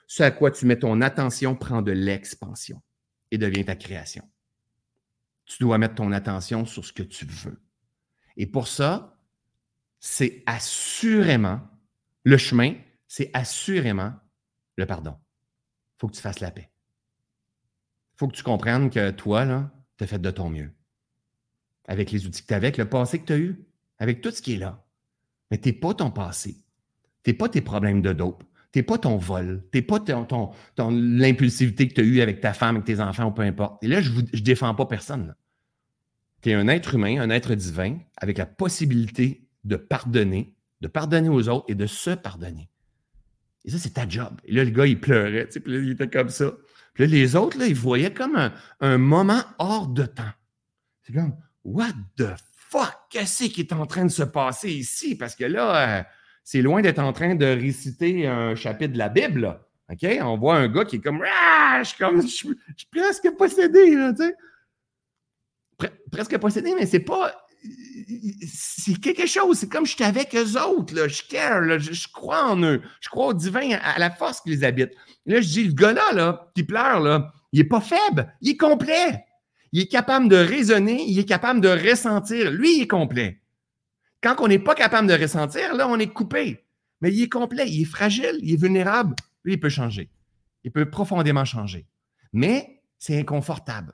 ce 0.08 0.24
à 0.24 0.32
quoi 0.32 0.52
tu 0.52 0.66
mets 0.66 0.80
ton 0.80 1.02
attention 1.02 1.56
prend 1.56 1.82
de 1.82 1.92
l'expansion 1.92 2.82
et 3.32 3.38
devient 3.38 3.66
ta 3.66 3.76
création. 3.76 4.24
Tu 5.46 5.58
dois 5.64 5.78
mettre 5.78 5.96
ton 5.96 6.12
attention 6.12 6.66
sur 6.66 6.86
ce 6.86 6.94
que 6.94 7.04
tu 7.04 7.26
veux. 7.26 7.62
Et 8.38 8.46
pour 8.46 8.68
ça, 8.68 9.18
c'est 10.00 10.44
assurément 10.46 11.62
le 12.24 12.38
chemin, 12.38 12.76
c'est 13.08 13.32
assurément 13.34 14.14
le 14.76 14.86
pardon. 14.86 15.18
Il 15.18 16.00
faut 16.00 16.08
que 16.08 16.16
tu 16.16 16.22
fasses 16.22 16.40
la 16.40 16.52
paix. 16.52 16.70
Il 18.14 18.18
faut 18.18 18.28
que 18.28 18.36
tu 18.36 18.44
comprennes 18.44 18.90
que 18.90 19.12
toi, 19.12 19.72
tu 19.98 20.04
as 20.04 20.08
fait 20.08 20.20
de 20.20 20.32
ton 20.32 20.50
mieux. 20.50 20.74
Avec 21.86 22.12
les 22.12 22.26
outils 22.26 22.42
que 22.42 22.48
tu 22.48 22.54
as, 22.54 22.58
avec 22.58 22.78
le 22.78 22.88
passé 22.88 23.20
que 23.20 23.26
tu 23.26 23.34
as 23.34 23.38
eu, 23.38 23.66
avec 24.02 24.20
tout 24.20 24.32
ce 24.32 24.42
qui 24.42 24.56
est 24.56 24.58
là. 24.58 24.84
Mais 25.52 25.60
tu 25.60 25.70
n'es 25.70 25.74
pas 25.74 25.94
ton 25.94 26.10
passé. 26.10 26.58
Tu 27.24 27.30
n'es 27.30 27.34
pas 27.36 27.48
tes 27.48 27.62
problèmes 27.62 28.02
de 28.02 28.14
dope. 28.14 28.44
Tu 28.74 28.80
n'es 28.80 28.84
pas 28.84 28.98
ton 28.98 29.18
vol. 29.18 29.64
Tu 29.72 29.78
n'es 29.78 29.82
pas 29.84 30.00
ton, 30.00 30.50
l'impulsivité 30.90 31.88
que 31.88 31.94
tu 31.94 32.02
as 32.02 32.04
eue 32.04 32.22
avec 32.22 32.42
ta 32.42 32.54
femme, 32.54 32.78
avec 32.78 32.86
tes 32.86 33.00
enfants 33.00 33.28
ou 33.28 33.32
peu 33.32 33.44
importe. 33.44 33.82
Et 33.84 33.88
là, 33.88 34.02
je 34.02 34.10
ne 34.12 34.40
défends 34.40 34.74
pas 34.74 34.88
personne. 34.88 35.36
Tu 36.42 36.50
es 36.50 36.56
un 36.56 36.68
être 36.68 36.96
humain, 36.96 37.22
un 37.22 37.30
être 37.30 37.54
divin, 37.54 38.00
avec 38.18 38.40
la 38.40 38.48
possibilité 38.48 39.48
de 39.66 39.76
pardonner, 39.76 40.56
de 40.82 40.88
pardonner 40.88 41.30
aux 41.30 41.48
autres 41.48 41.66
et 41.68 41.76
de 41.76 41.86
se 41.86 42.10
pardonner. 42.10 42.72
Et 43.66 43.70
ça, 43.70 43.78
c'est 43.78 43.92
ta 43.94 44.10
job. 44.10 44.42
Et 44.46 44.52
là, 44.52 44.64
le 44.64 44.72
gars, 44.72 44.88
il 44.88 45.00
pleurait, 45.00 45.46
puis 45.46 45.72
là, 45.72 45.80
il 45.80 45.92
était 45.92 46.10
comme 46.10 46.30
ça. 46.30 46.52
Puis 46.96 47.04
là, 47.04 47.10
les 47.12 47.36
autres, 47.36 47.60
là, 47.60 47.68
ils 47.68 47.76
voyaient 47.76 48.14
comme 48.14 48.36
un, 48.36 48.52
un 48.80 48.98
moment 48.98 49.44
hors 49.60 49.90
de 49.90 50.08
temps. 50.08 50.34
C'est 51.04 51.14
comme, 51.14 51.36
what 51.64 51.94
the 52.18 52.34
fuck, 52.72 52.94
qu'est-ce 53.10 53.46
qui 53.46 53.62
est 53.62 53.74
en 53.74 53.86
train 53.86 54.06
de 54.06 54.12
se 54.12 54.24
passer 54.24 54.72
ici? 54.72 55.16
Parce 55.16 55.36
que 55.36 55.44
là, 55.44 56.00
euh, 56.00 56.04
c'est 56.44 56.62
loin 56.62 56.82
d'être 56.82 57.00
en 57.00 57.14
train 57.14 57.36
de 57.36 57.46
réciter 57.46 58.28
un 58.28 58.56
chapitre 58.56 58.94
de 58.94 58.98
la 58.98 59.10
Bible. 59.10 59.60
OK? 59.92 60.08
On 60.22 60.38
voit 60.38 60.56
un 60.56 60.70
gars 60.70 60.86
qui 60.86 60.98
est 60.98 61.02
comme, 61.02 61.24
ah, 61.26 61.82
je 61.84 62.28
suis 62.28 62.88
presque 62.92 63.30
possédé, 63.38 63.96
là, 63.96 64.14
tu 64.14 64.24
sais. 64.24 65.92
presque 66.12 66.38
possédé, 66.38 66.74
mais 66.76 66.86
c'est 66.86 67.00
pas. 67.00 67.36
C'est 68.48 69.00
quelque 69.00 69.28
chose. 69.28 69.60
C'est 69.60 69.70
comme 69.70 69.86
je 69.86 69.94
suis 69.94 70.04
avec 70.04 70.34
eux 70.36 70.60
autres, 70.60 70.96
là. 70.96 71.08
Je 71.08 71.22
care, 71.24 71.80
Je, 71.80 72.08
crois 72.12 72.52
en 72.52 72.64
eux. 72.64 72.82
Je 73.02 73.10
crois 73.10 73.28
au 73.28 73.34
divin, 73.34 73.78
à, 73.84 74.00
la 74.00 74.10
force 74.10 74.42
qui 74.42 74.50
les 74.50 74.64
habite. 74.64 74.92
là, 75.26 75.42
je 75.42 75.48
dis, 75.48 75.64
le 75.66 75.74
gars-là, 75.74 76.14
là, 76.14 76.52
qui 76.56 76.64
pleure, 76.64 77.02
là, 77.02 77.32
il 77.52 77.60
n'est 77.60 77.68
pas 77.68 77.82
faible, 77.82 78.34
il 78.42 78.52
est 78.52 78.58
complet. 78.58 79.26
Il 79.72 79.82
est 79.82 79.88
capable 79.88 80.28
de 80.28 80.36
raisonner, 80.36 81.04
il 81.08 81.18
est 81.18 81.26
capable 81.26 81.62
de 81.62 81.70
ressentir. 81.70 82.52
Lui, 82.52 82.78
il 82.78 82.82
est 82.84 82.88
complet. 82.88 83.42
Quand 84.22 84.36
on 84.40 84.48
n'est 84.48 84.60
pas 84.60 84.76
capable 84.76 85.08
de 85.08 85.14
ressentir, 85.14 85.74
là, 85.74 85.88
on 85.88 85.98
est 85.98 86.12
coupé. 86.12 86.66
Mais 87.00 87.12
il 87.12 87.24
est 87.24 87.30
complet, 87.30 87.70
il 87.70 87.82
est 87.82 87.86
fragile, 87.86 88.38
il 88.42 88.54
est 88.54 88.62
vulnérable. 88.62 89.16
Lui, 89.44 89.54
il 89.54 89.60
peut 89.60 89.70
changer. 89.70 90.10
Il 90.64 90.72
peut 90.72 90.90
profondément 90.90 91.46
changer. 91.46 91.88
Mais 92.34 92.84
c'est 93.00 93.18
inconfortable. 93.18 93.94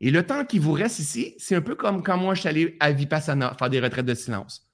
Et 0.00 0.10
le 0.10 0.24
temps 0.24 0.44
qui 0.44 0.58
vous 0.58 0.72
reste 0.72 0.98
ici, 0.98 1.34
c'est 1.38 1.56
un 1.56 1.62
peu 1.62 1.74
comme 1.74 2.02
quand 2.02 2.18
moi 2.18 2.34
je 2.34 2.40
suis 2.40 2.48
allé 2.48 2.76
à 2.80 2.92
Vipassana 2.92 3.54
faire 3.58 3.70
des 3.70 3.80
retraites 3.80 4.06
de 4.06 4.14
silence. 4.14 4.70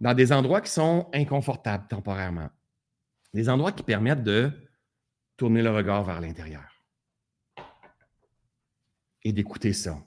Dans 0.00 0.14
des 0.14 0.32
endroits 0.32 0.60
qui 0.60 0.70
sont 0.70 1.08
inconfortables 1.12 1.88
temporairement. 1.88 2.48
Des 3.34 3.48
endroits 3.48 3.72
qui 3.72 3.82
permettent 3.82 4.22
de 4.22 4.52
tourner 5.36 5.62
le 5.62 5.70
regard 5.70 6.04
vers 6.04 6.20
l'intérieur 6.20 6.75
et 9.26 9.32
d'écouter 9.32 9.72
ça. 9.72 9.98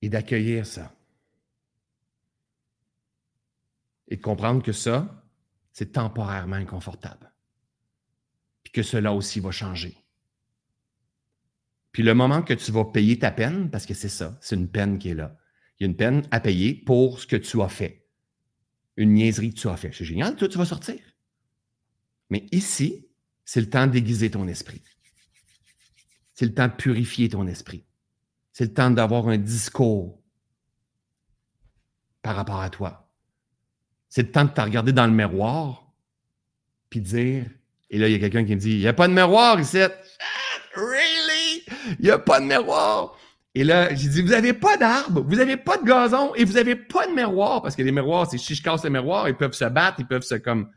Et 0.00 0.08
d'accueillir 0.08 0.64
ça. 0.64 0.94
Et 4.06 4.16
de 4.16 4.22
comprendre 4.22 4.62
que 4.62 4.70
ça, 4.70 5.20
c'est 5.72 5.90
temporairement 5.94 6.54
inconfortable. 6.54 7.32
Puis 8.62 8.72
que 8.72 8.84
cela 8.84 9.12
aussi 9.12 9.40
va 9.40 9.50
changer. 9.50 9.96
Puis 11.98 12.04
le 12.04 12.14
moment 12.14 12.42
que 12.42 12.54
tu 12.54 12.70
vas 12.70 12.84
payer 12.84 13.18
ta 13.18 13.32
peine, 13.32 13.70
parce 13.72 13.84
que 13.84 13.92
c'est 13.92 14.08
ça, 14.08 14.38
c'est 14.40 14.54
une 14.54 14.68
peine 14.68 15.00
qui 15.00 15.08
est 15.08 15.14
là. 15.14 15.36
Il 15.74 15.82
y 15.82 15.84
a 15.84 15.90
une 15.90 15.96
peine 15.96 16.22
à 16.30 16.38
payer 16.38 16.72
pour 16.72 17.18
ce 17.18 17.26
que 17.26 17.34
tu 17.34 17.60
as 17.60 17.68
fait. 17.68 18.06
Une 18.96 19.14
niaiserie 19.14 19.52
que 19.52 19.58
tu 19.58 19.68
as 19.68 19.76
fait. 19.76 19.90
C'est 19.92 20.04
génial, 20.04 20.36
toi, 20.36 20.46
tu 20.46 20.58
vas 20.58 20.64
sortir. 20.64 21.00
Mais 22.30 22.46
ici, 22.52 23.08
c'est 23.44 23.60
le 23.60 23.68
temps 23.68 23.88
d'aiguiser 23.88 24.30
ton 24.30 24.46
esprit. 24.46 24.80
C'est 26.34 26.44
le 26.44 26.54
temps 26.54 26.68
de 26.68 26.72
purifier 26.72 27.28
ton 27.30 27.48
esprit. 27.48 27.84
C'est 28.52 28.66
le 28.66 28.74
temps 28.74 28.92
d'avoir 28.92 29.26
un 29.26 29.36
discours 29.36 30.22
par 32.22 32.36
rapport 32.36 32.60
à 32.60 32.70
toi. 32.70 33.10
C'est 34.08 34.22
le 34.22 34.30
temps 34.30 34.44
de 34.44 34.50
te 34.50 34.60
regarder 34.60 34.92
dans 34.92 35.08
le 35.08 35.12
miroir 35.12 35.92
puis 36.90 37.00
dire, 37.00 37.44
et 37.90 37.98
là, 37.98 38.06
il 38.06 38.12
y 38.12 38.14
a 38.14 38.20
quelqu'un 38.20 38.44
qui 38.44 38.54
me 38.54 38.60
dit, 38.60 38.74
il 38.74 38.78
n'y 38.78 38.86
a 38.86 38.92
pas 38.92 39.08
de 39.08 39.14
miroir 39.14 39.58
ici. 39.58 39.78
Il 41.98 42.04
n'y 42.04 42.10
a 42.10 42.18
pas 42.18 42.40
de 42.40 42.46
miroir. 42.46 43.16
Et 43.54 43.64
là, 43.64 43.94
j'ai 43.94 44.08
dit, 44.08 44.22
vous 44.22 44.28
n'avez 44.28 44.52
pas 44.52 44.76
d'arbre, 44.76 45.24
vous 45.26 45.36
n'avez 45.36 45.56
pas 45.56 45.78
de 45.78 45.84
gazon 45.84 46.34
et 46.34 46.44
vous 46.44 46.52
n'avez 46.52 46.76
pas 46.76 47.06
de 47.06 47.12
miroir. 47.12 47.62
Parce 47.62 47.74
que 47.74 47.82
les 47.82 47.92
miroirs, 47.92 48.28
c'est 48.30 48.38
si 48.38 48.54
je 48.54 48.62
casse 48.62 48.84
le 48.84 48.90
miroir, 48.90 49.28
ils 49.28 49.36
peuvent 49.36 49.52
se 49.52 49.64
battre, 49.64 49.96
ils 49.98 50.06
peuvent 50.06 50.22
se 50.22 50.36
comme. 50.36 50.68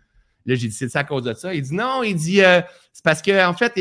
Là, 0.46 0.56
j'ai 0.56 0.68
dit, 0.68 0.74
c'est 0.74 0.90
ça 0.90 1.00
à 1.00 1.04
cause 1.04 1.24
de 1.24 1.34
ça. 1.34 1.54
Il 1.54 1.62
dit, 1.62 1.76
non, 1.76 2.02
il 2.02 2.16
dit, 2.16 2.42
euh, 2.42 2.62
c'est 2.92 3.04
parce 3.04 3.22
qu'en 3.22 3.50
en 3.50 3.54
fait, 3.54 3.74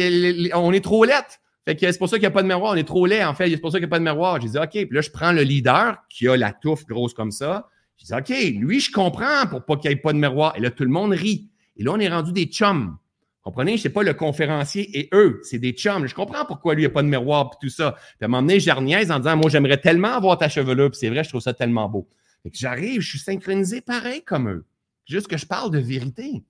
on 0.54 0.72
est 0.72 0.84
trop 0.84 1.04
laid. 1.04 1.24
Fait 1.64 1.76
que 1.76 1.90
c'est 1.90 1.98
pour 1.98 2.08
ça 2.08 2.16
qu'il 2.16 2.22
n'y 2.22 2.26
a 2.26 2.30
pas 2.30 2.42
de 2.42 2.48
miroir. 2.48 2.72
On 2.72 2.76
est 2.76 2.84
trop 2.84 3.06
laid, 3.06 3.24
en 3.24 3.34
fait. 3.34 3.48
C'est 3.48 3.56
pour 3.56 3.70
ça 3.70 3.78
qu'il 3.78 3.86
n'y 3.86 3.90
a 3.90 3.96
pas 3.96 3.98
de 3.98 4.04
miroir. 4.04 4.40
J'ai 4.40 4.48
dit, 4.48 4.58
OK. 4.58 4.70
Puis 4.70 4.88
là, 4.90 5.00
je 5.00 5.10
prends 5.10 5.32
le 5.32 5.42
leader 5.42 5.96
qui 6.10 6.28
a 6.28 6.36
la 6.36 6.52
touffe 6.52 6.84
grosse 6.84 7.14
comme 7.14 7.30
ça. 7.30 7.68
J'ai 7.96 8.06
dit, 8.06 8.14
OK, 8.14 8.60
lui, 8.60 8.80
je 8.80 8.92
comprends 8.92 9.46
pour 9.48 9.64
pas 9.64 9.76
qu'il 9.76 9.90
n'y 9.90 9.96
ait 9.96 10.00
pas 10.00 10.12
de 10.12 10.18
miroir. 10.18 10.52
Et 10.56 10.60
là, 10.60 10.70
tout 10.70 10.84
le 10.84 10.90
monde 10.90 11.12
rit. 11.12 11.48
Et 11.78 11.84
là, 11.84 11.92
on 11.92 11.98
est 11.98 12.08
rendu 12.08 12.32
des 12.32 12.44
chums. 12.44 12.98
Comprenez? 13.42 13.78
Sais 13.78 13.88
pas 13.88 14.02
le 14.02 14.12
conférencier 14.12 14.98
et 14.98 15.08
eux, 15.12 15.40
c'est 15.44 15.58
des 15.58 15.72
chums. 15.72 16.06
Je 16.06 16.14
comprends 16.14 16.44
pourquoi 16.44 16.74
lui, 16.74 16.82
il 16.82 16.86
n'y 16.86 16.90
a 16.90 16.94
pas 16.94 17.02
de 17.02 17.08
miroir 17.08 17.50
et 17.54 17.56
tout 17.66 17.72
ça. 17.72 17.92
Puis 17.92 18.16
à 18.22 18.24
un 18.26 18.28
moment 18.28 18.46
en 18.46 19.18
disant, 19.18 19.36
moi, 19.36 19.48
j'aimerais 19.48 19.80
tellement 19.80 20.14
avoir 20.14 20.36
ta 20.36 20.48
chevelure. 20.48 20.90
Puis 20.90 21.00
c'est 21.00 21.08
vrai, 21.08 21.24
je 21.24 21.30
trouve 21.30 21.40
ça 21.40 21.54
tellement 21.54 21.88
beau. 21.88 22.08
J'arrive, 22.52 23.00
je 23.00 23.08
suis 23.08 23.18
synchronisé 23.18 23.80
pareil 23.80 24.22
comme 24.24 24.48
eux. 24.48 24.66
Juste 25.06 25.28
que 25.28 25.36
je 25.36 25.46
parle 25.46 25.70
de 25.70 25.78
vérité. 25.78 26.44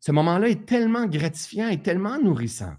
Ce 0.00 0.12
moment-là 0.12 0.48
est 0.48 0.66
tellement 0.66 1.06
gratifiant 1.06 1.68
et 1.68 1.82
tellement 1.82 2.18
nourrissant. 2.18 2.74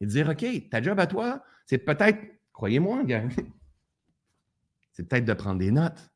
Et 0.00 0.06
dire, 0.06 0.28
OK, 0.28 0.46
ta 0.70 0.82
job 0.82 0.98
à 0.98 1.06
toi, 1.06 1.42
c'est 1.66 1.78
peut-être, 1.78 2.18
croyez-moi, 2.52 3.04
gars, 3.04 3.24
c'est 4.92 5.08
peut-être 5.08 5.24
de 5.24 5.34
prendre 5.34 5.58
des 5.58 5.70
notes 5.70 6.10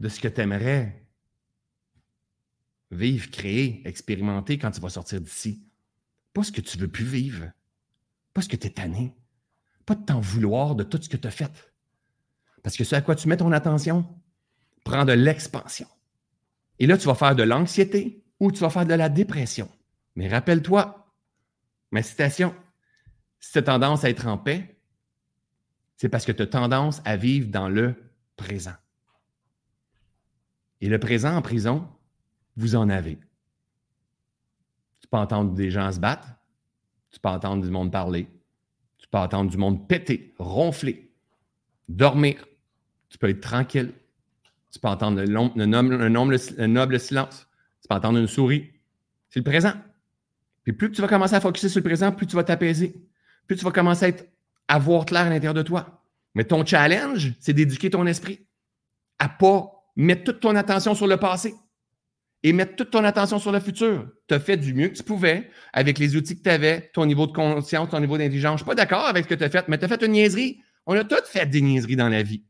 de 0.00 0.08
ce 0.08 0.20
que 0.20 0.28
tu 0.28 0.40
aimerais 0.40 1.07
vivre, 2.90 3.30
créer, 3.30 3.86
expérimenter 3.86 4.58
quand 4.58 4.70
tu 4.70 4.80
vas 4.80 4.88
sortir 4.88 5.20
d'ici. 5.20 5.62
Pas 6.32 6.42
ce 6.42 6.52
que 6.52 6.60
tu 6.60 6.78
veux 6.78 6.88
plus 6.88 7.04
vivre. 7.04 7.50
Pas 8.34 8.42
ce 8.42 8.48
que 8.48 8.56
tu 8.56 8.66
es 8.66 8.70
tanné. 8.70 9.14
Pas 9.86 9.94
de 9.94 10.04
t'en 10.04 10.20
vouloir 10.20 10.74
de 10.74 10.84
tout 10.84 11.00
ce 11.00 11.08
que 11.08 11.16
tu 11.16 11.26
as 11.26 11.32
fait. 11.32 11.72
Parce 12.62 12.76
que 12.76 12.84
ce 12.84 12.94
à 12.94 13.00
quoi 13.00 13.16
tu 13.16 13.28
mets 13.28 13.36
ton 13.36 13.52
attention 13.52 14.06
prend 14.84 15.04
de 15.04 15.12
l'expansion. 15.12 15.86
Et 16.78 16.86
là, 16.86 16.96
tu 16.96 17.06
vas 17.06 17.14
faire 17.14 17.34
de 17.34 17.42
l'anxiété 17.42 18.24
ou 18.40 18.52
tu 18.52 18.60
vas 18.60 18.70
faire 18.70 18.86
de 18.86 18.94
la 18.94 19.08
dépression. 19.08 19.68
Mais 20.16 20.28
rappelle-toi, 20.28 21.14
ma 21.90 22.02
citation, 22.02 22.54
si 23.40 23.52
tu 23.52 23.58
as 23.58 23.62
tendance 23.62 24.04
à 24.04 24.10
être 24.10 24.26
en 24.26 24.38
paix, 24.38 24.80
c'est 25.96 26.08
parce 26.08 26.24
que 26.24 26.32
tu 26.32 26.42
as 26.42 26.46
tendance 26.46 27.02
à 27.04 27.16
vivre 27.16 27.48
dans 27.48 27.68
le 27.68 27.94
présent. 28.36 28.74
Et 30.80 30.88
le 30.88 30.98
présent 30.98 31.34
en 31.34 31.42
prison, 31.42 31.88
vous 32.58 32.74
en 32.74 32.90
avez. 32.90 33.18
Tu 35.00 35.08
peux 35.08 35.16
entendre 35.16 35.54
des 35.54 35.70
gens 35.70 35.90
se 35.92 36.00
battre, 36.00 36.28
tu 37.10 37.20
peux 37.20 37.28
entendre 37.28 37.64
du 37.64 37.70
monde 37.70 37.92
parler, 37.92 38.28
tu 38.98 39.06
peux 39.08 39.18
entendre 39.18 39.50
du 39.50 39.56
monde 39.56 39.88
péter, 39.88 40.34
ronfler, 40.38 41.10
dormir, 41.88 42.44
tu 43.08 43.16
peux 43.16 43.28
être 43.28 43.40
tranquille, 43.40 43.92
tu 44.72 44.80
peux 44.80 44.88
entendre 44.88 45.22
le, 45.22 45.64
noble, 45.66 47.00
silence, 47.00 47.46
tu 47.80 47.88
peux 47.88 47.94
entendre 47.94 48.18
une 48.18 48.26
souris. 48.26 48.70
C'est 49.30 49.40
le 49.40 49.44
présent. 49.44 49.72
Puis 50.64 50.72
plus 50.72 50.90
tu 50.90 51.00
vas 51.00 51.08
commencer 51.08 51.34
à 51.34 51.40
focuser 51.40 51.68
sur 51.68 51.78
le 51.78 51.84
présent, 51.84 52.12
plus 52.12 52.26
tu 52.26 52.34
vas 52.34 52.44
t'apaiser, 52.44 52.94
plus 53.46 53.56
tu 53.56 53.64
vas 53.64 53.70
commencer 53.70 54.04
à, 54.04 54.08
être, 54.08 54.26
à 54.66 54.78
voir 54.78 55.06
clair 55.06 55.22
à 55.22 55.30
l'intérieur 55.30 55.54
de 55.54 55.62
toi. 55.62 56.02
Mais 56.34 56.44
ton 56.44 56.66
challenge, 56.66 57.32
c'est 57.38 57.52
d'éduquer 57.52 57.88
ton 57.88 58.04
esprit 58.06 58.46
à 59.18 59.28
pas 59.28 59.72
mettre 59.96 60.24
toute 60.24 60.40
ton 60.40 60.54
attention 60.56 60.94
sur 60.94 61.06
le 61.06 61.16
passé 61.16 61.54
et 62.42 62.52
mettre 62.52 62.76
toute 62.76 62.90
ton 62.90 63.04
attention 63.04 63.38
sur 63.38 63.52
le 63.52 63.60
futur. 63.60 64.08
Tu 64.28 64.34
as 64.34 64.40
fait 64.40 64.56
du 64.56 64.74
mieux 64.74 64.88
que 64.88 64.96
tu 64.96 65.02
pouvais 65.02 65.50
avec 65.72 65.98
les 65.98 66.16
outils 66.16 66.36
que 66.36 66.42
tu 66.42 66.50
avais, 66.50 66.90
ton 66.94 67.04
niveau 67.04 67.26
de 67.26 67.32
conscience, 67.32 67.90
ton 67.90 68.00
niveau 68.00 68.16
d'intelligence. 68.16 68.60
Je 68.60 68.64
suis 68.64 68.68
pas 68.68 68.74
d'accord 68.74 69.06
avec 69.06 69.24
ce 69.24 69.28
que 69.28 69.34
tu 69.34 69.44
as 69.44 69.50
fait, 69.50 69.66
mais 69.68 69.78
tu 69.78 69.84
as 69.84 69.88
fait 69.88 70.02
une 70.02 70.12
niaiserie. 70.12 70.60
On 70.86 70.96
a 70.96 71.04
tous 71.04 71.26
fait 71.26 71.46
des 71.46 71.60
niaiseries 71.60 71.96
dans 71.96 72.08
la 72.08 72.22
vie. 72.22 72.44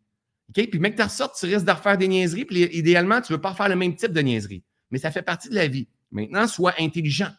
OK? 0.51 0.69
Puis, 0.71 0.79
mec, 0.79 0.97
tu 0.97 1.03
ressortes, 1.03 1.37
tu 1.39 1.47
risques 1.47 1.65
de 1.65 1.71
refaire 1.71 1.97
des 1.97 2.09
niaiseries, 2.09 2.45
puis 2.45 2.65
idéalement, 2.65 3.21
tu 3.21 3.33
ne 3.33 3.37
veux 3.37 3.41
pas 3.41 3.51
refaire 3.51 3.69
le 3.69 3.77
même 3.77 3.95
type 3.95 4.13
de 4.13 4.21
niaiserie. 4.21 4.63
Mais 4.91 4.99
ça 4.99 5.11
fait 5.11 5.23
partie 5.23 5.49
de 5.49 5.55
la 5.55 5.69
vie. 5.69 5.89
Maintenant, 6.11 6.47
sois 6.47 6.75
intelligent, 6.79 7.31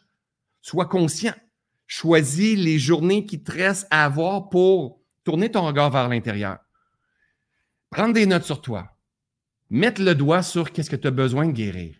sois 0.60 0.86
conscient. 0.86 1.34
Choisis 1.86 2.56
les 2.56 2.78
journées 2.78 3.26
qui 3.26 3.42
te 3.42 3.50
restent 3.50 3.88
à 3.90 4.04
avoir 4.04 4.48
pour 4.48 5.00
tourner 5.24 5.50
ton 5.50 5.62
regard 5.66 5.90
vers 5.90 6.08
l'intérieur. 6.08 6.58
Prendre 7.90 8.14
des 8.14 8.26
notes 8.26 8.44
sur 8.44 8.60
toi. 8.60 8.96
Mettre 9.70 10.00
le 10.00 10.14
doigt 10.14 10.42
sur 10.42 10.70
qu'est-ce 10.70 10.90
que 10.90 10.96
tu 10.96 11.08
as 11.08 11.12
besoin 11.12 11.46
de 11.46 11.52
guérir 11.52 11.99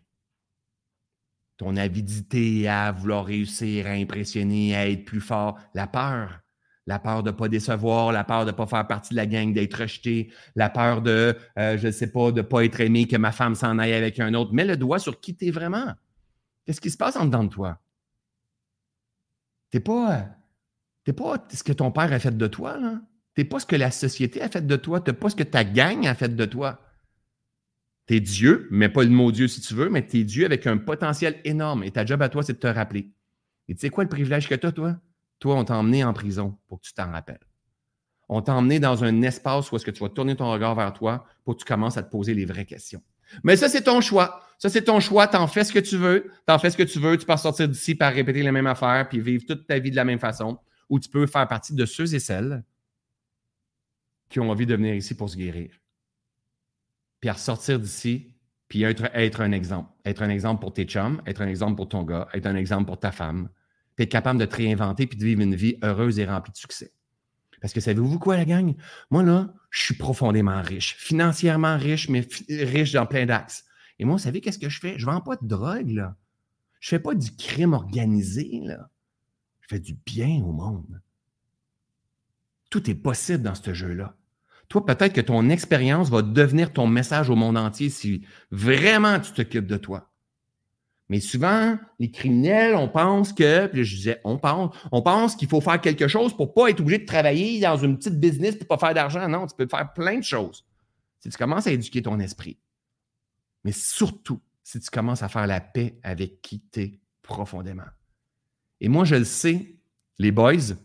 ton 1.60 1.76
avidité 1.76 2.66
à 2.68 2.90
vouloir 2.90 3.26
réussir, 3.26 3.86
à 3.86 3.90
impressionner, 3.90 4.74
à 4.74 4.88
être 4.88 5.04
plus 5.04 5.20
fort, 5.20 5.58
la 5.74 5.86
peur. 5.86 6.40
La 6.86 6.98
peur 6.98 7.22
de 7.22 7.30
ne 7.30 7.36
pas 7.36 7.48
décevoir, 7.48 8.12
la 8.12 8.24
peur 8.24 8.46
de 8.46 8.50
ne 8.50 8.56
pas 8.56 8.66
faire 8.66 8.86
partie 8.86 9.10
de 9.10 9.16
la 9.16 9.26
gang, 9.26 9.52
d'être 9.52 9.78
rejeté, 9.78 10.32
la 10.56 10.70
peur 10.70 11.02
de, 11.02 11.36
euh, 11.58 11.76
je 11.76 11.88
ne 11.88 11.92
sais 11.92 12.10
pas, 12.10 12.32
de 12.32 12.38
ne 12.38 12.46
pas 12.46 12.64
être 12.64 12.80
aimé, 12.80 13.06
que 13.06 13.16
ma 13.18 13.30
femme 13.30 13.54
s'en 13.54 13.78
aille 13.78 13.92
avec 13.92 14.18
un 14.20 14.32
autre. 14.32 14.54
Mets 14.54 14.64
le 14.64 14.78
doigt 14.78 14.98
sur 14.98 15.20
qui 15.20 15.36
tu 15.36 15.48
es 15.48 15.50
vraiment. 15.50 15.92
Qu'est-ce 16.64 16.80
qui 16.80 16.90
se 16.90 16.96
passe 16.96 17.16
en 17.16 17.26
dedans 17.26 17.44
de 17.44 17.50
toi? 17.50 17.78
Tu 19.70 19.76
n'es 19.76 19.80
pas, 19.82 20.30
pas 21.14 21.46
ce 21.52 21.62
que 21.62 21.74
ton 21.74 21.92
père 21.92 22.10
a 22.10 22.18
fait 22.18 22.36
de 22.36 22.46
toi. 22.46 22.78
Tu 23.34 23.42
n'es 23.42 23.44
pas 23.44 23.60
ce 23.60 23.66
que 23.66 23.76
la 23.76 23.90
société 23.90 24.40
a 24.40 24.48
fait 24.48 24.66
de 24.66 24.76
toi. 24.76 25.02
Tu 25.02 25.10
n'es 25.10 25.16
pas 25.16 25.28
ce 25.28 25.36
que 25.36 25.42
ta 25.42 25.62
gang 25.62 26.06
a 26.06 26.14
fait 26.14 26.34
de 26.34 26.44
toi. 26.46 26.80
Tu 28.10 28.16
es 28.16 28.20
Dieu, 28.20 28.66
mais 28.72 28.88
pas 28.88 29.04
le 29.04 29.10
mot 29.10 29.30
Dieu 29.30 29.46
si 29.46 29.60
tu 29.60 29.72
veux, 29.72 29.88
mais 29.88 30.04
tu 30.04 30.18
es 30.18 30.24
Dieu 30.24 30.44
avec 30.44 30.66
un 30.66 30.78
potentiel 30.78 31.40
énorme. 31.44 31.84
Et 31.84 31.92
ta 31.92 32.04
job 32.04 32.20
à 32.22 32.28
toi, 32.28 32.42
c'est 32.42 32.54
de 32.54 32.58
te 32.58 32.66
rappeler. 32.66 33.12
Et 33.68 33.74
tu 33.76 33.82
sais 33.82 33.88
quoi 33.88 34.02
le 34.02 34.10
privilège 34.10 34.48
que 34.48 34.56
tu 34.56 34.72
toi? 34.72 34.96
Toi, 35.38 35.54
on 35.54 35.64
t'a 35.64 35.76
emmené 35.76 36.02
en 36.02 36.12
prison 36.12 36.58
pour 36.66 36.80
que 36.80 36.86
tu 36.86 36.92
t'en 36.92 37.12
rappelles. 37.12 37.38
On 38.28 38.42
t'a 38.42 38.52
emmené 38.54 38.80
dans 38.80 39.04
un 39.04 39.22
espace 39.22 39.70
où 39.70 39.76
est-ce 39.76 39.84
que 39.84 39.92
tu 39.92 40.02
vas 40.02 40.08
tourner 40.08 40.34
ton 40.34 40.50
regard 40.50 40.74
vers 40.74 40.92
toi 40.92 41.24
pour 41.44 41.54
que 41.54 41.60
tu 41.60 41.64
commences 41.64 41.98
à 41.98 42.02
te 42.02 42.10
poser 42.10 42.34
les 42.34 42.46
vraies 42.46 42.64
questions. 42.64 43.00
Mais 43.44 43.54
ça, 43.54 43.68
c'est 43.68 43.82
ton 43.82 44.00
choix. 44.00 44.42
Ça, 44.58 44.68
c'est 44.68 44.82
ton 44.82 44.98
choix. 44.98 45.28
T'en 45.28 45.46
fais 45.46 45.62
ce 45.62 45.72
que 45.72 45.78
tu 45.78 45.96
veux. 45.96 46.32
T'en 46.46 46.58
fais 46.58 46.70
ce 46.70 46.76
que 46.76 46.82
tu 46.82 46.98
veux. 46.98 47.16
Tu 47.16 47.24
peux 47.24 47.36
sortir 47.36 47.68
d'ici 47.68 47.94
par 47.94 48.12
répéter 48.12 48.42
les 48.42 48.50
mêmes 48.50 48.66
affaires 48.66 49.08
puis 49.08 49.20
vivre 49.20 49.44
toute 49.46 49.68
ta 49.68 49.78
vie 49.78 49.92
de 49.92 49.96
la 49.96 50.04
même 50.04 50.18
façon. 50.18 50.58
Ou 50.88 50.98
tu 50.98 51.08
peux 51.08 51.28
faire 51.28 51.46
partie 51.46 51.76
de 51.76 51.86
ceux 51.86 52.12
et 52.12 52.18
celles 52.18 52.64
qui 54.28 54.40
ont 54.40 54.50
envie 54.50 54.66
de 54.66 54.74
venir 54.74 54.96
ici 54.96 55.14
pour 55.14 55.30
se 55.30 55.36
guérir 55.36 55.79
puis 57.20 57.28
à 57.28 57.34
ressortir 57.34 57.78
d'ici, 57.78 58.34
puis 58.68 58.82
être, 58.82 59.10
être, 59.14 59.40
un 59.40 59.52
exemple. 59.52 59.90
Être 60.04 60.22
un 60.22 60.30
exemple 60.30 60.60
pour 60.60 60.72
tes 60.72 60.84
chums, 60.84 61.20
être 61.26 61.42
un 61.42 61.48
exemple 61.48 61.76
pour 61.76 61.88
ton 61.88 62.02
gars, 62.02 62.28
être 62.32 62.46
un 62.46 62.56
exemple 62.56 62.86
pour 62.86 62.98
ta 62.98 63.12
femme, 63.12 63.48
puis 63.96 64.04
être 64.04 64.10
capable 64.10 64.38
de 64.38 64.46
te 64.46 64.56
réinventer 64.56 65.06
puis 65.06 65.18
de 65.18 65.24
vivre 65.24 65.40
une 65.40 65.54
vie 65.54 65.76
heureuse 65.82 66.18
et 66.18 66.24
remplie 66.24 66.52
de 66.52 66.56
succès. 66.56 66.92
Parce 67.60 67.74
que 67.74 67.80
savez-vous 67.80 68.18
quoi, 68.18 68.36
la 68.36 68.44
gang? 68.44 68.74
Moi, 69.10 69.22
là, 69.22 69.52
je 69.70 69.82
suis 69.82 69.94
profondément 69.94 70.62
riche, 70.62 70.96
financièrement 70.96 71.76
riche, 71.76 72.08
mais 72.08 72.26
riche 72.48 72.92
dans 72.92 73.06
plein 73.06 73.26
d'axes. 73.26 73.64
Et 73.98 74.04
moi, 74.04 74.16
vous 74.16 74.22
savez 74.22 74.40
qu'est-ce 74.40 74.58
que 74.58 74.70
je 74.70 74.80
fais? 74.80 74.98
Je 74.98 75.06
ne 75.06 75.12
vends 75.12 75.20
pas 75.20 75.36
de 75.36 75.46
drogue, 75.46 75.90
là. 75.90 76.16
Je 76.80 76.94
ne 76.94 76.98
fais 76.98 77.02
pas 77.02 77.14
du 77.14 77.36
crime 77.36 77.74
organisé, 77.74 78.62
là. 78.64 78.88
Je 79.60 79.68
fais 79.68 79.80
du 79.80 79.94
bien 80.06 80.42
au 80.42 80.52
monde. 80.52 81.02
Tout 82.70 82.88
est 82.88 82.94
possible 82.94 83.42
dans 83.42 83.54
ce 83.54 83.74
jeu-là 83.74 84.16
toi, 84.70 84.86
peut-être 84.86 85.12
que 85.12 85.20
ton 85.20 85.50
expérience 85.50 86.10
va 86.10 86.22
devenir 86.22 86.72
ton 86.72 86.86
message 86.86 87.28
au 87.28 87.34
monde 87.34 87.58
entier 87.58 87.90
si 87.90 88.24
vraiment 88.52 89.18
tu 89.18 89.32
t'occupes 89.32 89.66
de 89.66 89.76
toi. 89.76 90.12
Mais 91.08 91.18
souvent, 91.18 91.76
les 91.98 92.12
criminels, 92.12 92.76
on 92.76 92.88
pense 92.88 93.32
que, 93.32 93.66
puis 93.66 93.84
je 93.84 93.96
disais, 93.96 94.20
on 94.22 94.38
pense, 94.38 94.76
on 94.92 95.02
pense 95.02 95.34
qu'il 95.34 95.48
faut 95.48 95.60
faire 95.60 95.80
quelque 95.80 96.06
chose 96.06 96.36
pour 96.36 96.54
pas 96.54 96.68
être 96.68 96.78
obligé 96.78 96.98
de 96.98 97.04
travailler 97.04 97.60
dans 97.60 97.76
une 97.76 97.98
petite 97.98 98.20
business 98.20 98.54
pour 98.54 98.68
pas 98.68 98.78
faire 98.78 98.94
d'argent. 98.94 99.28
Non, 99.28 99.48
tu 99.48 99.56
peux 99.56 99.66
faire 99.66 99.92
plein 99.92 100.18
de 100.18 100.24
choses. 100.24 100.64
Si 101.18 101.28
tu 101.28 101.36
commences 101.36 101.66
à 101.66 101.72
éduquer 101.72 102.02
ton 102.02 102.20
esprit. 102.20 102.56
Mais 103.64 103.72
surtout, 103.72 104.40
si 104.62 104.78
tu 104.78 104.88
commences 104.88 105.24
à 105.24 105.28
faire 105.28 105.48
la 105.48 105.60
paix 105.60 105.98
avec 106.04 106.42
qui 106.42 106.62
tu 106.72 106.80
es 106.80 107.00
profondément. 107.22 107.90
Et 108.80 108.88
moi, 108.88 109.04
je 109.04 109.16
le 109.16 109.24
sais, 109.24 109.74
les 110.18 110.30
boys, 110.30 110.76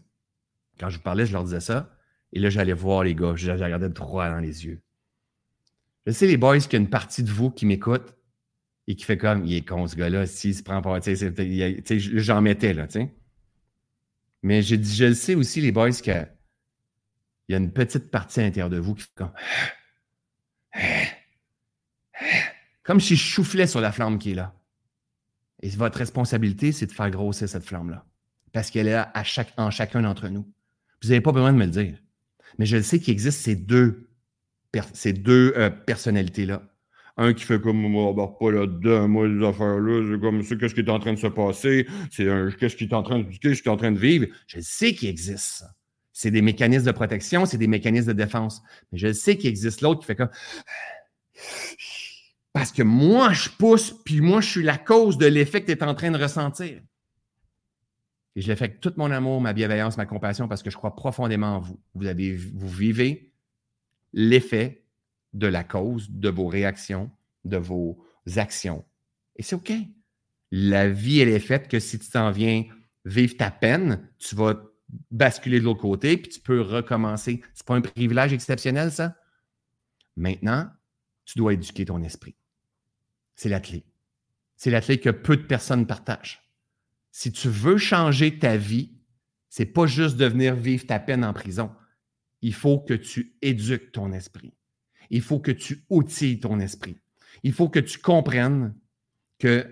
quand 0.79 0.89
je 0.89 0.97
vous 0.97 1.03
parlais, 1.03 1.27
je 1.27 1.33
leur 1.33 1.43
disais 1.43 1.59
ça, 1.59 1.94
et 2.33 2.39
là, 2.39 2.49
j'allais 2.49 2.73
voir 2.73 3.03
les 3.03 3.15
gars, 3.15 3.33
je 3.35 3.51
regardais 3.51 3.89
droit 3.89 4.29
dans 4.29 4.39
les 4.39 4.65
yeux. 4.65 4.81
Je 6.05 6.11
sais, 6.11 6.27
les 6.27 6.37
boys, 6.37 6.59
qu'il 6.59 6.73
y 6.73 6.75
a 6.75 6.79
une 6.79 6.89
partie 6.89 7.23
de 7.23 7.31
vous 7.31 7.49
qui 7.49 7.65
m'écoute, 7.65 8.15
et 8.87 8.95
qui 8.95 9.03
fait 9.03 9.17
comme, 9.17 9.45
il 9.45 9.53
est 9.55 9.67
con 9.67 9.87
ce 9.87 9.95
gars-là, 9.95 10.27
s'il 10.27 10.53
se 10.53 10.63
prend 10.63 10.81
pas, 10.81 10.99
tu 11.01 11.15
j'en 12.19 12.41
mettais 12.41 12.73
là, 12.73 12.87
tu 12.87 12.99
sais. 12.99 13.13
Mais 14.43 14.61
je, 14.61 14.75
je 14.75 15.05
le 15.05 15.15
sais 15.15 15.33
aussi, 15.33 15.59
les 15.59 15.71
boys, 15.71 15.89
qu'il 15.91 16.27
y 17.49 17.53
a 17.55 17.57
une 17.57 17.73
petite 17.73 18.11
partie 18.11 18.41
à 18.41 18.43
l'intérieur 18.43 18.69
de 18.69 18.77
vous 18.77 18.93
qui 18.93 19.03
fait 19.03 19.15
comme, 19.15 19.31
comme 22.83 22.99
si 22.99 23.15
je 23.15 23.33
soufflais 23.33 23.65
sur 23.65 23.81
la 23.81 23.91
flamme 23.91 24.19
qui 24.19 24.31
est 24.31 24.35
là. 24.35 24.53
Et 25.63 25.69
votre 25.69 25.97
responsabilité, 25.97 26.71
c'est 26.71 26.85
de 26.85 26.91
faire 26.91 27.09
grossir 27.09 27.49
cette 27.49 27.63
flamme-là. 27.63 28.05
Parce 28.53 28.69
qu'elle 28.69 28.87
est 28.87 28.91
là 28.91 29.09
à 29.15 29.23
chaque, 29.23 29.51
en 29.57 29.71
chacun 29.71 30.01
d'entre 30.03 30.27
nous. 30.27 30.47
Vous 31.01 31.09
n'avez 31.09 31.21
pas 31.21 31.31
besoin 31.31 31.51
de 31.51 31.57
me 31.57 31.65
le 31.65 31.71
dire. 31.71 31.97
Mais 32.57 32.65
je 32.65 32.77
le 32.77 32.83
sais 32.83 32.99
qu'il 32.99 33.11
existe 33.11 33.41
ces 33.41 33.55
deux, 33.55 34.07
euh, 34.75 35.69
personnalités-là. 35.69 36.63
Un 37.17 37.33
qui 37.33 37.45
fait 37.45 37.61
comme 37.61 37.77
moi, 37.77 38.13
bah, 38.13 38.35
pas 38.39 38.51
là-dedans, 38.51 39.07
moi, 39.07 39.27
les 39.27 39.45
affaires-là, 39.45 40.11
c'est 40.11 40.19
comme 40.19 40.43
ça, 40.43 40.55
qu'est-ce 40.57 40.75
qui 40.75 40.81
est 40.81 40.89
en 40.89 40.99
train 40.99 41.13
de 41.13 41.19
se 41.19 41.27
passer, 41.27 41.87
c'est 42.11 42.25
qu'est-ce 42.59 42.75
qui 42.75 42.83
est 42.83 42.93
en 42.93 43.03
train 43.03 43.19
de 43.19 43.25
qu'est-ce 43.41 43.61
qui 43.61 43.69
est 43.69 43.71
en 43.71 43.77
train 43.77 43.93
de 43.93 43.99
vivre. 43.99 44.27
Je 44.47 44.59
sais 44.59 44.93
qu'il 44.93 45.07
existe 45.07 45.59
ça. 45.59 45.67
C'est 46.11 46.31
des 46.31 46.41
mécanismes 46.41 46.85
de 46.85 46.91
protection, 46.91 47.45
c'est 47.45 47.57
des 47.57 47.67
mécanismes 47.67 48.07
de 48.07 48.13
défense. 48.13 48.61
Mais 48.91 48.97
je 48.97 49.13
sais 49.13 49.37
qu'il 49.37 49.49
existe 49.49 49.81
l'autre 49.81 50.01
qui 50.01 50.07
fait 50.07 50.15
comme 50.15 50.29
parce 52.55 52.71
que 52.71 52.83
moi, 52.83 53.33
je 53.33 53.49
pousse, 53.49 53.93
puis 54.05 54.21
moi, 54.21 54.39
je 54.39 54.49
suis 54.49 54.63
la 54.63 54.77
cause 54.77 55.17
de 55.17 55.25
l'effet 55.25 55.61
que 55.61 55.65
tu 55.65 55.77
es 55.77 55.83
en 55.83 55.93
train 55.93 56.11
de 56.11 56.17
ressentir. 56.17 56.79
Et 58.35 58.41
je 58.41 58.47
l'ai 58.47 58.55
fait 58.55 58.65
avec 58.65 58.81
tout 58.81 58.93
mon 58.97 59.11
amour, 59.11 59.39
ma 59.39 59.53
bienveillance, 59.53 59.97
ma 59.97 60.05
compassion, 60.05 60.47
parce 60.47 60.61
que 60.61 60.69
je 60.69 60.77
crois 60.77 60.95
profondément 60.95 61.55
en 61.55 61.59
vous. 61.59 61.79
Vous, 61.93 62.05
avez, 62.07 62.35
vous 62.35 62.67
vivez 62.67 63.31
l'effet 64.13 64.85
de 65.33 65.47
la 65.47 65.63
cause, 65.63 66.09
de 66.09 66.29
vos 66.29 66.47
réactions, 66.47 67.11
de 67.45 67.57
vos 67.57 68.03
actions. 68.35 68.83
Et 69.35 69.43
c'est 69.43 69.55
OK. 69.55 69.71
La 70.51 70.89
vie, 70.89 71.19
elle 71.19 71.29
est 71.29 71.39
faite 71.39 71.67
que 71.67 71.79
si 71.79 71.99
tu 71.99 72.09
t'en 72.09 72.31
viens 72.31 72.65
vivre 73.05 73.37
ta 73.37 73.51
peine, 73.51 74.09
tu 74.17 74.35
vas 74.35 74.55
basculer 75.11 75.59
de 75.59 75.65
l'autre 75.65 75.81
côté, 75.81 76.17
puis 76.17 76.29
tu 76.29 76.39
peux 76.39 76.61
recommencer. 76.61 77.41
C'est 77.53 77.65
pas 77.65 77.75
un 77.75 77.81
privilège 77.81 78.33
exceptionnel, 78.33 78.91
ça? 78.91 79.15
Maintenant, 80.15 80.69
tu 81.25 81.37
dois 81.37 81.53
éduquer 81.53 81.85
ton 81.85 82.01
esprit. 82.03 82.35
C'est 83.35 83.49
la 83.49 83.59
clé. 83.59 83.83
C'est 84.55 84.71
la 84.71 84.81
clé 84.81 84.99
que 84.99 85.09
peu 85.09 85.35
de 85.35 85.43
personnes 85.43 85.85
partagent. 85.85 86.44
Si 87.17 87.31
tu 87.31 87.47
veux 87.47 87.77
changer 87.77 88.39
ta 88.39 88.57
vie, 88.57 88.91
c'est 89.47 89.65
pas 89.65 89.85
juste 89.87 90.17
de 90.17 90.25
venir 90.25 90.53
vivre 90.53 90.85
ta 90.85 90.99
peine 90.99 91.23
en 91.23 91.31
prison. 91.31 91.71
Il 92.41 92.53
faut 92.53 92.77
que 92.77 92.93
tu 92.93 93.37
éduques 93.41 93.93
ton 93.93 94.11
esprit. 94.11 94.53
Il 95.09 95.21
faut 95.21 95.39
que 95.39 95.51
tu 95.51 95.85
outilles 95.89 96.41
ton 96.41 96.59
esprit. 96.59 96.97
Il 97.43 97.53
faut 97.53 97.69
que 97.69 97.79
tu 97.79 97.99
comprennes 97.99 98.75
que 99.39 99.65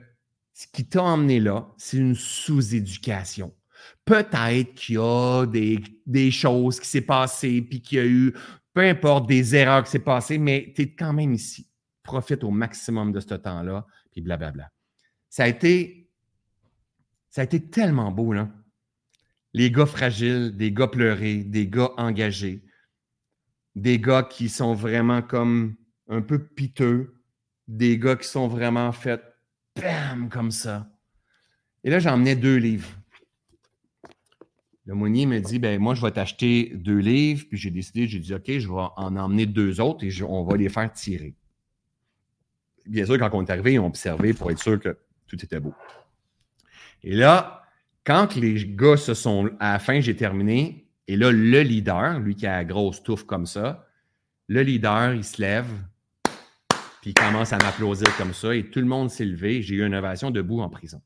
ce 0.53 0.67
qui 0.71 0.85
t'a 0.85 1.03
emmené 1.03 1.41
là, 1.41 1.67
c'est 1.75 1.97
une 1.97 2.15
sous-éducation. 2.15 3.53
Peut-être 4.05 4.73
qu'il 4.75 4.95
y 4.95 4.99
a 4.99 5.45
des, 5.45 6.31
choses 6.31 6.79
qui 6.79 6.87
s'est 6.87 7.01
passées, 7.01 7.61
puis 7.61 7.81
qu'il 7.81 7.97
y 7.97 8.01
a 8.01 8.05
eu, 8.05 8.33
peu 8.73 8.83
importe, 8.83 9.27
des 9.27 9.53
erreurs 9.53 9.83
qui 9.83 9.91
s'est 9.91 9.99
passées, 9.99 10.37
mais 10.37 10.71
tu 10.73 10.83
es 10.83 10.93
quand 10.93 11.11
même 11.11 11.33
ici 11.33 11.67
profite 12.03 12.45
au 12.45 12.51
maximum 12.51 13.11
de 13.11 13.19
ce 13.19 13.33
temps-là, 13.33 13.85
puis 14.13 14.21
blablabla. 14.21 14.71
Ça 15.29 15.43
a 15.43 15.49
été, 15.49 16.02
ça 17.33 17.41
a 17.41 17.45
été 17.45 17.59
tellement 17.59 18.11
beau, 18.11 18.31
là. 18.31 18.47
Les 19.55 19.71
gars 19.71 19.87
fragiles, 19.87 20.55
des 20.55 20.71
gars 20.71 20.87
pleurés, 20.87 21.43
des 21.43 21.67
gars 21.67 21.89
engagés, 21.97 22.63
des 23.75 23.97
gars 23.97 24.21
qui 24.21 24.49
sont 24.49 24.75
vraiment 24.75 25.23
comme 25.23 25.75
un 26.07 26.21
peu 26.21 26.37
piteux, 26.37 27.15
des 27.67 27.97
gars 27.97 28.15
qui 28.15 28.27
sont 28.27 28.47
vraiment 28.47 28.91
faits, 28.91 29.23
bam, 29.75 30.29
comme 30.29 30.51
ça. 30.51 30.91
Et 31.83 31.89
là, 31.89 31.97
j'emmenais 31.97 32.35
deux 32.35 32.57
livres. 32.57 32.89
Le 34.85 34.93
mounier 34.93 35.25
me 35.25 35.39
dit, 35.39 35.57
ben 35.57 35.79
moi, 35.79 35.95
je 35.95 36.01
vais 36.01 36.11
t'acheter 36.11 36.71
deux 36.75 36.99
livres, 36.99 37.45
puis 37.49 37.57
j'ai 37.57 37.71
décidé, 37.71 38.07
j'ai 38.07 38.19
dit, 38.19 38.33
OK, 38.33 38.45
je 38.47 38.67
vais 38.67 38.87
en 38.95 39.15
emmener 39.15 39.47
deux 39.47 39.81
autres 39.81 40.05
et 40.05 40.23
on 40.23 40.43
va 40.43 40.55
les 40.55 40.69
faire 40.69 40.93
tirer 40.93 41.35
bien 42.85 43.05
sûr, 43.05 43.17
quand 43.17 43.29
on 43.33 43.43
est 43.43 43.49
arrivé, 43.49 43.73
ils 43.73 43.79
ont 43.79 43.87
observé 43.87 44.33
pour 44.33 44.51
être 44.51 44.59
sûr 44.59 44.79
que 44.79 44.97
tout 45.27 45.43
était 45.43 45.59
beau. 45.59 45.73
Et 47.03 47.15
là, 47.15 47.63
quand 48.05 48.35
les 48.35 48.65
gars 48.65 48.97
se 48.97 49.13
sont. 49.13 49.49
À 49.59 49.73
la 49.73 49.79
fin, 49.79 49.99
j'ai 49.99 50.15
terminé. 50.15 50.89
Et 51.07 51.17
là, 51.17 51.31
le 51.31 51.61
leader, 51.61 52.19
lui 52.19 52.35
qui 52.35 52.47
a 52.47 52.57
la 52.57 52.65
grosse 52.65 53.03
touffe 53.03 53.25
comme 53.25 53.45
ça, 53.45 53.87
le 54.47 54.61
leader, 54.61 55.13
il 55.13 55.23
se 55.23 55.41
lève, 55.41 55.67
puis 57.01 57.11
il 57.11 57.13
commence 57.13 57.51
à 57.51 57.57
m'applaudir 57.57 58.15
comme 58.17 58.33
ça. 58.33 58.55
Et 58.55 58.69
tout 58.69 58.79
le 58.79 58.85
monde 58.85 59.09
s'est 59.09 59.25
levé. 59.25 59.61
J'ai 59.61 59.75
eu 59.75 59.85
une 59.85 59.95
ovation 59.95 60.31
debout 60.31 60.61
en 60.61 60.69
prison. 60.69 61.01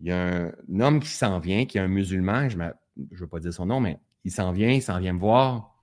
Il 0.00 0.06
y 0.06 0.12
a 0.12 0.44
un, 0.44 0.80
homme 0.80 1.00
qui 1.00 1.08
s'en 1.08 1.40
vient, 1.40 1.66
qui 1.66 1.78
est 1.78 1.80
un 1.80 1.88
musulman, 1.88 2.48
je 2.48 2.56
ne 2.56 2.70
veux 3.16 3.26
pas 3.26 3.40
dire 3.40 3.52
son 3.52 3.66
nom, 3.66 3.80
mais 3.80 3.98
il 4.24 4.30
s'en 4.30 4.52
vient, 4.52 4.70
il 4.70 4.82
s'en 4.82 5.00
vient 5.00 5.12
me 5.12 5.18
voir. 5.18 5.74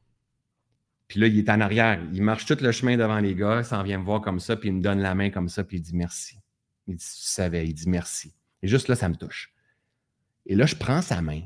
Puis 1.07 1.19
là, 1.19 1.27
il 1.27 1.37
est 1.37 1.49
en 1.49 1.59
arrière. 1.59 2.01
Il 2.13 2.21
marche 2.21 2.45
tout 2.45 2.57
le 2.61 2.71
chemin 2.71 2.95
devant 2.95 3.19
les 3.19 3.35
gars, 3.35 3.59
il 3.59 3.65
s'en 3.65 3.83
vient 3.83 3.99
me 3.99 4.05
voir 4.05 4.21
comme 4.21 4.39
ça, 4.39 4.55
puis 4.55 4.69
il 4.69 4.75
me 4.75 4.81
donne 4.81 4.99
la 4.99 5.15
main 5.15 5.29
comme 5.29 5.49
ça, 5.49 5.63
puis 5.63 5.77
il 5.77 5.81
dit 5.81 5.95
merci. 5.95 6.39
Il 6.87 6.95
dit, 6.95 7.03
tu 7.03 7.27
savais, 7.27 7.67
il 7.67 7.73
dit 7.73 7.89
merci. 7.89 8.34
Et 8.65 8.67
juste 8.67 8.87
là, 8.87 8.95
ça 8.95 9.07
me 9.09 9.15
touche. 9.15 9.53
Et 10.47 10.55
là, 10.55 10.65
je 10.65 10.73
prends 10.75 11.03
sa 11.03 11.21
main 11.21 11.43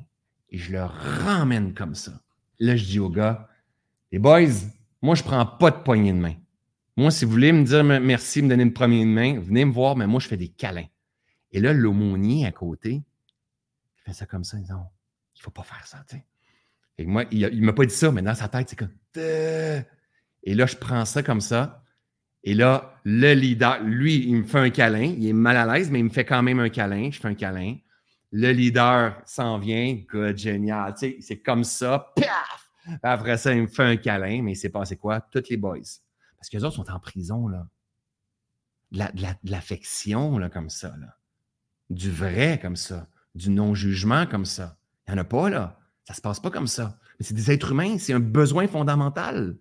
et 0.51 0.57
je 0.57 0.71
le 0.71 0.85
ramène 0.85 1.73
comme 1.73 1.93
ça. 1.93 2.13
Là, 2.59 2.77
je 2.77 2.85
dis 2.85 2.97
au 2.97 3.09
gars, 3.09 3.49
les 4.13 4.19
boys, 4.19 4.47
moi, 5.01 5.15
je 5.15 5.23
ne 5.23 5.27
prends 5.27 5.45
pas 5.45 5.69
de 5.69 5.83
poignée 5.83 6.13
de 6.13 6.17
main. 6.17 6.35
Moi, 6.95 7.11
si 7.11 7.25
vous 7.25 7.31
voulez 7.31 7.51
me 7.51 7.65
dire 7.65 7.83
merci, 7.83 8.41
me 8.41 8.47
donner 8.47 8.63
une 8.63 8.71
de 8.71 9.03
main, 9.03 9.37
venez 9.37 9.65
me 9.65 9.73
voir, 9.73 9.97
mais 9.97 10.07
moi, 10.07 10.21
je 10.21 10.29
fais 10.29 10.37
des 10.37 10.47
câlins. 10.47 10.87
Et 11.51 11.59
là, 11.59 11.73
l'aumônier 11.73 12.45
à 12.45 12.53
côté, 12.53 12.93
il 12.93 14.01
fait 14.05 14.13
ça 14.13 14.25
comme 14.25 14.45
ça, 14.45 14.55
il 14.55 14.63
dit 14.63 14.69
il 14.69 15.39
ne 15.39 15.41
faut 15.41 15.51
pas 15.51 15.63
faire 15.63 15.85
ça. 15.85 16.05
Et 16.97 17.05
moi, 17.05 17.25
il 17.31 17.41
ne 17.41 17.65
m'a 17.65 17.73
pas 17.73 17.85
dit 17.85 17.93
ça, 17.93 18.13
mais 18.13 18.21
dans 18.21 18.33
sa 18.33 18.47
tête, 18.47 18.69
c'est 18.69 18.77
comme. 18.77 18.93
Et 19.17 20.55
là, 20.55 20.65
je 20.65 20.77
prends 20.77 21.03
ça 21.03 21.21
comme 21.21 21.41
ça. 21.41 21.83
Et 22.43 22.53
là, 22.53 22.99
le 23.03 23.33
leader, 23.33 23.83
lui, 23.83 24.27
il 24.27 24.37
me 24.37 24.43
fait 24.43 24.59
un 24.59 24.69
câlin. 24.69 25.13
Il 25.17 25.27
est 25.27 25.33
mal 25.33 25.57
à 25.57 25.65
l'aise, 25.65 25.91
mais 25.91 25.99
il 25.99 26.05
me 26.05 26.09
fait 26.09 26.25
quand 26.25 26.41
même 26.41 26.59
un 26.59 26.69
câlin. 26.69 27.09
Je 27.11 27.19
fais 27.19 27.27
un 27.27 27.35
câlin. 27.35 27.77
Le 28.31 28.51
leader 28.51 29.21
s'en 29.25 29.57
vient. 29.59 30.01
Good, 30.09 30.37
génial. 30.37 30.93
Tu 30.93 30.99
sais, 30.99 31.17
c'est 31.19 31.39
comme 31.39 31.63
ça. 31.63 32.13
Paf! 32.15 32.99
Après 33.03 33.37
ça, 33.37 33.53
il 33.53 33.63
me 33.63 33.67
fait 33.67 33.83
un 33.83 33.97
câlin. 33.97 34.41
Mais 34.41 34.55
c'est 34.55 34.69
passé 34.69 34.95
quoi? 34.95 35.21
Toutes 35.21 35.49
les 35.49 35.57
boys. 35.57 35.79
Parce 36.37 36.49
que 36.49 36.57
les 36.57 36.63
autres 36.63 36.75
sont 36.75 36.89
en 36.89 36.99
prison, 36.99 37.47
là. 37.47 37.67
De 38.91 39.51
l'affection, 39.51 40.37
là, 40.37 40.49
comme 40.49 40.69
ça, 40.69 40.95
là. 40.99 41.17
Du 41.89 42.09
vrai, 42.09 42.59
comme 42.61 42.75
ça. 42.75 43.07
Du 43.35 43.49
non-jugement, 43.49 44.25
comme 44.25 44.45
ça. 44.45 44.77
Il 45.07 45.13
n'y 45.13 45.19
en 45.19 45.21
a 45.21 45.25
pas, 45.25 45.49
là. 45.49 45.79
Ça 46.05 46.13
ne 46.13 46.15
se 46.15 46.21
passe 46.21 46.39
pas 46.39 46.49
comme 46.49 46.67
ça. 46.67 46.97
C'est 47.19 47.35
des 47.35 47.51
êtres 47.51 47.71
humains, 47.71 47.97
c'est 47.99 48.13
un 48.13 48.19
besoin 48.19 48.67
fondamental. 48.67 49.57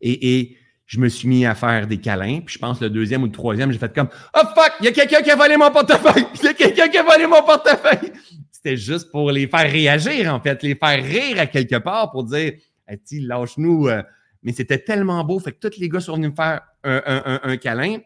Et, 0.00 0.56
je 0.92 1.00
me 1.00 1.08
suis 1.08 1.26
mis 1.26 1.46
à 1.46 1.54
faire 1.54 1.86
des 1.86 1.96
câlins, 1.96 2.40
puis 2.44 2.56
je 2.56 2.58
pense 2.58 2.78
le 2.78 2.90
deuxième 2.90 3.22
ou 3.22 3.24
le 3.26 3.32
troisième, 3.32 3.72
j'ai 3.72 3.78
fait 3.78 3.94
comme 3.94 4.10
Oh 4.36 4.42
fuck, 4.54 4.74
il 4.78 4.84
y 4.84 4.88
a 4.88 4.92
quelqu'un 4.92 5.22
qui 5.22 5.30
a 5.30 5.36
volé 5.36 5.56
mon 5.56 5.70
portefeuille! 5.70 6.26
Il 6.34 6.44
y 6.44 6.48
a 6.48 6.52
quelqu'un 6.52 6.88
qui 6.88 6.98
a 6.98 7.02
volé 7.02 7.26
mon 7.26 7.42
portefeuille! 7.42 8.12
C'était 8.50 8.76
juste 8.76 9.10
pour 9.10 9.30
les 9.30 9.46
faire 9.46 9.72
réagir, 9.72 10.34
en 10.34 10.38
fait, 10.38 10.62
les 10.62 10.74
faire 10.74 11.02
rire 11.02 11.40
à 11.40 11.46
quelque 11.46 11.76
part 11.76 12.10
pour 12.10 12.24
dire 12.24 12.52
hey, 12.86 13.20
lâche-nous. 13.20 13.88
Euh. 13.88 14.02
Mais 14.42 14.52
c'était 14.52 14.80
tellement 14.80 15.24
beau, 15.24 15.38
fait 15.38 15.52
que 15.52 15.66
tous 15.66 15.78
les 15.78 15.88
gars 15.88 16.00
sont 16.00 16.16
venus 16.16 16.32
me 16.32 16.34
faire 16.34 16.60
un, 16.84 17.40
un 17.42 17.56
câlin. 17.56 17.96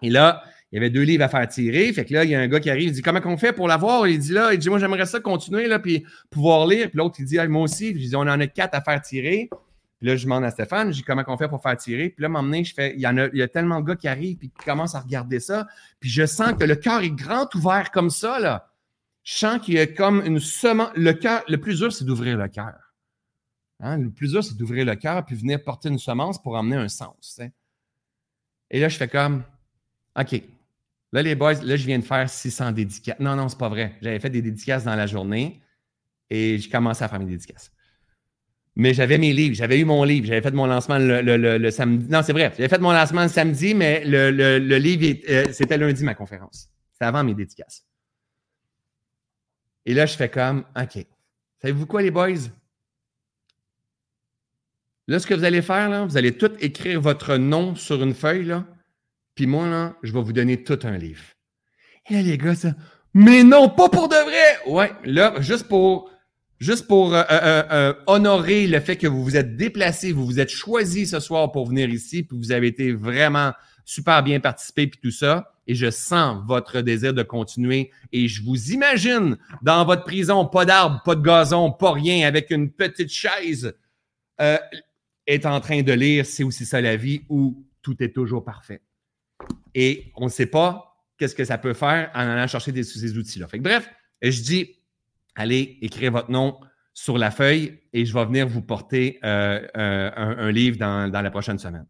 Et 0.00 0.10
là, 0.10 0.44
il 0.70 0.76
y 0.76 0.78
avait 0.78 0.90
deux 0.90 1.02
livres 1.02 1.24
à 1.24 1.28
faire 1.28 1.48
tirer. 1.48 1.92
Fait 1.92 2.04
que 2.04 2.14
là, 2.14 2.22
il 2.22 2.30
y 2.30 2.36
a 2.36 2.40
un 2.40 2.46
gars 2.46 2.60
qui 2.60 2.70
arrive, 2.70 2.90
il 2.90 2.92
dit 2.92 3.02
Comment 3.02 3.20
qu'on 3.20 3.36
fait 3.36 3.52
pour 3.52 3.66
l'avoir? 3.66 4.06
Il 4.06 4.20
dit 4.20 4.32
là, 4.32 4.52
il 4.52 4.58
dit 4.60 4.68
Moi, 4.68 4.78
j'aimerais 4.78 5.06
ça 5.06 5.18
continuer, 5.18 5.66
là, 5.66 5.80
puis 5.80 6.04
pouvoir 6.30 6.68
lire. 6.68 6.90
Puis 6.90 6.98
l'autre, 6.98 7.16
il 7.18 7.24
dit 7.24 7.38
Moi 7.48 7.62
aussi. 7.62 7.88
je 7.88 8.08
dis 8.08 8.14
On 8.14 8.20
en 8.20 8.38
a 8.38 8.46
quatre 8.46 8.74
à 8.74 8.82
faire 8.82 9.02
tirer. 9.02 9.50
Là, 10.04 10.16
je 10.16 10.24
demande 10.24 10.44
à 10.44 10.50
Stéphane, 10.50 10.90
dis 10.90 11.02
comment 11.02 11.24
on 11.26 11.36
fait 11.36 11.48
pour 11.48 11.62
faire 11.62 11.76
tirer? 11.76 12.10
Puis 12.10 12.22
là, 12.22 12.28
m'emmener, 12.28 12.64
je 12.64 12.74
fais, 12.74 12.94
il 12.94 13.00
y 13.00 13.06
a, 13.06 13.12
il 13.12 13.38
y 13.38 13.42
a 13.42 13.48
tellement 13.48 13.80
de 13.80 13.86
gars 13.86 13.96
qui 13.96 14.08
arrivent 14.08 14.36
puis 14.36 14.50
qui 14.50 14.64
commencent 14.64 14.94
à 14.94 15.00
regarder 15.00 15.40
ça. 15.40 15.66
Puis 16.00 16.10
je 16.10 16.26
sens 16.26 16.52
que 16.52 16.64
le 16.64 16.76
cœur 16.76 17.00
est 17.00 17.10
grand 17.10 17.52
ouvert 17.54 17.90
comme 17.90 18.10
ça, 18.10 18.38
là. 18.38 18.70
Je 19.22 19.34
sens 19.34 19.60
qu'il 19.60 19.74
y 19.74 19.78
a 19.78 19.86
comme 19.86 20.22
une 20.24 20.38
semence. 20.38 20.90
Le 20.96 21.12
cœur, 21.12 21.42
le 21.48 21.58
plus 21.58 21.78
dur, 21.78 21.92
c'est 21.92 22.04
d'ouvrir 22.04 22.36
le 22.36 22.48
cœur. 22.48 22.74
Hein? 23.80 23.96
Le 23.96 24.10
plus 24.10 24.32
dur, 24.32 24.44
c'est 24.44 24.56
d'ouvrir 24.56 24.84
le 24.84 24.94
cœur 24.96 25.24
puis 25.24 25.34
venir 25.34 25.62
porter 25.62 25.88
une 25.88 25.98
semence 25.98 26.42
pour 26.42 26.54
emmener 26.54 26.76
un 26.76 26.88
sens. 26.88 27.40
Et 28.70 28.80
là, 28.80 28.88
je 28.88 28.98
fais 28.98 29.08
comme 29.08 29.42
OK, 30.18 30.42
Là, 31.14 31.22
les 31.22 31.36
boys, 31.36 31.54
là, 31.62 31.76
je 31.76 31.86
viens 31.86 32.00
de 32.00 32.04
faire 32.04 32.28
600 32.28 32.72
dédicaces. 32.72 33.20
Non, 33.20 33.36
non, 33.36 33.48
c'est 33.48 33.56
pas 33.56 33.68
vrai. 33.68 33.96
J'avais 34.02 34.18
fait 34.18 34.30
des 34.30 34.42
dédicaces 34.42 34.82
dans 34.82 34.96
la 34.96 35.06
journée 35.06 35.62
et 36.28 36.58
j'ai 36.58 36.68
commencé 36.68 37.04
à 37.04 37.08
faire 37.08 37.20
mes 37.20 37.26
dédicaces. 37.26 37.70
Mais 38.76 38.92
j'avais 38.92 39.18
mes 39.18 39.32
livres, 39.32 39.54
j'avais 39.54 39.78
eu 39.78 39.84
mon 39.84 40.02
livre, 40.02 40.26
j'avais 40.26 40.42
fait 40.42 40.50
mon 40.50 40.66
lancement 40.66 40.98
le, 40.98 41.70
samedi. 41.70 42.06
Non, 42.10 42.22
c'est 42.22 42.32
vrai, 42.32 42.52
j'avais 42.56 42.68
fait 42.68 42.80
mon 42.80 42.92
lancement 42.92 43.22
le 43.22 43.28
samedi, 43.28 43.72
mais 43.74 44.04
le, 44.04 44.58
livre, 44.78 45.20
euh, 45.28 45.44
c'était 45.52 45.78
lundi 45.78 46.02
ma 46.04 46.14
conférence. 46.14 46.68
C'était 46.92 47.04
avant 47.04 47.22
mes 47.22 47.34
dédicaces. 47.34 47.86
Et 49.86 49.94
là, 49.94 50.06
je 50.06 50.16
fais 50.16 50.28
comme, 50.28 50.64
OK. 50.76 51.06
Savez-vous 51.60 51.86
quoi, 51.86 52.02
les 52.02 52.10
boys? 52.10 52.50
Là, 55.06 55.18
ce 55.18 55.26
que 55.26 55.34
vous 55.34 55.44
allez 55.44 55.62
faire, 55.62 55.88
là, 55.88 56.04
vous 56.04 56.16
allez 56.16 56.36
tout 56.36 56.50
écrire 56.60 57.00
votre 57.00 57.36
nom 57.36 57.76
sur 57.76 58.02
une 58.02 58.14
feuille, 58.14 58.44
là, 58.44 58.66
Puis 59.34 59.46
moi, 59.46 59.68
là, 59.68 59.96
je 60.02 60.12
vais 60.12 60.22
vous 60.22 60.32
donner 60.32 60.62
tout 60.64 60.78
un 60.82 60.96
livre. 60.96 61.24
Et 62.08 62.14
là, 62.14 62.22
les 62.22 62.38
gars, 62.38 62.54
ça, 62.54 62.74
mais 63.14 63.44
non, 63.44 63.68
pas 63.68 63.88
pour 63.88 64.08
de 64.08 64.16
vrai! 64.16 64.72
Ouais, 64.72 64.92
là, 65.04 65.40
juste 65.40 65.68
pour, 65.68 66.10
juste 66.58 66.86
pour 66.86 67.14
euh, 67.14 67.22
euh, 67.30 67.62
euh, 67.70 67.94
honorer 68.06 68.66
le 68.66 68.80
fait 68.80 68.96
que 68.96 69.06
vous 69.06 69.22
vous 69.22 69.36
êtes 69.36 69.56
déplacé, 69.56 70.12
vous 70.12 70.24
vous 70.24 70.40
êtes 70.40 70.50
choisi 70.50 71.06
ce 71.06 71.20
soir 71.20 71.52
pour 71.52 71.66
venir 71.68 71.88
ici, 71.88 72.22
puis 72.22 72.36
vous 72.36 72.52
avez 72.52 72.68
été 72.68 72.92
vraiment 72.92 73.52
super 73.84 74.22
bien 74.22 74.40
participé, 74.40 74.86
puis 74.86 75.00
tout 75.02 75.10
ça. 75.10 75.52
Et 75.66 75.74
je 75.74 75.90
sens 75.90 76.42
votre 76.46 76.80
désir 76.82 77.14
de 77.14 77.22
continuer. 77.22 77.90
Et 78.12 78.28
je 78.28 78.42
vous 78.42 78.72
imagine 78.72 79.38
dans 79.62 79.84
votre 79.84 80.04
prison, 80.04 80.46
pas 80.46 80.64
d'arbre, 80.66 81.02
pas 81.04 81.14
de 81.14 81.22
gazon, 81.22 81.70
pas 81.72 81.92
rien, 81.92 82.26
avec 82.26 82.50
une 82.50 82.70
petite 82.70 83.10
chaise, 83.10 83.74
est 84.38 85.46
en 85.46 85.60
train 85.60 85.82
de 85.82 85.92
lire 85.92 86.26
C'est 86.26 86.44
aussi 86.44 86.66
ça 86.66 86.82
la 86.82 86.96
vie, 86.96 87.22
où 87.30 87.64
tout 87.80 88.02
est 88.02 88.12
toujours 88.12 88.44
parfait. 88.44 88.82
Et 89.74 90.12
on 90.16 90.26
ne 90.26 90.30
sait 90.30 90.46
pas 90.46 90.94
qu'est-ce 91.18 91.34
que 91.34 91.44
ça 91.44 91.56
peut 91.56 91.72
faire 91.72 92.10
en 92.14 92.20
allant 92.20 92.46
chercher 92.46 92.72
des, 92.72 92.82
ces 92.82 93.16
outils-là. 93.16 93.46
bref, 93.60 93.88
je 94.22 94.42
dis, 94.42 94.76
allez 95.34 95.78
écrire 95.82 96.12
votre 96.12 96.30
nom 96.30 96.58
sur 96.92 97.18
la 97.18 97.30
feuille 97.30 97.80
et 97.92 98.06
je 98.06 98.14
vais 98.14 98.24
venir 98.24 98.46
vous 98.46 98.62
porter 98.62 99.18
euh, 99.24 99.60
un, 99.74 100.50
livre 100.50 100.78
dans, 100.78 101.10
la 101.10 101.30
prochaine 101.30 101.58
semaine. 101.58 101.86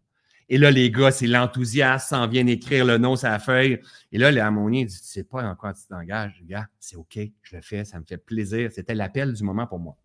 Et 0.49 0.59
là, 0.59 0.71
les 0.71 0.91
gars, 0.91 1.11
c'est 1.11 1.27
l'enthousiasme, 1.27 2.09
s'en 2.09 2.27
viennent 2.27 2.49
écrire 2.49 2.85
le 2.85 2.99
nom 2.99 3.17
sur 3.17 3.29
la 3.29 3.39
feuille. 3.39 3.81
Et 4.13 4.19
là, 4.19 4.31
l'harmonie 4.31 4.85
dit, 4.85 4.99
tu 4.99 5.07
sais 5.07 5.25
pas 5.25 5.43
en 5.43 5.55
quoi 5.55 5.73
tu 5.73 5.83
t'engages, 5.89 6.43
gars, 6.45 6.67
c'est 6.79 6.97
OK, 6.97 7.19
je 7.43 7.57
le 7.57 7.63
fais, 7.63 7.85
ça 7.85 7.99
me 7.99 8.05
fait 8.05 8.19
plaisir. 8.19 8.71
C'était 8.73 8.95
l'appel 8.95 9.33
du 9.33 9.43
moment 9.43 9.67
pour 9.67 9.79
moi. 9.79 9.97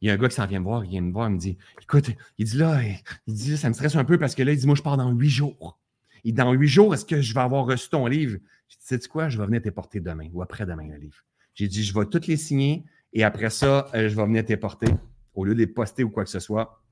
Il 0.00 0.06
y 0.06 0.10
a 0.10 0.14
un 0.14 0.16
gars 0.16 0.28
qui 0.28 0.36
s'en 0.36 0.46
vient 0.46 0.60
me 0.60 0.64
voir, 0.64 0.84
il 0.84 0.90
vient 0.90 1.00
me 1.00 1.12
voir, 1.12 1.28
il 1.28 1.34
me 1.34 1.38
dit, 1.38 1.58
écoute, 1.82 2.10
il 2.38 2.44
dit 2.44 2.56
là, 2.56 2.80
il 3.26 3.34
dit, 3.34 3.56
ça 3.56 3.68
me 3.68 3.74
stresse 3.74 3.96
un 3.96 4.04
peu 4.04 4.16
parce 4.16 4.36
que 4.36 4.44
là, 4.44 4.52
il 4.52 4.58
dit, 4.58 4.66
moi, 4.66 4.76
je 4.76 4.82
pars 4.82 4.96
dans 4.96 5.10
huit 5.10 5.30
jours. 5.30 5.78
Et 6.24 6.32
dans 6.32 6.52
huit 6.52 6.68
jours, 6.68 6.94
est-ce 6.94 7.04
que 7.04 7.20
je 7.20 7.34
vais 7.34 7.40
avoir 7.40 7.66
reçu 7.66 7.88
ton 7.88 8.06
livre? 8.06 8.38
J'ai 8.68 8.76
dit, 8.76 8.86
sais-tu 8.86 9.08
quoi? 9.08 9.28
Je 9.28 9.38
vais 9.38 9.46
venir 9.46 9.60
t'éporter 9.60 9.98
demain 9.98 10.28
ou 10.32 10.42
après-demain 10.42 10.86
le 10.88 10.98
livre. 10.98 11.24
J'ai 11.58 11.66
dit, 11.66 11.82
je 11.82 11.92
vais 11.92 12.06
toutes 12.06 12.28
les 12.28 12.36
signer 12.36 12.84
et 13.12 13.24
après 13.24 13.50
ça, 13.50 13.88
euh, 13.92 14.08
je 14.08 14.14
vais 14.14 14.24
venir 14.24 14.44
t'éporter 14.44 14.86
au 15.34 15.44
lieu 15.44 15.54
de 15.54 15.58
les 15.58 15.66
poster 15.66 16.04
ou 16.04 16.10
quoi 16.10 16.22
que 16.22 16.30
ce 16.30 16.38
soit. 16.38 16.84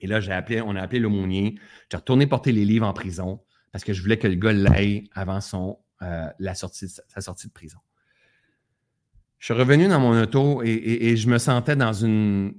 Et 0.00 0.06
là, 0.06 0.20
j'ai 0.20 0.32
appelé, 0.32 0.60
on 0.60 0.76
a 0.76 0.82
appelé 0.82 1.00
l'aumônier. 1.00 1.58
J'ai 1.90 1.96
retourné 1.96 2.26
porter 2.26 2.52
les 2.52 2.66
livres 2.66 2.86
en 2.86 2.92
prison 2.92 3.40
parce 3.70 3.84
que 3.84 3.94
je 3.94 4.02
voulais 4.02 4.18
que 4.18 4.28
le 4.28 4.34
gars 4.34 4.52
l'aille 4.52 5.08
avant 5.12 5.40
son, 5.40 5.78
euh, 6.02 6.28
la 6.38 6.54
sortie, 6.54 6.88
sa 6.88 7.20
sortie 7.22 7.46
de 7.46 7.52
prison. 7.52 7.78
Je 9.38 9.46
suis 9.46 9.54
revenu 9.54 9.88
dans 9.88 9.98
mon 9.98 10.20
auto 10.20 10.62
et, 10.62 11.16
je 11.16 11.28
me 11.28 11.38
sentais 11.38 11.74
dans 11.74 11.94
une. 11.94 12.54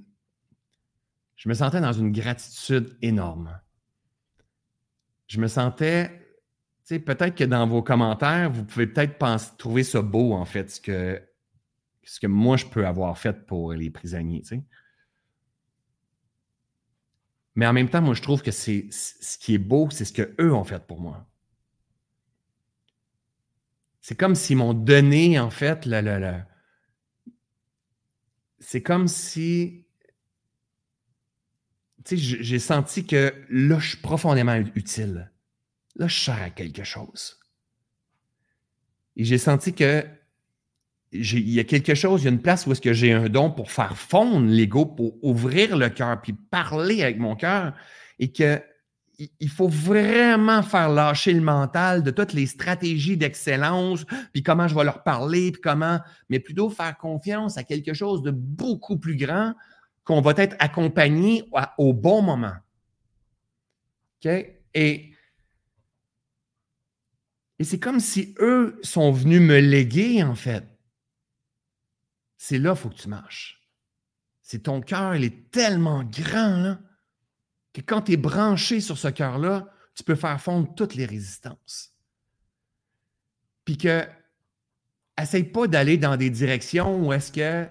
Je 1.36 1.48
me 1.48 1.54
sentais 1.54 1.80
dans 1.80 1.92
une 1.92 2.10
gratitude 2.10 2.96
énorme 3.00 3.60
je 5.26 5.40
me 5.40 5.48
sentais, 5.48 6.10
tu 6.86 6.94
sais, 6.94 6.98
peut-être 6.98 7.34
que 7.34 7.44
dans 7.44 7.66
vos 7.66 7.82
commentaires, 7.82 8.50
vous 8.50 8.64
pouvez 8.64 8.86
peut-être 8.86 9.16
trouver 9.56 9.82
ça 9.82 10.02
beau, 10.02 10.32
en 10.34 10.44
fait, 10.44 10.70
ce 10.70 10.80
que, 10.80 11.20
ce 12.04 12.20
que 12.20 12.26
moi, 12.26 12.56
je 12.56 12.66
peux 12.66 12.86
avoir 12.86 13.16
fait 13.18 13.46
pour 13.46 13.72
les 13.72 13.90
prisonniers, 13.90 14.42
tu 14.42 14.48
sais. 14.48 14.62
Mais 17.56 17.66
en 17.66 17.72
même 17.72 17.88
temps, 17.88 18.02
moi, 18.02 18.14
je 18.14 18.22
trouve 18.22 18.42
que 18.42 18.50
c'est 18.50 18.88
ce 18.90 19.38
qui 19.38 19.54
est 19.54 19.58
beau, 19.58 19.88
c'est 19.90 20.04
ce 20.04 20.12
qu'eux 20.12 20.52
ont 20.52 20.64
fait 20.64 20.84
pour 20.86 21.00
moi. 21.00 21.26
C'est 24.00 24.16
comme 24.16 24.34
s'ils 24.34 24.56
m'ont 24.56 24.74
donné, 24.74 25.38
en 25.38 25.50
fait, 25.50 25.86
le, 25.86 26.00
le, 26.00 26.34
c'est 28.58 28.82
comme 28.82 29.08
si 29.08 29.86
j'ai 32.06 32.58
senti 32.58 33.06
que 33.06 33.32
là, 33.48 33.78
je 33.78 33.90
suis 33.90 33.98
profondément 33.98 34.56
utile. 34.74 35.30
Là, 35.96 36.08
je 36.08 36.20
sers 36.20 36.42
à 36.42 36.50
quelque 36.50 36.84
chose. 36.84 37.40
Et 39.16 39.24
j'ai 39.24 39.38
senti 39.38 39.74
que 39.74 40.04
il 41.14 41.50
y 41.50 41.60
a 41.60 41.64
quelque 41.64 41.94
chose, 41.94 42.22
il 42.22 42.24
y 42.24 42.28
a 42.28 42.30
une 42.30 42.42
place 42.42 42.66
où 42.66 42.72
est-ce 42.72 42.80
que 42.80 42.92
j'ai 42.92 43.12
un 43.12 43.28
don 43.28 43.50
pour 43.50 43.70
faire 43.70 43.96
fondre 43.96 44.46
l'ego, 44.46 44.84
pour 44.84 45.22
ouvrir 45.22 45.76
le 45.76 45.88
cœur, 45.88 46.20
puis 46.20 46.32
parler 46.32 47.02
avec 47.02 47.18
mon 47.18 47.36
cœur, 47.36 47.72
et 48.18 48.32
que 48.32 48.60
il 49.38 49.48
faut 49.48 49.68
vraiment 49.68 50.62
faire 50.62 50.88
lâcher 50.88 51.32
le 51.32 51.40
mental 51.40 52.02
de 52.02 52.10
toutes 52.10 52.32
les 52.32 52.46
stratégies 52.46 53.16
d'excellence, 53.16 54.04
puis 54.32 54.42
comment 54.42 54.66
je 54.66 54.74
vais 54.74 54.82
leur 54.82 55.04
parler, 55.04 55.52
puis 55.52 55.60
comment, 55.60 56.00
mais 56.28 56.40
plutôt 56.40 56.68
faire 56.68 56.98
confiance 56.98 57.56
à 57.56 57.62
quelque 57.62 57.94
chose 57.94 58.22
de 58.22 58.32
beaucoup 58.32 58.98
plus 58.98 59.16
grand 59.16 59.54
qu'on 60.02 60.20
va 60.20 60.32
être 60.36 60.56
accompagné 60.58 61.44
au 61.78 61.92
bon 61.92 62.22
moment. 62.22 62.54
OK? 64.24 64.32
Et, 64.74 65.12
et 67.58 67.64
c'est 67.64 67.78
comme 67.78 68.00
si 68.00 68.34
eux 68.40 68.80
sont 68.82 69.12
venus 69.12 69.40
me 69.40 69.60
léguer, 69.60 70.24
en 70.24 70.34
fait. 70.34 70.64
C'est 72.36 72.58
là 72.58 72.72
qu'il 72.72 72.82
faut 72.82 72.88
que 72.90 73.00
tu 73.00 73.08
marches. 73.08 73.60
C'est 74.42 74.64
ton 74.64 74.80
cœur, 74.80 75.14
il 75.14 75.24
est 75.24 75.50
tellement 75.50 76.04
grand, 76.04 76.76
que 77.72 77.80
quand 77.80 78.02
tu 78.02 78.12
es 78.12 78.16
branché 78.16 78.80
sur 78.80 78.98
ce 78.98 79.08
cœur-là, 79.08 79.72
tu 79.94 80.04
peux 80.04 80.14
faire 80.14 80.40
fondre 80.40 80.74
toutes 80.74 80.94
les 80.94 81.06
résistances. 81.06 81.94
Puis 83.64 83.78
que, 83.78 84.06
essaye 85.20 85.44
pas 85.44 85.66
d'aller 85.66 85.96
dans 85.96 86.16
des 86.16 86.30
directions 86.30 87.06
où 87.06 87.12
est-ce 87.12 87.32
que 87.32 87.68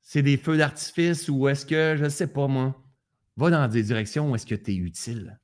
c'est 0.00 0.22
des 0.22 0.36
feux 0.36 0.56
d'artifice 0.56 1.28
ou 1.28 1.48
est-ce 1.48 1.66
que, 1.66 1.96
je 1.98 2.04
ne 2.04 2.08
sais 2.08 2.26
pas 2.26 2.46
moi, 2.46 2.80
va 3.36 3.50
dans 3.50 3.68
des 3.68 3.82
directions 3.82 4.30
où 4.30 4.34
est-ce 4.34 4.46
que 4.46 4.54
tu 4.54 4.72
es 4.72 4.76
utile. 4.76 5.38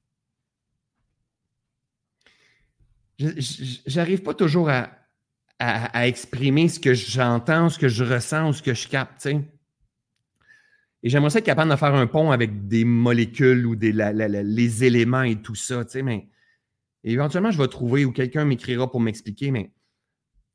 J'arrive 3.19 4.23
pas 4.23 4.35
toujours 4.35 4.71
à, 4.71 4.91
exprimer 5.61 6.69
ce 6.69 6.81
que 6.81 6.95
j'entends, 6.95 7.69
ce 7.69 7.79
que 7.79 7.89
je 7.89 8.05
ressens 8.05 8.55
ce 8.55 8.63
que 8.63 8.75
je 8.75 8.89
capte. 8.89 9.29
Et 11.03 11.09
j'aimerais 11.09 11.37
être 11.37 11.45
capable 11.45 11.71
de 11.71 11.77
faire 11.77 11.95
un 11.95 12.07
pont 12.07 12.31
avec 12.31 12.67
des 12.67 12.85
molécules 12.85 13.67
ou 13.67 13.77
des, 13.77 13.93
les 13.93 14.85
éléments 14.85 15.23
et 15.23 15.37
tout 15.37 15.55
ça. 15.55 15.83
Mais 16.03 16.29
éventuellement, 17.05 17.51
je 17.51 17.59
vais 17.59 17.69
trouver 17.69 18.05
ou 18.05 18.13
quelqu'un 18.13 18.45
m'écrira 18.45 18.91
pour 18.91 19.01
m'expliquer. 19.01 19.51
Mais 19.51 19.71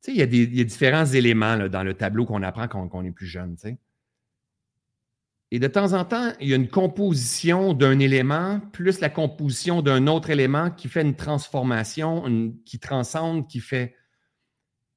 il 0.08 0.16
y 0.16 0.22
a 0.22 0.64
différents 0.64 1.06
éléments 1.06 1.68
dans 1.68 1.82
le 1.82 1.94
tableau 1.94 2.24
qu'on 2.26 2.42
apprend 2.42 2.68
quand, 2.68 2.88
on 2.92 3.04
est 3.04 3.12
plus 3.12 3.26
jeune. 3.26 3.56
Et 5.52 5.58
de 5.58 5.68
temps 5.68 5.92
en 5.92 6.04
temps, 6.04 6.32
il 6.40 6.48
y 6.48 6.52
a 6.52 6.56
une 6.56 6.68
composition 6.68 7.72
d'un 7.72 7.98
élément 8.00 8.60
plus 8.72 9.00
la 9.00 9.08
composition 9.08 9.82
d'un 9.82 10.08
autre 10.08 10.30
élément 10.30 10.70
qui 10.70 10.88
fait 10.88 11.02
une 11.02 11.14
transformation, 11.14 12.52
qui 12.64 12.78
transcende, 12.78 13.48
qui 13.48 13.60
fait. 13.60 13.94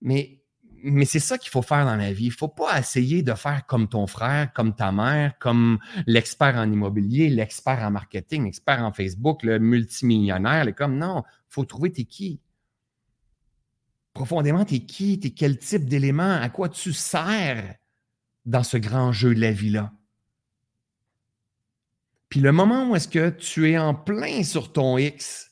Mais, 0.02 0.42
mais 0.84 1.06
c'est 1.06 1.20
ça 1.20 1.38
qu'il 1.38 1.50
faut 1.50 1.62
faire 1.62 1.86
dans 1.86 1.96
la 1.96 2.14
vie. 2.14 2.26
Il 2.26 2.30
ne 2.30 2.34
faut 2.34 2.48
pas 2.48 2.80
essayer 2.80 3.22
de 3.22 3.34
faire 3.34 3.66
comme 3.66 3.88
ton 3.88 4.08
frère, 4.08 4.54
comme 4.54 4.76
ta 4.76 4.92
mère, 4.92 5.38
comme 5.40 5.80
l'expert 6.08 6.56
en 6.56 6.72
immobilier, 6.72 7.30
l'expert 7.30 7.80
en 7.80 7.92
marketing, 7.92 8.46
l'expert 8.46 8.84
en 8.84 8.92
Facebook, 8.92 9.44
le 9.44 9.60
multimillionnaire. 9.60 10.74
comme 10.76 10.98
non, 10.98 11.24
il 11.26 11.54
faut 11.54 11.66
trouver 11.66 11.92
tes 11.92 12.06
qui. 12.06 12.40
Profondément, 14.14 14.66
t'es 14.66 14.80
qui? 14.80 15.20
T'es 15.20 15.32
quel 15.32 15.58
type 15.58 15.86
d'élément? 15.86 16.42
À 16.42 16.50
quoi 16.50 16.70
tu 16.70 16.94
sers 16.94 17.76
dans 18.46 18.64
ce 18.64 18.78
grand 18.78 19.12
jeu 19.12 19.34
de 19.34 19.40
la 19.40 19.52
vie-là? 19.52 19.94
Puis 22.30 22.40
le 22.42 22.52
moment 22.52 22.90
où 22.90 22.96
est-ce 22.96 23.08
que 23.08 23.30
tu 23.30 23.72
es 23.72 23.78
en 23.78 23.96
plein 23.96 24.44
sur 24.44 24.72
ton 24.72 24.98
X, 24.98 25.49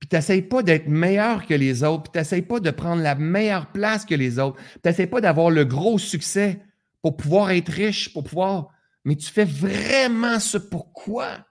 puis 0.00 0.08
tu 0.08 0.16
n'essayes 0.16 0.42
pas 0.42 0.62
d'être 0.62 0.88
meilleur 0.88 1.46
que 1.46 1.54
les 1.54 1.84
autres, 1.84 2.04
puis 2.04 2.12
tu 2.12 2.18
n'essayes 2.18 2.42
pas 2.42 2.58
de 2.58 2.70
prendre 2.70 3.02
la 3.02 3.14
meilleure 3.14 3.70
place 3.70 4.04
que 4.04 4.14
les 4.14 4.38
autres, 4.38 4.60
tu 4.82 4.88
n'essayes 4.88 5.06
pas 5.06 5.20
d'avoir 5.20 5.50
le 5.50 5.64
gros 5.64 5.98
succès 5.98 6.60
pour 7.02 7.16
pouvoir 7.16 7.50
être 7.50 7.70
riche, 7.70 8.12
pour 8.12 8.24
pouvoir... 8.24 8.70
Mais 9.04 9.16
tu 9.16 9.30
fais 9.30 9.44
vraiment 9.44 10.40
ce 10.40 10.58
pourquoi 10.58 11.46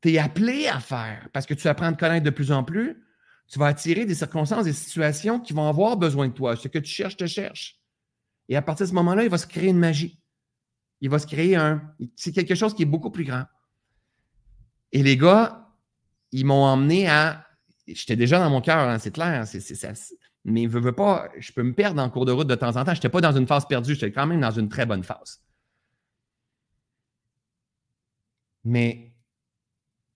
tu 0.00 0.12
es 0.12 0.18
appelé 0.18 0.68
à 0.68 0.80
faire, 0.80 1.28
parce 1.32 1.46
que 1.46 1.54
tu 1.54 1.66
apprends 1.68 1.86
à 1.86 1.92
connaître 1.92 2.24
de 2.24 2.30
plus 2.30 2.52
en 2.52 2.62
plus, 2.64 3.02
tu 3.48 3.58
vas 3.58 3.66
attirer 3.66 4.06
des 4.06 4.14
circonstances, 4.14 4.64
des 4.64 4.72
situations 4.72 5.40
qui 5.40 5.52
vont 5.52 5.68
avoir 5.68 5.96
besoin 5.96 6.28
de 6.28 6.32
toi. 6.32 6.56
Ce 6.56 6.68
que 6.68 6.78
tu 6.78 6.90
cherches, 6.90 7.16
te 7.16 7.26
cherche. 7.26 7.78
Et 8.48 8.56
à 8.56 8.62
partir 8.62 8.86
de 8.86 8.90
ce 8.90 8.94
moment-là, 8.94 9.24
il 9.24 9.30
va 9.30 9.38
se 9.38 9.46
créer 9.46 9.68
une 9.68 9.78
magie 9.78 10.22
il 11.02 11.10
va 11.10 11.18
se 11.18 11.26
créer 11.26 11.56
un. 11.56 11.82
C'est 12.14 12.32
quelque 12.32 12.54
chose 12.54 12.74
qui 12.74 12.82
est 12.82 12.86
beaucoup 12.86 13.10
plus 13.10 13.24
grand. 13.24 13.44
Et 14.92 15.02
les 15.02 15.16
gars, 15.16 15.61
ils 16.32 16.44
m'ont 16.44 16.64
emmené 16.64 17.08
à. 17.08 17.46
J'étais 17.86 18.16
déjà 18.16 18.38
dans 18.38 18.50
mon 18.50 18.60
cœur, 18.60 18.88
hein, 18.88 18.98
c'est 18.98 19.12
clair. 19.12 19.44
mais 20.44 20.66
veux 20.66 20.92
pas, 20.92 21.28
je 21.38 21.52
peux 21.52 21.62
me 21.62 21.74
perdre 21.74 22.00
en 22.00 22.10
cours 22.10 22.24
de 22.24 22.32
route 22.32 22.48
de 22.48 22.54
temps 22.54 22.76
en 22.76 22.84
temps. 22.84 22.92
Je 22.92 22.98
n'étais 22.98 23.08
pas 23.08 23.20
dans 23.20 23.36
une 23.36 23.46
phase 23.46 23.66
perdue, 23.66 23.94
j'étais 23.94 24.12
quand 24.12 24.26
même 24.26 24.40
dans 24.40 24.50
une 24.50 24.68
très 24.68 24.86
bonne 24.86 25.02
phase. 25.02 25.42
Mais 28.64 29.12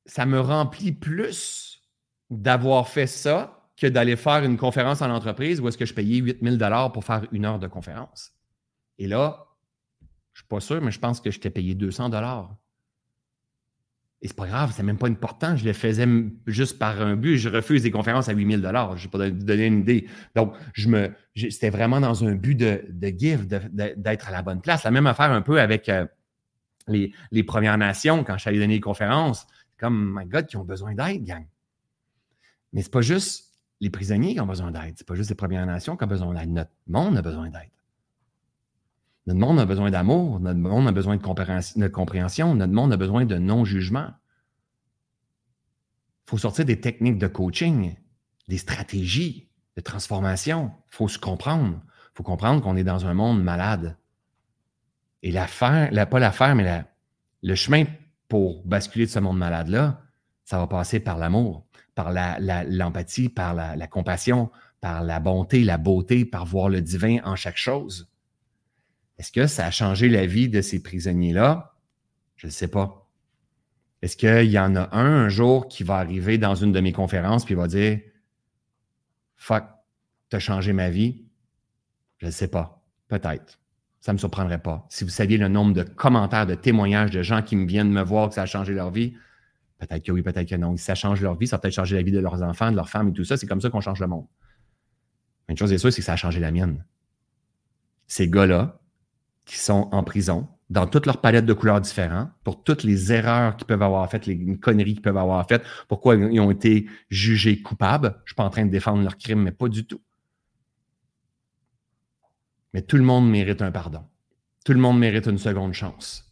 ça 0.06 0.24
me 0.24 0.40
remplit 0.40 0.92
plus 0.92 1.82
d'avoir 2.30 2.88
fait 2.88 3.06
ça 3.06 3.70
que 3.76 3.86
d'aller 3.86 4.16
faire 4.16 4.42
une 4.44 4.56
conférence 4.56 5.02
en 5.02 5.10
entreprise 5.10 5.60
où 5.60 5.68
est-ce 5.68 5.76
que 5.76 5.84
je 5.84 5.94
payais 5.94 6.18
8000 6.18 6.56
dollars 6.56 6.92
pour 6.92 7.04
faire 7.04 7.26
une 7.32 7.44
heure 7.44 7.58
de 7.58 7.66
conférence. 7.66 8.32
Et 8.98 9.06
là, 9.06 9.46
je 10.32 10.40
ne 10.40 10.42
suis 10.42 10.48
pas 10.48 10.60
sûr, 10.60 10.80
mais 10.80 10.90
je 10.90 10.98
pense 10.98 11.20
que 11.20 11.30
je 11.30 11.40
t'ai 11.40 11.50
payé 11.50 11.74
200 11.74 12.08
dollars. 12.08 12.56
Et 14.22 14.28
c'est 14.28 14.36
pas 14.36 14.46
grave, 14.46 14.72
c'est 14.74 14.82
même 14.82 14.96
pas 14.96 15.08
important. 15.08 15.56
Je 15.56 15.64
le 15.64 15.74
faisais 15.74 16.06
juste 16.46 16.78
par 16.78 17.00
un 17.02 17.16
but. 17.16 17.36
Je 17.36 17.50
refuse 17.50 17.82
des 17.82 17.90
conférences 17.90 18.28
à 18.28 18.32
8000 18.32 18.62
dollars. 18.62 18.96
Je 18.96 19.04
vais 19.04 19.10
pas 19.10 19.30
donner 19.30 19.66
une 19.66 19.80
idée. 19.80 20.08
Donc, 20.34 20.54
je 20.72 20.88
me, 20.88 21.12
c'était 21.34 21.68
vraiment 21.68 22.00
dans 22.00 22.24
un 22.24 22.34
but 22.34 22.54
de, 22.54 22.82
de 22.88 23.08
give, 23.08 23.46
d'être 23.46 24.28
à 24.28 24.30
la 24.30 24.42
bonne 24.42 24.62
place. 24.62 24.84
La 24.84 24.90
même 24.90 25.06
affaire 25.06 25.30
un 25.30 25.42
peu 25.42 25.60
avec 25.60 25.88
euh, 25.90 26.06
les, 26.88 27.12
les, 27.30 27.42
Premières 27.42 27.76
Nations 27.76 28.24
quand 28.24 28.36
allé 28.46 28.58
donner 28.58 28.76
des 28.76 28.80
conférences. 28.80 29.46
Comme, 29.78 30.18
my 30.18 30.26
God, 30.26 30.46
qui 30.46 30.56
ont 30.56 30.64
besoin 30.64 30.94
d'aide, 30.94 31.22
gang. 31.24 31.46
Mais 32.72 32.80
c'est 32.80 32.92
pas 32.92 33.02
juste 33.02 33.52
les 33.80 33.90
prisonniers 33.90 34.32
qui 34.32 34.40
ont 34.40 34.46
besoin 34.46 34.70
d'aide. 34.70 34.94
C'est 34.96 35.06
pas 35.06 35.14
juste 35.14 35.28
les 35.28 35.36
Premières 35.36 35.66
Nations 35.66 35.94
qui 35.96 36.04
ont 36.04 36.08
besoin 36.08 36.32
d'aide. 36.32 36.50
Notre 36.50 36.70
monde 36.86 37.18
a 37.18 37.22
besoin 37.22 37.50
d'aide. 37.50 37.70
Notre 39.26 39.40
monde 39.40 39.58
a 39.58 39.66
besoin 39.66 39.90
d'amour, 39.90 40.38
notre 40.38 40.60
monde 40.60 40.86
a 40.86 40.92
besoin 40.92 41.16
de 41.16 41.88
compréhension, 41.88 42.54
notre 42.54 42.72
monde 42.72 42.92
a 42.92 42.96
besoin 42.96 43.24
de 43.24 43.36
non-jugement. 43.36 44.10
Il 46.26 46.30
faut 46.30 46.38
sortir 46.38 46.64
des 46.64 46.80
techniques 46.80 47.18
de 47.18 47.26
coaching, 47.26 47.96
des 48.48 48.58
stratégies 48.58 49.48
de 49.76 49.80
transformation. 49.80 50.72
Il 50.92 50.94
faut 50.96 51.08
se 51.08 51.18
comprendre. 51.18 51.80
Il 51.84 52.16
faut 52.16 52.22
comprendre 52.22 52.62
qu'on 52.62 52.76
est 52.76 52.84
dans 52.84 53.06
un 53.06 53.14
monde 53.14 53.42
malade. 53.42 53.96
Et 55.22 55.32
l'affaire, 55.32 55.88
la, 55.90 56.06
pas 56.06 56.20
l'affaire, 56.20 56.54
mais 56.54 56.84
le 57.42 57.54
chemin 57.56 57.84
pour 58.28 58.64
basculer 58.64 59.06
de 59.06 59.10
ce 59.10 59.18
monde 59.18 59.38
malade-là, 59.38 60.02
ça 60.44 60.58
va 60.58 60.68
passer 60.68 61.00
par 61.00 61.18
l'amour, 61.18 61.66
par 61.96 62.12
l'empathie, 62.12 63.28
par 63.28 63.54
la 63.54 63.86
compassion, 63.88 64.52
par 64.80 65.02
la 65.02 65.18
bonté, 65.18 65.64
la 65.64 65.78
beauté, 65.78 66.24
par 66.24 66.44
voir 66.46 66.68
le 66.68 66.80
divin 66.80 67.18
en 67.24 67.34
chaque 67.34 67.56
chose. 67.56 68.08
Est-ce 69.18 69.32
que 69.32 69.46
ça 69.46 69.66
a 69.66 69.70
changé 69.70 70.08
la 70.08 70.26
vie 70.26 70.48
de 70.48 70.60
ces 70.60 70.82
prisonniers-là? 70.82 71.74
Je 72.36 72.46
ne 72.46 72.52
sais 72.52 72.68
pas. 72.68 73.08
Est-ce 74.02 74.16
qu'il 74.16 74.50
y 74.50 74.58
en 74.58 74.76
a 74.76 74.94
un 74.94 75.24
un 75.24 75.28
jour 75.28 75.68
qui 75.68 75.82
va 75.82 75.96
arriver 75.96 76.38
dans 76.38 76.54
une 76.54 76.72
de 76.72 76.80
mes 76.80 76.92
conférences 76.92 77.44
puis 77.44 77.54
va 77.54 77.66
dire 77.66 78.00
Fuck, 79.36 79.64
tu 80.30 80.36
as 80.36 80.38
changé 80.38 80.72
ma 80.72 80.90
vie? 80.90 81.24
Je 82.18 82.26
ne 82.26 82.30
sais 82.30 82.48
pas. 82.48 82.82
Peut-être. 83.08 83.60
Ça 84.00 84.12
ne 84.12 84.16
me 84.16 84.18
surprendrait 84.18 84.62
pas. 84.62 84.86
Si 84.90 85.04
vous 85.04 85.10
saviez 85.10 85.38
le 85.38 85.48
nombre 85.48 85.72
de 85.72 85.82
commentaires, 85.82 86.46
de 86.46 86.54
témoignages 86.54 87.10
de 87.10 87.22
gens 87.22 87.42
qui 87.42 87.56
me 87.56 87.66
viennent 87.66 87.90
me 87.90 88.02
voir 88.02 88.28
que 88.28 88.34
ça 88.34 88.42
a 88.42 88.46
changé 88.46 88.72
leur 88.72 88.90
vie, 88.90 89.14
peut-être 89.78 90.04
que 90.04 90.12
oui, 90.12 90.22
peut-être 90.22 90.48
que 90.48 90.54
non. 90.54 90.76
Si 90.76 90.84
ça 90.84 90.94
change 90.94 91.20
leur 91.22 91.36
vie, 91.36 91.46
ça 91.46 91.56
va 91.56 91.60
peut-être 91.60 91.74
changer 91.74 91.96
la 91.96 92.02
vie 92.02 92.12
de 92.12 92.20
leurs 92.20 92.42
enfants, 92.42 92.70
de 92.70 92.76
leurs 92.76 92.88
femmes 92.88 93.08
et 93.08 93.12
tout 93.12 93.24
ça. 93.24 93.36
C'est 93.36 93.46
comme 93.46 93.60
ça 93.60 93.70
qu'on 93.70 93.80
change 93.80 94.00
le 94.00 94.06
monde. 94.06 94.26
Mais 95.48 95.52
une 95.52 95.58
chose 95.58 95.72
est 95.72 95.78
sûre, 95.78 95.92
c'est 95.92 96.00
que 96.00 96.04
ça 96.04 96.14
a 96.14 96.16
changé 96.16 96.40
la 96.40 96.50
mienne. 96.50 96.84
Ces 98.06 98.28
gars-là, 98.28 98.80
qui 99.46 99.56
sont 99.56 99.88
en 99.92 100.04
prison 100.04 100.48
dans 100.68 100.86
toute 100.86 101.06
leur 101.06 101.20
palette 101.20 101.46
de 101.46 101.52
couleurs 101.52 101.80
différentes, 101.80 102.30
pour 102.42 102.64
toutes 102.64 102.82
les 102.82 103.12
erreurs 103.12 103.56
qu'ils 103.56 103.66
peuvent 103.66 103.82
avoir 103.82 104.10
faites, 104.10 104.26
les 104.26 104.58
conneries 104.58 104.94
qu'ils 104.94 105.02
peuvent 105.02 105.16
avoir 105.16 105.46
faites, 105.46 105.64
pourquoi 105.88 106.16
ils 106.16 106.40
ont 106.40 106.50
été 106.50 106.86
jugés 107.08 107.62
coupables. 107.62 108.08
Je 108.08 108.22
ne 108.22 108.26
suis 108.26 108.34
pas 108.34 108.44
en 108.44 108.50
train 108.50 108.66
de 108.66 108.70
défendre 108.70 109.02
leurs 109.02 109.16
crimes, 109.16 109.42
mais 109.42 109.52
pas 109.52 109.68
du 109.68 109.86
tout. 109.86 110.00
Mais 112.74 112.82
tout 112.82 112.96
le 112.96 113.04
monde 113.04 113.30
mérite 113.30 113.62
un 113.62 113.70
pardon. 113.70 114.04
Tout 114.64 114.72
le 114.72 114.80
monde 114.80 114.98
mérite 114.98 115.26
une 115.26 115.38
seconde 115.38 115.72
chance. 115.72 116.24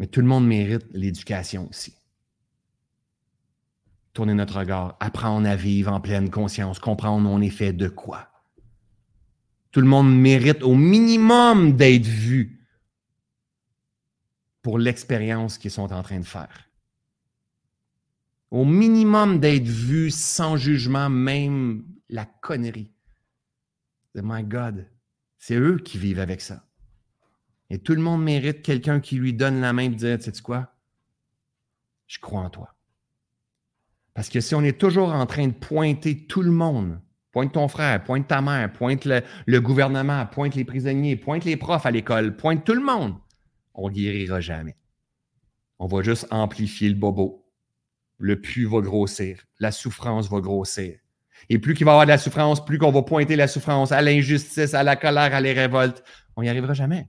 Mais 0.00 0.08
tout 0.08 0.20
le 0.20 0.26
monde 0.26 0.46
mérite 0.46 0.86
l'éducation 0.90 1.68
aussi. 1.70 1.94
Tourner 4.12 4.34
notre 4.34 4.58
regard, 4.58 4.96
apprendre 4.98 5.48
à 5.48 5.54
vivre 5.54 5.92
en 5.92 6.00
pleine 6.00 6.28
conscience, 6.28 6.80
comprendre 6.80 7.30
on 7.30 7.40
est 7.40 7.50
fait 7.50 7.72
de 7.72 7.88
quoi. 7.88 8.28
Tout 9.70 9.80
le 9.80 9.86
monde 9.86 10.14
mérite 10.14 10.62
au 10.62 10.74
minimum 10.74 11.76
d'être 11.76 12.06
vu 12.06 12.66
pour 14.62 14.78
l'expérience 14.78 15.58
qu'ils 15.58 15.70
sont 15.70 15.92
en 15.92 16.02
train 16.02 16.20
de 16.20 16.26
faire. 16.26 16.68
Au 18.50 18.64
minimum 18.64 19.40
d'être 19.40 19.66
vu 19.66 20.10
sans 20.10 20.56
jugement, 20.56 21.10
même 21.10 21.84
la 22.08 22.24
connerie. 22.24 22.90
My 24.14 24.42
God, 24.42 24.86
c'est 25.38 25.56
eux 25.56 25.78
qui 25.78 25.98
vivent 25.98 26.18
avec 26.18 26.40
ça. 26.40 26.64
Et 27.70 27.78
tout 27.78 27.94
le 27.94 28.00
monde 28.00 28.22
mérite 28.22 28.62
quelqu'un 28.62 29.00
qui 29.00 29.16
lui 29.16 29.32
donne 29.32 29.60
la 29.60 29.72
main 29.72 29.84
et 29.84 29.88
dire, 29.90 30.20
sais 30.20 30.32
quoi? 30.42 30.74
Je 32.06 32.18
crois 32.18 32.40
en 32.40 32.50
toi. 32.50 32.74
Parce 34.14 34.28
que 34.28 34.40
si 34.40 34.54
on 34.54 34.62
est 34.62 34.80
toujours 34.80 35.12
en 35.12 35.26
train 35.26 35.46
de 35.46 35.52
pointer 35.52 36.26
tout 36.26 36.42
le 36.42 36.50
monde 36.50 37.00
Pointe 37.38 37.52
ton 37.52 37.68
frère, 37.68 38.02
pointe 38.02 38.26
ta 38.26 38.40
mère, 38.40 38.72
pointe 38.72 39.04
le, 39.04 39.60
gouvernement, 39.60 40.26
pointe 40.26 40.56
les 40.56 40.64
prisonniers, 40.64 41.14
pointe 41.14 41.44
les 41.44 41.56
profs 41.56 41.86
à 41.86 41.92
l'école, 41.92 42.36
pointe 42.36 42.64
tout 42.64 42.74
le 42.74 42.80
monde. 42.80 43.14
On 43.74 43.88
guérira 43.88 44.40
jamais. 44.40 44.76
On 45.78 45.86
va 45.86 46.02
juste 46.02 46.26
amplifier 46.32 46.88
le 46.88 46.96
bobo. 46.96 47.46
Le 48.18 48.40
pu 48.40 48.64
va 48.66 48.80
grossir. 48.80 49.44
La 49.60 49.70
souffrance 49.70 50.28
va 50.28 50.40
grossir. 50.40 50.98
Et 51.48 51.60
plus 51.60 51.74
qu'il 51.74 51.84
va 51.84 51.92
y 51.92 51.94
avoir 51.94 52.06
de 52.06 52.10
la 52.10 52.18
souffrance, 52.18 52.64
plus 52.64 52.76
qu'on 52.76 52.90
va 52.90 53.02
pointer 53.02 53.36
la 53.36 53.46
souffrance 53.46 53.92
à 53.92 54.02
l'injustice, 54.02 54.74
à 54.74 54.82
la 54.82 54.96
colère, 54.96 55.32
à 55.32 55.40
les 55.40 55.52
révoltes, 55.52 56.02
on 56.34 56.42
n'y 56.42 56.48
arrivera 56.48 56.74
jamais. 56.74 57.08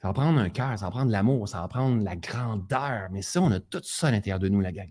Ça 0.00 0.08
va 0.08 0.14
prendre 0.14 0.40
un 0.40 0.48
cœur, 0.48 0.78
ça 0.78 0.86
va 0.86 0.90
prendre 0.90 1.10
l'amour, 1.10 1.46
ça 1.46 1.60
va 1.60 1.68
prendre 1.68 2.02
la 2.02 2.16
grandeur. 2.16 3.08
Mais 3.10 3.20
ça, 3.20 3.42
on 3.42 3.52
a 3.52 3.60
tout 3.60 3.82
ça 3.84 4.08
à 4.08 4.12
l'intérieur 4.12 4.38
de 4.38 4.48
nous, 4.48 4.62
la 4.62 4.72
gang. 4.72 4.90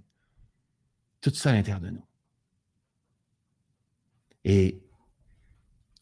Tout 1.19 1.33
ça 1.33 1.49
à 1.49 1.53
l'intérieur 1.53 1.81
de 1.81 1.89
nous. 1.89 2.05
Et 4.45 4.83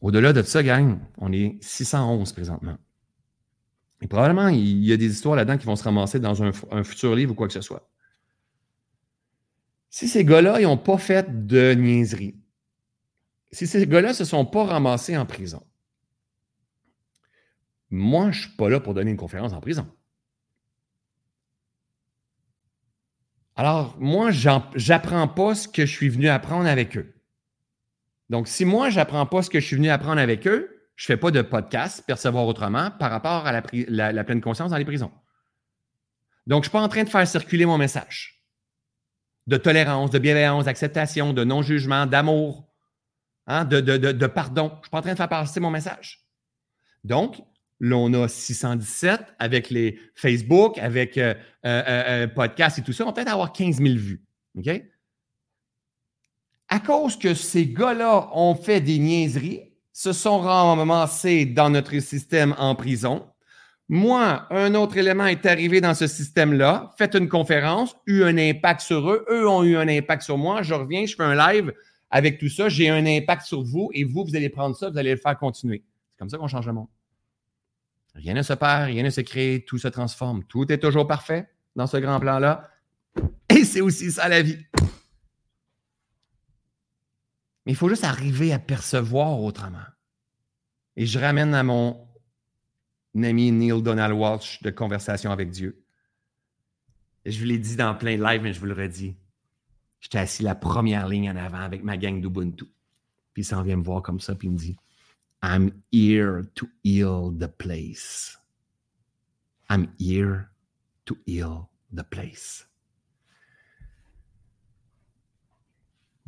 au-delà 0.01 0.33
de 0.33 0.41
ça, 0.41 0.63
gang, 0.63 0.99
on 1.17 1.31
est 1.31 1.57
611 1.61 2.33
présentement. 2.33 2.77
Et 4.01 4.07
probablement, 4.07 4.47
il 4.47 4.83
y 4.83 4.91
a 4.91 4.97
des 4.97 5.11
histoires 5.11 5.35
là-dedans 5.35 5.57
qui 5.57 5.65
vont 5.67 5.75
se 5.75 5.83
ramasser 5.83 6.19
dans 6.19 6.41
un, 6.41 6.83
futur 6.83 7.15
livre 7.15 7.33
ou 7.33 7.35
quoi 7.35 7.47
que 7.47 7.53
ce 7.53 7.61
soit. 7.61 7.87
Si 9.89 10.07
ces 10.07 10.25
gars-là, 10.25 10.59
ils 10.59 10.63
n'ont 10.63 10.77
pas 10.77 10.97
fait 10.97 11.45
de 11.45 11.73
niaiserie, 11.73 12.35
si 13.51 13.67
ces 13.67 13.85
gars-là 13.85 14.09
ne 14.09 14.13
se 14.13 14.25
sont 14.25 14.45
pas 14.45 14.65
ramassés 14.65 15.17
en 15.17 15.25
prison, 15.25 15.61
moi, 17.91 18.31
je 18.31 18.37
ne 18.37 18.43
suis 18.45 18.55
pas 18.55 18.69
là 18.69 18.79
pour 18.79 18.93
donner 18.93 19.11
une 19.11 19.17
conférence 19.17 19.53
en 19.53 19.59
prison. 19.59 19.85
Alors, 23.55 23.97
moi, 23.99 24.31
j'apprends 24.31 25.27
pas 25.27 25.55
ce 25.55 25.67
que 25.67 25.85
je 25.85 25.91
suis 25.91 26.09
venu 26.09 26.29
apprendre 26.29 26.67
avec 26.67 26.97
eux. 26.97 27.13
Donc, 28.31 28.47
si 28.47 28.63
moi, 28.63 28.89
je 28.89 28.95
n'apprends 28.95 29.25
pas 29.25 29.41
ce 29.41 29.49
que 29.49 29.59
je 29.59 29.65
suis 29.67 29.75
venu 29.75 29.89
apprendre 29.89 30.21
avec 30.21 30.47
eux, 30.47 30.87
je 30.95 31.03
ne 31.03 31.07
fais 31.07 31.17
pas 31.17 31.31
de 31.31 31.41
podcast, 31.41 32.01
percevoir 32.07 32.47
autrement, 32.47 32.89
par 32.91 33.11
rapport 33.11 33.45
à 33.45 33.51
la, 33.51 34.23
pleine 34.23 34.39
conscience 34.39 34.71
dans 34.71 34.77
les 34.77 34.85
prisons. 34.85 35.11
Donc, 36.47 36.63
je 36.63 36.69
ne 36.69 36.69
suis 36.69 36.71
pas 36.71 36.81
en 36.81 36.87
train 36.87 37.03
de 37.03 37.09
faire 37.09 37.27
circuler 37.27 37.65
mon 37.65 37.77
message 37.77 38.41
de 39.47 39.57
tolérance, 39.57 40.11
de 40.11 40.19
bienveillance, 40.19 40.63
d'acceptation, 40.63 41.33
de 41.33 41.43
non-jugement, 41.43 42.05
d'amour, 42.05 42.69
hein, 43.47 43.65
de, 43.65 44.27
pardon. 44.27 44.69
Je 44.69 44.77
ne 44.77 44.81
suis 44.83 44.89
pas 44.91 44.99
en 44.99 45.01
train 45.01 45.11
de 45.11 45.17
faire 45.17 45.27
passer 45.27 45.59
mon 45.59 45.69
message. 45.69 46.25
Donc, 47.03 47.41
là, 47.81 47.97
on 47.97 48.13
a 48.13 48.29
617 48.29 49.19
avec 49.39 49.69
les 49.71 49.99
Facebook, 50.15 50.77
avec 50.77 51.17
euh, 51.17 51.33
euh, 51.65 51.83
euh, 51.85 52.27
podcast 52.27 52.79
et 52.79 52.81
tout 52.81 52.93
ça. 52.93 53.03
On 53.03 53.07
va 53.07 53.13
peut-être 53.13 53.33
avoir 53.33 53.51
15 53.51 53.79
000 53.79 53.95
vues. 53.95 54.23
OK? 54.57 54.69
À 56.71 56.79
cause 56.79 57.19
que 57.19 57.33
ces 57.33 57.67
gars-là 57.67 58.29
ont 58.33 58.55
fait 58.55 58.79
des 58.79 58.97
niaiseries, 58.97 59.61
se 59.91 60.13
sont 60.13 60.39
ramassés 60.39 61.45
dans 61.45 61.69
notre 61.69 61.99
système 61.99 62.55
en 62.57 62.75
prison. 62.75 63.27
Moi, 63.89 64.47
un 64.49 64.73
autre 64.75 64.95
élément 64.95 65.25
est 65.25 65.45
arrivé 65.45 65.81
dans 65.81 65.93
ce 65.93 66.07
système-là, 66.07 66.95
fait 66.97 67.13
une 67.13 67.27
conférence, 67.27 67.93
eu 68.07 68.23
un 68.23 68.37
impact 68.37 68.79
sur 68.79 69.11
eux, 69.11 69.25
eux 69.29 69.49
ont 69.49 69.63
eu 69.63 69.75
un 69.75 69.89
impact 69.89 70.23
sur 70.23 70.37
moi, 70.37 70.61
je 70.61 70.73
reviens, 70.73 71.05
je 71.05 71.13
fais 71.13 71.23
un 71.23 71.35
live 71.35 71.73
avec 72.09 72.39
tout 72.39 72.47
ça, 72.47 72.69
j'ai 72.69 72.89
un 72.89 73.05
impact 73.05 73.41
sur 73.45 73.63
vous 73.63 73.89
et 73.93 74.05
vous, 74.05 74.23
vous 74.23 74.35
allez 74.37 74.49
prendre 74.49 74.73
ça, 74.73 74.89
vous 74.89 74.97
allez 74.97 75.11
le 75.11 75.17
faire 75.17 75.37
continuer. 75.37 75.83
C'est 76.13 76.19
comme 76.19 76.29
ça 76.29 76.37
qu'on 76.37 76.47
change 76.47 76.67
le 76.67 76.73
monde. 76.73 76.87
Rien 78.15 78.33
ne 78.33 78.43
se 78.43 78.53
perd, 78.53 78.85
rien 78.85 79.03
ne 79.03 79.09
se 79.09 79.21
crée, 79.21 79.65
tout 79.67 79.77
se 79.77 79.89
transforme. 79.89 80.45
Tout 80.45 80.71
est 80.71 80.77
toujours 80.77 81.05
parfait 81.05 81.49
dans 81.75 81.87
ce 81.87 81.97
grand 81.97 82.21
plan-là. 82.21 82.69
Et 83.49 83.65
c'est 83.65 83.81
aussi 83.81 84.09
ça 84.09 84.29
la 84.29 84.41
vie. 84.41 84.57
Mais 87.65 87.73
il 87.73 87.75
faut 87.75 87.89
juste 87.89 88.03
arriver 88.03 88.53
à 88.53 88.59
percevoir 88.59 89.39
autrement. 89.39 89.85
Et 90.95 91.05
je 91.05 91.19
ramène 91.19 91.53
à 91.53 91.63
mon 91.63 92.07
ami 93.15 93.51
Neil 93.51 93.81
Donald 93.81 94.13
Walsh 94.13 94.61
de 94.61 94.71
Conversation 94.71 95.31
avec 95.31 95.49
Dieu. 95.49 95.83
Je 97.25 97.37
vous 97.39 97.45
l'ai 97.45 97.59
dit 97.59 97.75
dans 97.75 97.93
plein 97.95 98.17
de 98.17 98.23
lives, 98.23 98.41
mais 98.41 98.53
je 98.53 98.59
vous 98.59 98.65
le 98.65 98.73
redis. 98.73 99.15
J'étais 99.99 100.17
assis 100.17 100.43
la 100.43 100.55
première 100.55 101.07
ligne 101.07 101.29
en 101.29 101.35
avant 101.35 101.61
avec 101.61 101.83
ma 101.83 101.97
gang 101.97 102.19
d'Ubuntu. 102.19 102.65
Puis 103.33 103.43
il 103.43 103.45
s'en 103.45 103.61
vient 103.61 103.77
me 103.77 103.83
voir 103.83 104.01
comme 104.01 104.19
ça, 104.19 104.35
puis 104.35 104.47
il 104.47 104.51
me 104.51 104.57
dit 104.57 104.75
I'm 105.43 105.71
here 105.91 106.41
to 106.55 106.67
heal 106.83 107.31
the 107.37 107.47
place. 107.47 108.37
I'm 109.69 109.87
here 109.99 110.49
to 111.05 111.15
heal 111.25 111.69
the 111.93 112.03
place. 112.03 112.67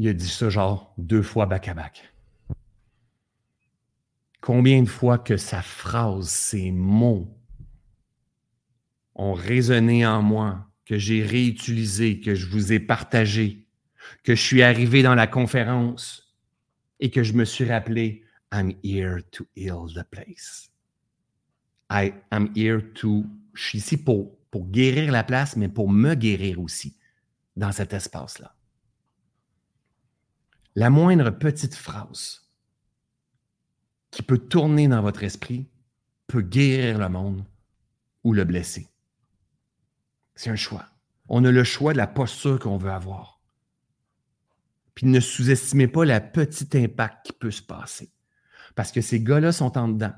Il 0.04 0.10
a 0.10 0.14
dit 0.14 0.28
ça 0.28 0.50
genre 0.50 0.94
deux 0.98 1.22
fois 1.22 1.46
back-à-back. 1.46 2.14
Combien 4.42 4.84
de 4.84 4.90
fois 4.90 5.18
que 5.18 5.38
sa 5.38 5.62
phrase, 5.62 6.28
ses 6.28 6.72
mots, 6.72 7.34
ont 9.16 9.32
résonné 9.32 10.06
en 10.06 10.22
moi, 10.22 10.70
que 10.84 10.98
j'ai 10.98 11.24
réutilisé, 11.24 12.20
que 12.20 12.36
je 12.36 12.48
vous 12.48 12.74
ai 12.74 12.82
partagé, 12.82 13.66
que 14.24 14.36
je 14.36 14.42
suis 14.42 14.62
arrivé 14.62 15.04
dans 15.04 15.16
la 15.16 15.26
conférence 15.26 16.36
et 17.00 17.10
que 17.10 17.24
je 17.24 17.32
me 17.32 17.46
suis 17.46 17.64
rappelé, 17.64 18.26
I'm 18.52 18.74
here 18.84 19.22
to 19.32 19.48
heal 19.56 19.86
the 19.88 20.04
place. 20.04 20.70
I 21.90 22.12
am 22.30 22.52
here 22.58 22.82
to, 22.96 23.24
je 23.54 23.64
suis 23.64 23.78
ici 23.78 23.96
pour, 23.96 24.38
pour 24.52 24.68
guérir 24.68 25.14
la 25.14 25.24
place, 25.24 25.56
mais 25.56 25.70
pour 25.70 25.90
me 25.90 26.14
guérir 26.14 26.60
aussi 26.60 26.98
dans 27.56 27.72
cet 27.72 27.94
espace-là. 27.94 28.54
La 30.76 30.90
moindre 30.90 31.30
petite 31.30 31.76
phrase 31.76 32.50
qui 34.10 34.24
peut 34.24 34.40
tourner 34.40 34.88
dans 34.88 35.02
votre 35.02 35.24
esprit 35.24 35.70
peut 36.28 36.42
guérir 36.42 36.98
le 36.98 37.10
monde 37.10 37.44
ou 38.24 38.34
le 38.34 38.44
blesser. 38.44 38.88
C'est 40.36 40.50
un 40.50 40.56
choix. 40.56 40.86
On 41.30 41.46
a 41.46 41.52
le 41.52 41.64
choix 41.64 41.94
de 41.94 41.98
la 41.98 42.08
posture 42.08 42.60
qu'on 42.60 42.78
veut 42.78 42.92
avoir. 42.92 43.42
Puis 44.96 45.06
ne 45.06 45.20
sous-estimez 45.20 45.88
pas 45.88 46.06
le 46.06 46.20
petit 46.20 46.68
impact 46.78 47.28
qui 47.28 47.34
peut 47.34 47.52
se 47.52 47.62
passer. 47.62 48.12
Parce 48.76 48.92
que 48.92 49.02
ces 49.02 49.22
gars-là 49.22 49.52
sont 49.52 49.78
en 49.78 49.88
dedans. 49.88 50.14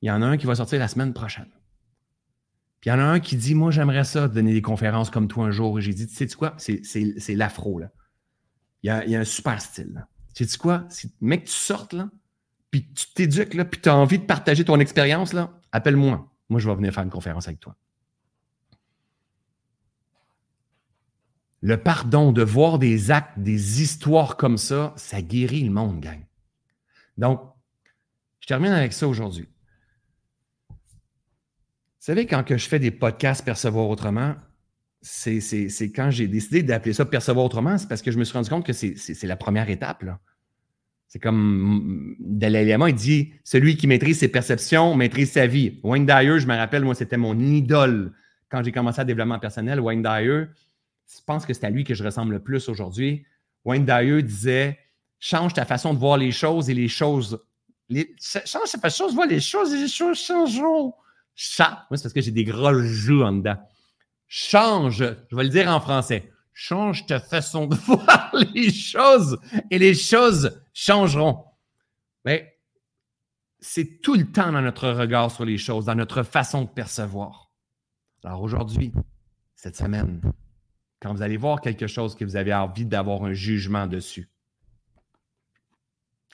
Il 0.00 0.08
y 0.08 0.10
en 0.10 0.22
a 0.22 0.26
un 0.26 0.36
qui 0.36 0.46
va 0.46 0.54
sortir 0.54 0.78
la 0.78 0.88
semaine 0.88 1.12
prochaine. 1.12 1.50
Puis 2.80 2.88
il 2.88 2.92
y 2.92 2.92
en 2.92 2.98
a 2.98 3.04
un 3.04 3.20
qui 3.20 3.36
dit 3.36 3.54
Moi, 3.54 3.70
j'aimerais 3.70 4.04
ça 4.04 4.28
donner 4.28 4.52
des 4.52 4.62
conférences 4.62 5.10
comme 5.10 5.28
toi 5.28 5.46
un 5.46 5.50
jour. 5.50 5.80
J'ai 5.80 5.92
dit 5.92 6.06
Tu 6.06 6.14
sais 6.14 6.28
quoi? 6.28 6.54
C'est 6.58 7.34
l'afro, 7.34 7.78
là. 7.78 7.90
Il 8.82 8.86
y, 8.86 8.90
a, 8.90 9.04
y, 9.06 9.16
a, 9.16 9.20
un 9.20 9.24
super 9.24 9.60
style. 9.60 10.06
Tu 10.34 10.44
sais 10.44 10.58
quoi? 10.58 10.86
Mec, 11.20 11.44
tu 11.44 11.52
sortes, 11.52 11.92
là, 11.92 12.08
puis 12.70 12.86
tu 12.92 13.12
t'éduques, 13.12 13.54
là, 13.54 13.64
puis 13.64 13.80
tu 13.80 13.88
as 13.88 13.96
envie 13.96 14.18
de 14.18 14.24
partager 14.24 14.64
ton 14.64 14.78
expérience, 14.78 15.32
là, 15.32 15.58
appelle-moi. 15.72 16.30
Moi, 16.48 16.60
je 16.60 16.68
vais 16.68 16.76
venir 16.76 16.92
faire 16.92 17.04
une 17.04 17.10
conférence 17.10 17.48
avec 17.48 17.60
toi. 17.60 17.76
Le 21.60 21.76
pardon, 21.82 22.30
de 22.30 22.42
voir 22.42 22.78
des 22.78 23.10
actes, 23.10 23.38
des 23.38 23.82
histoires 23.82 24.36
comme 24.36 24.58
ça, 24.58 24.94
ça 24.96 25.22
guérit 25.22 25.62
le 25.62 25.72
monde, 25.72 26.00
gang. 26.00 26.24
Donc, 27.16 27.42
je 28.40 28.46
termine 28.46 28.70
avec 28.70 28.92
ça 28.92 29.08
aujourd'hui. 29.08 29.48
Vous 30.70 30.76
savez, 31.98 32.26
quand 32.26 32.44
que 32.44 32.56
je 32.56 32.68
fais 32.68 32.78
des 32.78 32.92
podcasts 32.92 33.44
Percevoir 33.44 33.88
autrement, 33.88 34.36
c'est 35.00 35.92
quand 35.94 36.10
j'ai 36.10 36.26
décidé 36.26 36.62
d'appeler 36.62 36.92
ça 36.92 37.04
Percevoir 37.04 37.46
autrement, 37.46 37.78
c'est 37.78 37.88
parce 37.88 38.02
que 38.02 38.10
je 38.10 38.18
me 38.18 38.24
suis 38.24 38.34
rendu 38.34 38.50
compte 38.50 38.66
que 38.66 38.72
c'est 38.72 39.24
la 39.24 39.36
première 39.36 39.70
étape. 39.70 40.04
C'est 41.06 41.18
comme 41.18 42.16
Dalai 42.20 42.66
Lama, 42.66 42.90
il 42.90 42.94
dit 42.94 43.32
Celui 43.42 43.76
qui 43.76 43.86
maîtrise 43.86 44.18
ses 44.18 44.28
perceptions 44.28 44.94
maîtrise 44.94 45.32
sa 45.32 45.46
vie. 45.46 45.80
Wayne 45.82 46.04
Dyer, 46.04 46.38
je 46.38 46.46
me 46.46 46.54
rappelle, 46.54 46.84
moi, 46.84 46.94
c'était 46.94 47.16
mon 47.16 47.38
idole 47.38 48.12
quand 48.50 48.62
j'ai 48.62 48.72
commencé 48.72 49.00
à 49.00 49.04
développement 49.04 49.38
personnel. 49.38 49.80
Wayne 49.80 50.02
Dyer, 50.02 50.44
je 51.06 51.20
pense 51.26 51.46
que 51.46 51.54
c'est 51.54 51.64
à 51.64 51.70
lui 51.70 51.84
que 51.84 51.94
je 51.94 52.04
ressemble 52.04 52.34
le 52.34 52.40
plus 52.40 52.68
aujourd'hui. 52.68 53.24
Wayne 53.64 53.86
Dyer 53.86 54.22
disait 54.22 54.78
change 55.18 55.54
ta 55.54 55.64
façon 55.64 55.94
de 55.94 55.98
voir 55.98 56.18
les 56.18 56.30
choses 56.30 56.68
et 56.68 56.74
les 56.74 56.88
choses. 56.88 57.38
change 57.90 58.70
ta 58.72 58.78
façon 58.78 59.08
de 59.08 59.14
voir 59.14 59.26
les 59.26 59.40
choses 59.40 59.72
et 59.72 59.78
les 59.78 59.88
choses 59.88 60.18
changeront. 60.18 60.92
Chat. 61.34 61.86
Moi, 61.88 61.96
c'est 61.96 62.02
parce 62.02 62.12
que 62.12 62.20
j'ai 62.20 62.32
des 62.32 62.44
gros 62.44 62.82
joues 62.82 63.22
en 63.22 63.32
dedans. 63.32 63.56
Change, 64.28 64.98
je 65.30 65.36
vais 65.36 65.42
le 65.42 65.48
dire 65.48 65.68
en 65.68 65.80
français. 65.80 66.30
Change 66.52 67.06
ta 67.06 67.18
façon 67.18 67.66
de 67.66 67.74
voir 67.86 68.30
les 68.54 68.70
choses 68.70 69.38
et 69.70 69.78
les 69.78 69.94
choses 69.94 70.62
changeront. 70.74 71.44
Mais 72.24 72.58
c'est 73.60 74.00
tout 74.02 74.14
le 74.14 74.30
temps 74.30 74.52
dans 74.52 74.60
notre 74.60 74.90
regard 74.90 75.30
sur 75.30 75.44
les 75.44 75.58
choses, 75.58 75.86
dans 75.86 75.94
notre 75.94 76.22
façon 76.22 76.62
de 76.62 76.68
percevoir. 76.68 77.50
Alors 78.22 78.42
aujourd'hui, 78.42 78.92
cette 79.54 79.76
semaine, 79.76 80.20
quand 81.00 81.14
vous 81.14 81.22
allez 81.22 81.36
voir 81.36 81.60
quelque 81.60 81.86
chose 81.86 82.14
que 82.14 82.24
vous 82.24 82.36
avez 82.36 82.52
envie 82.52 82.84
d'avoir 82.84 83.24
un 83.24 83.32
jugement 83.32 83.86
dessus, 83.86 84.28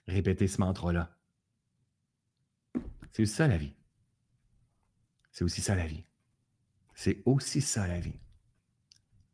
répétez 0.08 0.48
ce 0.48 0.60
mantra-là. 0.60 1.16
C'est 3.12 3.22
aussi 3.22 3.34
ça 3.34 3.46
la 3.46 3.56
vie. 3.56 3.74
C'est 5.30 5.44
aussi 5.44 5.60
ça 5.60 5.74
la 5.74 5.86
vie. 5.86 6.04
C'est 6.94 7.22
aussi 7.24 7.60
ça 7.60 7.86
la 7.86 7.98
vie. 7.98 8.18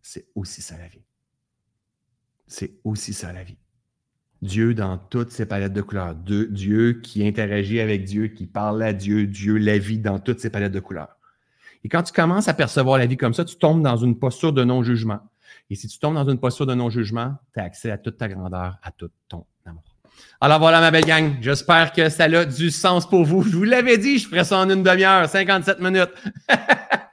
C'est 0.03 0.27
aussi 0.35 0.63
ça 0.63 0.77
la 0.79 0.89
vie. 0.89 1.03
C'est 2.47 2.81
aussi 2.85 3.13
ça 3.13 3.33
la 3.33 3.45
vie. 3.45 3.59
Dieu 4.43 4.73
dans 4.73 4.97
toutes 4.97 5.31
ses 5.31 5.45
palettes 5.47 5.75
de 5.75 5.83
couleurs. 5.83 6.15
Dieu 6.15 6.95
qui 7.03 7.27
interagit 7.27 7.81
avec 7.81 8.05
Dieu, 8.05 8.29
qui 8.29 8.47
parle 8.47 8.83
à 8.83 8.93
Dieu, 8.93 9.27
Dieu 9.27 9.59
la 9.59 9.79
vie 9.79 9.99
dans 9.99 10.19
toutes 10.19 10.41
ses 10.41 10.51
palettes 10.51 10.73
de 10.73 10.81
couleurs. 10.81 11.17
Et 11.85 11.89
quand 11.89 12.03
tu 12.03 12.13
commences 12.13 12.49
à 12.49 12.55
percevoir 12.55 12.99
la 12.99 13.07
vie 13.07 13.17
comme 13.17 13.35
ça, 13.35 13.45
tu 13.45 13.57
tombes 13.57 13.83
dans 13.83 13.97
une 13.97 14.19
posture 14.19 14.53
de 14.53 14.65
non-jugement. 14.65 15.21
Et 15.69 15.75
si 15.75 15.89
tu 15.89 15.99
tombes 15.99 16.15
dans 16.15 16.29
une 16.29 16.39
posture 16.39 16.67
de 16.67 16.75
non-jugement, 16.75 17.37
tu 17.55 17.61
as 17.61 17.65
accès 17.65 17.91
à 17.91 17.99
toute 17.99 18.17
ta 18.17 18.29
grandeur, 18.29 18.79
à 18.83 18.91
tout 18.91 19.11
ton 19.29 19.45
amour. 19.65 19.85
Alors 20.41 20.59
voilà, 20.59 20.81
ma 20.81 20.91
belle 20.91 21.05
gang. 21.05 21.37
J'espère 21.41 21.93
que 21.93 22.09
ça 22.09 22.25
a 22.25 22.45
du 22.45 22.71
sens 22.71 23.09
pour 23.09 23.25
vous. 23.25 23.43
Je 23.43 23.57
vous 23.57 23.65
l'avais 23.65 23.99
dit, 23.99 24.19
je 24.19 24.29
ferai 24.29 24.45
ça 24.45 24.59
en 24.59 24.69
une 24.69 24.83
demi-heure, 24.83 25.29
57 25.29 25.81
minutes. 25.81 26.11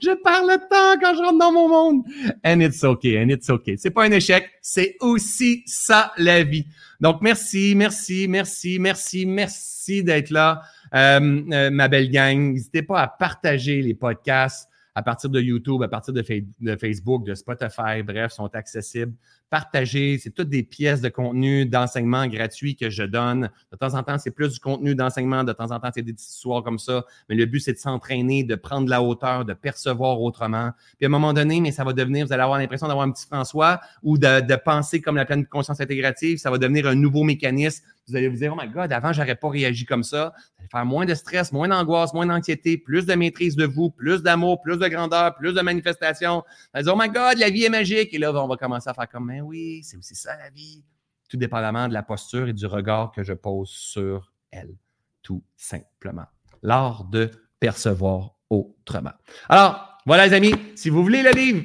je 0.00 0.14
parle 0.22 0.50
le 0.50 0.58
temps 0.58 1.00
quand 1.00 1.14
je 1.14 1.22
rentre 1.22 1.38
dans 1.38 1.52
mon 1.52 1.68
monde. 1.68 2.04
And 2.44 2.60
it's 2.60 2.82
okay, 2.84 3.22
and 3.22 3.28
it's 3.28 3.48
okay. 3.50 3.76
C'est 3.76 3.90
pas 3.90 4.04
un 4.04 4.12
échec, 4.12 4.48
c'est 4.62 4.96
aussi 5.00 5.62
ça 5.66 6.12
la 6.18 6.42
vie. 6.42 6.66
Donc 7.00 7.20
merci, 7.20 7.74
merci, 7.76 8.26
merci, 8.28 8.78
merci, 8.78 9.26
merci 9.26 10.02
d'être 10.02 10.30
là. 10.30 10.62
Euh, 10.94 11.42
euh, 11.52 11.70
ma 11.70 11.88
belle 11.88 12.10
gang, 12.10 12.52
n'hésitez 12.52 12.82
pas 12.82 13.00
à 13.02 13.08
partager 13.08 13.82
les 13.82 13.94
podcasts 13.94 14.68
à 14.96 15.02
partir 15.02 15.28
de 15.28 15.40
YouTube, 15.42 15.82
à 15.82 15.88
partir 15.88 16.14
de, 16.14 16.22
Facebook, 16.22 17.26
de 17.26 17.34
Spotify, 17.34 18.02
bref, 18.02 18.32
sont 18.32 18.52
accessibles. 18.54 19.12
Partagez, 19.48 20.18
c'est 20.18 20.30
toutes 20.30 20.48
des 20.48 20.62
pièces 20.62 21.00
de 21.00 21.08
contenu, 21.08 21.66
d'enseignement 21.66 22.26
gratuit 22.26 22.74
que 22.74 22.90
je 22.90 23.04
donne. 23.04 23.50
De 23.70 23.76
temps 23.76 23.94
en 23.94 24.02
temps, 24.02 24.18
c'est 24.18 24.32
plus 24.32 24.54
du 24.54 24.60
contenu 24.60 24.94
d'enseignement, 24.94 25.44
de 25.44 25.52
temps 25.52 25.70
en 25.70 25.78
temps, 25.78 25.90
c'est 25.94 26.02
des 26.02 26.12
histoires 26.12 26.62
comme 26.62 26.78
ça. 26.78 27.04
Mais 27.28 27.36
le 27.36 27.46
but, 27.46 27.60
c'est 27.60 27.74
de 27.74 27.78
s'entraîner, 27.78 28.42
de 28.42 28.56
prendre 28.56 28.88
la 28.88 29.02
hauteur, 29.02 29.44
de 29.44 29.52
percevoir 29.54 30.20
autrement. 30.20 30.72
Puis 30.98 31.04
à 31.04 31.06
un 31.06 31.10
moment 31.10 31.32
donné, 31.32 31.60
mais 31.60 31.70
ça 31.70 31.84
va 31.84 31.92
devenir, 31.92 32.26
vous 32.26 32.32
allez 32.32 32.42
avoir 32.42 32.58
l'impression 32.58 32.88
d'avoir 32.88 33.06
un 33.06 33.12
petit 33.12 33.26
François 33.26 33.80
ou 34.02 34.18
de, 34.18 34.40
de 34.40 34.56
penser 34.56 35.00
comme 35.00 35.16
la 35.16 35.24
pleine 35.24 35.46
conscience 35.46 35.80
intégrative. 35.80 36.38
Ça 36.38 36.50
va 36.50 36.58
devenir 36.58 36.86
un 36.86 36.94
nouveau 36.94 37.22
mécanisme 37.22 37.84
vous 38.08 38.14
allez 38.14 38.28
vous 38.28 38.36
dire, 38.36 38.54
oh 38.56 38.60
my 38.60 38.68
God, 38.68 38.92
avant, 38.92 39.12
j'aurais 39.12 39.34
pas 39.34 39.48
réagi 39.48 39.84
comme 39.84 40.04
ça. 40.04 40.32
Vous 40.36 40.54
allez 40.60 40.68
faire 40.70 40.84
moins 40.84 41.04
de 41.04 41.14
stress, 41.14 41.50
moins 41.50 41.66
d'angoisse, 41.66 42.14
moins 42.14 42.26
d'anxiété, 42.26 42.78
plus 42.78 43.04
de 43.04 43.14
maîtrise 43.14 43.56
de 43.56 43.66
vous, 43.66 43.90
plus 43.90 44.22
d'amour, 44.22 44.62
plus 44.62 44.78
de 44.78 44.86
grandeur, 44.86 45.34
plus 45.34 45.54
de 45.54 45.60
manifestation. 45.60 46.36
Vous 46.36 46.70
allez 46.74 46.84
dire, 46.84 46.94
oh 46.94 47.00
my 47.00 47.08
God, 47.08 47.38
la 47.38 47.50
vie 47.50 47.64
est 47.64 47.70
magique. 47.70 48.14
Et 48.14 48.18
là, 48.18 48.32
on 48.32 48.46
va 48.46 48.56
commencer 48.56 48.88
à 48.88 48.94
faire 48.94 49.08
comme, 49.08 49.28
mais 49.36 49.42
oui, 49.42 49.82
c'est 49.82 49.98
aussi 49.98 50.14
ça 50.14 50.34
la 50.38 50.48
vie. 50.48 50.82
Tout 51.28 51.36
dépendamment 51.36 51.88
de 51.88 51.92
la 51.92 52.02
posture 52.02 52.48
et 52.48 52.54
du 52.54 52.64
regard 52.64 53.12
que 53.12 53.22
je 53.22 53.34
pose 53.34 53.68
sur 53.68 54.32
elle, 54.50 54.74
tout 55.22 55.44
simplement. 55.56 56.24
L'art 56.62 57.04
de 57.04 57.30
percevoir 57.60 58.30
autrement. 58.48 59.12
Alors, 59.50 59.98
voilà 60.06 60.26
les 60.26 60.32
amis, 60.32 60.54
si 60.74 60.88
vous 60.88 61.02
voulez 61.02 61.22
le 61.22 61.32
livre, 61.32 61.64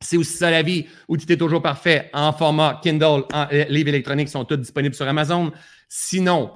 c'est 0.00 0.16
aussi 0.16 0.36
ça 0.36 0.50
la 0.52 0.62
vie, 0.62 0.86
où 1.08 1.16
tu 1.16 1.30
es 1.32 1.36
toujours 1.36 1.60
parfait 1.60 2.08
en 2.12 2.32
format 2.32 2.78
Kindle, 2.82 3.24
en 3.32 3.48
livres 3.50 3.88
électroniques 3.88 4.28
sont 4.28 4.44
tous 4.44 4.58
disponibles 4.58 4.94
sur 4.94 5.08
Amazon. 5.08 5.50
Sinon, 5.88 6.52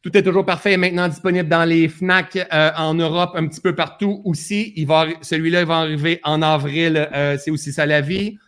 tout 0.00 0.16
est 0.16 0.22
toujours 0.22 0.46
parfait 0.46 0.78
maintenant 0.78 1.08
disponible 1.08 1.48
dans 1.48 1.64
les 1.64 1.88
FNAC 1.88 2.36
euh, 2.36 2.70
en 2.76 2.94
Europe, 2.94 3.32
un 3.34 3.46
petit 3.48 3.60
peu 3.60 3.74
partout 3.74 4.22
aussi. 4.24 4.72
Il 4.76 4.86
va, 4.86 5.06
celui-là 5.20 5.66
va 5.66 5.78
arriver 5.80 6.20
en 6.22 6.40
avril. 6.40 7.06
Euh, 7.12 7.36
c'est 7.38 7.50
aussi 7.50 7.70
ça 7.70 7.84
la 7.84 8.00
vie. 8.00 8.38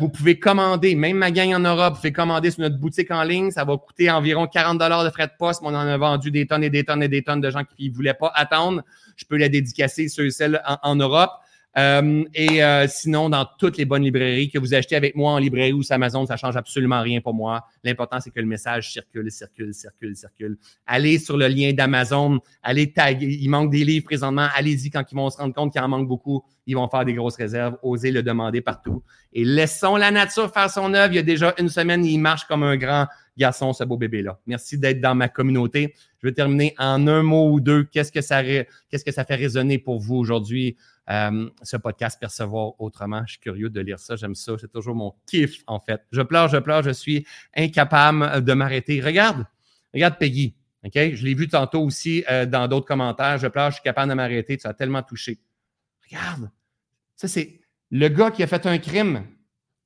Vous 0.00 0.08
pouvez 0.08 0.38
commander, 0.38 0.94
même 0.94 1.18
ma 1.18 1.30
gang 1.30 1.54
en 1.54 1.60
Europe, 1.60 1.94
vous 1.94 2.00
pouvez 2.00 2.12
commander 2.12 2.50
sur 2.50 2.62
notre 2.62 2.78
boutique 2.78 3.10
en 3.10 3.22
ligne. 3.22 3.50
Ça 3.50 3.64
va 3.64 3.76
coûter 3.76 4.10
environ 4.10 4.46
40 4.46 4.78
de 4.78 5.10
frais 5.10 5.26
de 5.26 5.32
poste, 5.38 5.60
on 5.62 5.68
en 5.68 5.74
a 5.74 5.96
vendu 5.98 6.30
des 6.30 6.46
tonnes 6.46 6.64
et 6.64 6.70
des 6.70 6.84
tonnes 6.84 7.02
et 7.02 7.08
des 7.08 7.22
tonnes 7.22 7.40
de 7.40 7.50
gens 7.50 7.62
qui 7.64 7.90
ne 7.90 7.94
voulaient 7.94 8.14
pas 8.14 8.32
attendre. 8.34 8.82
Je 9.16 9.24
peux 9.24 9.36
les 9.36 9.48
dédicacer, 9.48 10.08
ceux 10.08 10.26
et 10.26 10.30
celles 10.30 10.62
en 10.82 10.96
Europe. 10.96 11.32
Euh, 11.78 12.24
et 12.34 12.64
euh, 12.64 12.86
sinon, 12.88 13.28
dans 13.28 13.46
toutes 13.58 13.76
les 13.76 13.84
bonnes 13.84 14.02
librairies 14.02 14.48
que 14.48 14.58
vous 14.58 14.72
achetez 14.72 14.96
avec 14.96 15.14
moi 15.14 15.32
en 15.32 15.38
librairie 15.38 15.74
ou 15.74 15.82
sur 15.82 15.94
Amazon, 15.94 16.24
ça 16.24 16.36
change 16.36 16.56
absolument 16.56 17.02
rien 17.02 17.20
pour 17.20 17.34
moi. 17.34 17.66
L'important, 17.84 18.18
c'est 18.20 18.30
que 18.30 18.40
le 18.40 18.46
message 18.46 18.92
circule, 18.92 19.30
circule, 19.30 19.74
circule, 19.74 20.16
circule. 20.16 20.58
Allez 20.86 21.18
sur 21.18 21.36
le 21.36 21.48
lien 21.48 21.72
d'Amazon, 21.72 22.40
allez 22.62 22.92
taguer. 22.92 23.36
Il 23.40 23.48
manque 23.50 23.70
des 23.70 23.84
livres 23.84 24.06
présentement. 24.06 24.48
Allez-y 24.54 24.90
quand 24.90 25.04
ils 25.10 25.14
vont 25.14 25.28
se 25.28 25.36
rendre 25.36 25.54
compte 25.54 25.72
qu'il 25.72 25.82
en 25.82 25.88
manque 25.88 26.08
beaucoup. 26.08 26.42
Ils 26.66 26.76
vont 26.76 26.88
faire 26.88 27.04
des 27.04 27.14
grosses 27.14 27.36
réserves. 27.36 27.76
Osez 27.82 28.10
le 28.10 28.22
demander 28.22 28.62
partout. 28.62 29.02
Et 29.32 29.44
laissons 29.44 29.96
la 29.96 30.10
nature 30.10 30.52
faire 30.52 30.70
son 30.70 30.94
œuvre. 30.94 31.12
Il 31.12 31.16
y 31.16 31.20
a 31.20 31.22
déjà 31.22 31.54
une 31.58 31.68
semaine, 31.68 32.04
il 32.04 32.18
marche 32.18 32.44
comme 32.46 32.62
un 32.62 32.76
grand 32.76 33.06
garçon, 33.36 33.72
ce 33.72 33.84
beau 33.84 33.96
bébé-là. 33.96 34.38
Merci 34.46 34.78
d'être 34.78 35.00
dans 35.00 35.14
ma 35.14 35.28
communauté. 35.28 35.94
Je 36.22 36.26
vais 36.26 36.32
terminer 36.32 36.74
en 36.78 37.06
un 37.06 37.22
mot 37.22 37.50
ou 37.50 37.60
deux. 37.60 37.84
Qu'est-ce 37.84 38.12
que 38.12 38.20
ça, 38.20 38.42
fait 38.42 39.34
résonner 39.34 39.78
pour 39.78 40.00
vous 40.00 40.16
aujourd'hui, 40.16 40.76
euh, 41.10 41.48
ce 41.62 41.76
podcast 41.76 42.18
Percevoir 42.18 42.80
autrement? 42.80 43.22
Je 43.26 43.32
suis 43.32 43.40
curieux 43.40 43.70
de 43.70 43.80
lire 43.80 43.98
ça. 43.98 44.16
J'aime 44.16 44.34
ça. 44.34 44.52
C'est 44.60 44.70
toujours 44.70 44.94
mon 44.94 45.14
kiff, 45.26 45.62
en 45.66 45.80
fait. 45.80 46.02
Je 46.12 46.22
pleure, 46.22 46.48
je 46.48 46.58
pleure. 46.58 46.82
Je 46.82 46.90
suis 46.90 47.26
incapable 47.54 48.42
de 48.44 48.52
m'arrêter. 48.52 49.00
Regarde, 49.00 49.44
regarde 49.92 50.18
Peggy. 50.18 50.54
Je 50.94 51.24
l'ai 51.24 51.34
vu 51.34 51.48
tantôt 51.48 51.82
aussi 51.82 52.24
euh, 52.30 52.46
dans 52.46 52.68
d'autres 52.68 52.86
commentaires. 52.86 53.38
Je 53.38 53.48
pleure, 53.48 53.70
je 53.70 53.76
suis 53.76 53.82
capable 53.82 54.10
de 54.10 54.14
m'arrêter. 54.14 54.56
Tu 54.56 54.66
as 54.66 54.74
tellement 54.74 55.02
touché. 55.02 55.40
Regarde, 56.08 56.50
ça 57.16 57.26
c'est 57.28 57.60
le 57.90 58.08
gars 58.08 58.30
qui 58.30 58.42
a 58.42 58.46
fait 58.46 58.66
un 58.66 58.78
crime 58.78 59.24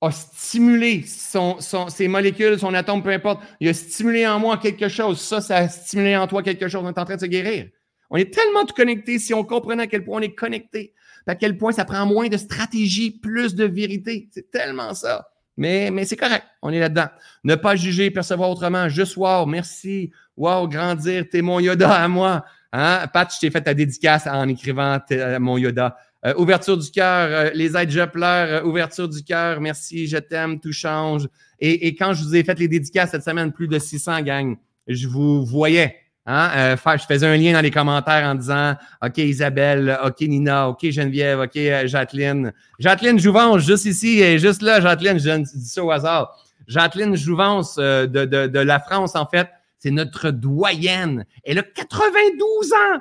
a 0.00 0.10
stimulé 0.10 1.04
son, 1.06 1.58
ses 1.88 2.08
molécules, 2.08 2.58
son 2.58 2.72
atome, 2.74 3.02
peu 3.02 3.10
importe. 3.10 3.42
Il 3.60 3.68
a 3.68 3.74
stimulé 3.74 4.26
en 4.26 4.38
moi 4.38 4.56
quelque 4.56 4.88
chose. 4.88 5.20
Ça, 5.20 5.40
ça 5.40 5.56
a 5.56 5.68
stimulé 5.68 6.16
en 6.16 6.26
toi 6.26 6.42
quelque 6.42 6.68
chose. 6.68 6.82
On 6.84 6.88
est 6.88 6.98
en 6.98 7.04
train 7.04 7.16
de 7.16 7.20
se 7.20 7.26
guérir. 7.26 7.68
On 8.08 8.16
est 8.16 8.32
tellement 8.32 8.64
tout 8.64 8.74
connecté. 8.74 9.18
Si 9.18 9.34
on 9.34 9.44
comprenait 9.44 9.84
à 9.84 9.86
quel 9.86 10.04
point 10.04 10.18
on 10.18 10.22
est 10.22 10.34
connecté, 10.34 10.94
à 11.26 11.34
quel 11.34 11.58
point 11.58 11.72
ça 11.72 11.84
prend 11.84 12.06
moins 12.06 12.28
de 12.28 12.36
stratégie, 12.36 13.10
plus 13.10 13.54
de 13.54 13.64
vérité. 13.64 14.28
C'est 14.32 14.50
tellement 14.50 14.94
ça. 14.94 15.28
Mais, 15.56 15.90
mais 15.90 16.06
c'est 16.06 16.16
correct. 16.16 16.44
On 16.62 16.70
est 16.70 16.80
là-dedans. 16.80 17.08
Ne 17.44 17.54
pas 17.54 17.76
juger, 17.76 18.10
percevoir 18.10 18.50
autrement. 18.50 18.88
Juste 18.88 19.16
wow, 19.16 19.44
merci. 19.44 20.10
Wow, 20.36 20.66
grandir. 20.66 21.26
T'es 21.30 21.42
mon 21.42 21.60
Yoda 21.60 21.92
à 21.92 22.08
moi. 22.08 22.44
Hein? 22.72 23.06
Pat, 23.12 23.30
je 23.32 23.38
t'ai 23.38 23.50
fait 23.50 23.60
ta 23.60 23.74
dédicace 23.74 24.26
en 24.26 24.48
écrivant 24.48 24.98
mon 25.38 25.58
Yoda. 25.58 25.96
Euh, 26.26 26.34
ouverture 26.36 26.76
du 26.76 26.90
cœur, 26.90 27.28
euh, 27.30 27.50
les 27.54 27.76
aides, 27.76 27.90
je 27.90 28.04
pleure, 28.04 28.62
euh, 28.62 28.68
ouverture 28.68 29.08
du 29.08 29.22
cœur, 29.22 29.58
merci, 29.60 30.06
je 30.06 30.18
t'aime, 30.18 30.60
tout 30.60 30.72
change. 30.72 31.26
Et, 31.58 31.94
quand 31.94 32.12
je 32.12 32.22
vous 32.22 32.36
ai 32.36 32.44
fait 32.44 32.58
les 32.58 32.68
dédicaces 32.68 33.10
cette 33.10 33.24
semaine, 33.24 33.52
plus 33.52 33.68
de 33.68 33.78
600 33.78 34.20
gang, 34.22 34.56
je 34.86 35.08
vous 35.08 35.44
voyais. 35.44 35.96
Hein, 36.26 36.76
je 36.76 37.04
faisais 37.06 37.26
un 37.26 37.36
lien 37.36 37.54
dans 37.54 37.60
les 37.60 37.70
commentaires 37.70 38.24
en 38.26 38.34
disant 38.34 38.76
OK 39.04 39.18
Isabelle, 39.18 39.98
OK 40.04 40.20
Nina, 40.20 40.68
OK 40.68 40.90
Geneviève, 40.90 41.40
OK 41.40 41.58
Jacqueline. 41.86 42.52
Jacqueline 42.78 43.18
Jouvence, 43.18 43.62
juste 43.62 43.84
ici 43.84 44.20
et 44.20 44.38
juste 44.38 44.62
là, 44.62 44.80
Jacqueline, 44.80 45.18
je 45.18 45.58
dis 45.58 45.68
ça 45.68 45.82
au 45.82 45.90
hasard. 45.90 46.38
Jacqueline 46.66 47.16
Jouvence 47.16 47.76
de, 47.76 48.06
de, 48.06 48.46
de 48.46 48.58
la 48.58 48.78
France, 48.78 49.16
en 49.16 49.26
fait, 49.26 49.48
c'est 49.78 49.90
notre 49.90 50.30
doyenne. 50.30 51.24
Elle 51.44 51.58
a 51.58 51.62
92 51.62 52.72
ans. 52.72 53.00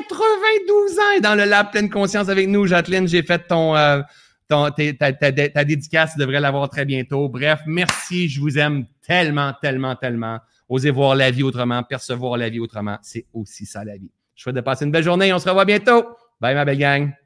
92 0.00 0.98
ans 0.98 1.16
et 1.16 1.20
dans 1.20 1.34
le 1.34 1.44
lab 1.44 1.70
pleine 1.70 1.90
conscience 1.90 2.28
avec 2.28 2.48
nous. 2.48 2.66
Jacqueline, 2.66 3.06
j'ai 3.06 3.22
fait 3.22 3.46
ton, 3.46 3.76
euh, 3.76 4.00
ta, 4.48 5.64
dédicace, 5.64 6.12
tu 6.12 6.18
devrais 6.18 6.40
l'avoir 6.40 6.68
très 6.68 6.84
bientôt. 6.84 7.28
Bref, 7.28 7.60
merci, 7.66 8.28
je 8.28 8.40
vous 8.40 8.58
aime 8.58 8.86
tellement, 9.06 9.52
tellement, 9.60 9.96
tellement. 9.96 10.38
Osez 10.68 10.90
voir 10.90 11.14
la 11.14 11.30
vie 11.30 11.42
autrement, 11.42 11.82
percevoir 11.82 12.36
la 12.38 12.48
vie 12.48 12.60
autrement, 12.60 12.98
c'est 13.02 13.26
aussi 13.32 13.66
ça 13.66 13.84
la 13.84 13.96
vie. 13.96 14.10
Je 14.34 14.42
souhaite 14.42 14.56
de 14.56 14.60
passer 14.60 14.84
une 14.84 14.90
belle 14.90 15.04
journée. 15.04 15.32
On 15.32 15.38
se 15.38 15.48
revoit 15.48 15.64
bientôt. 15.64 16.16
Bye 16.40 16.54
ma 16.54 16.64
belle 16.64 16.78
gang. 16.78 17.21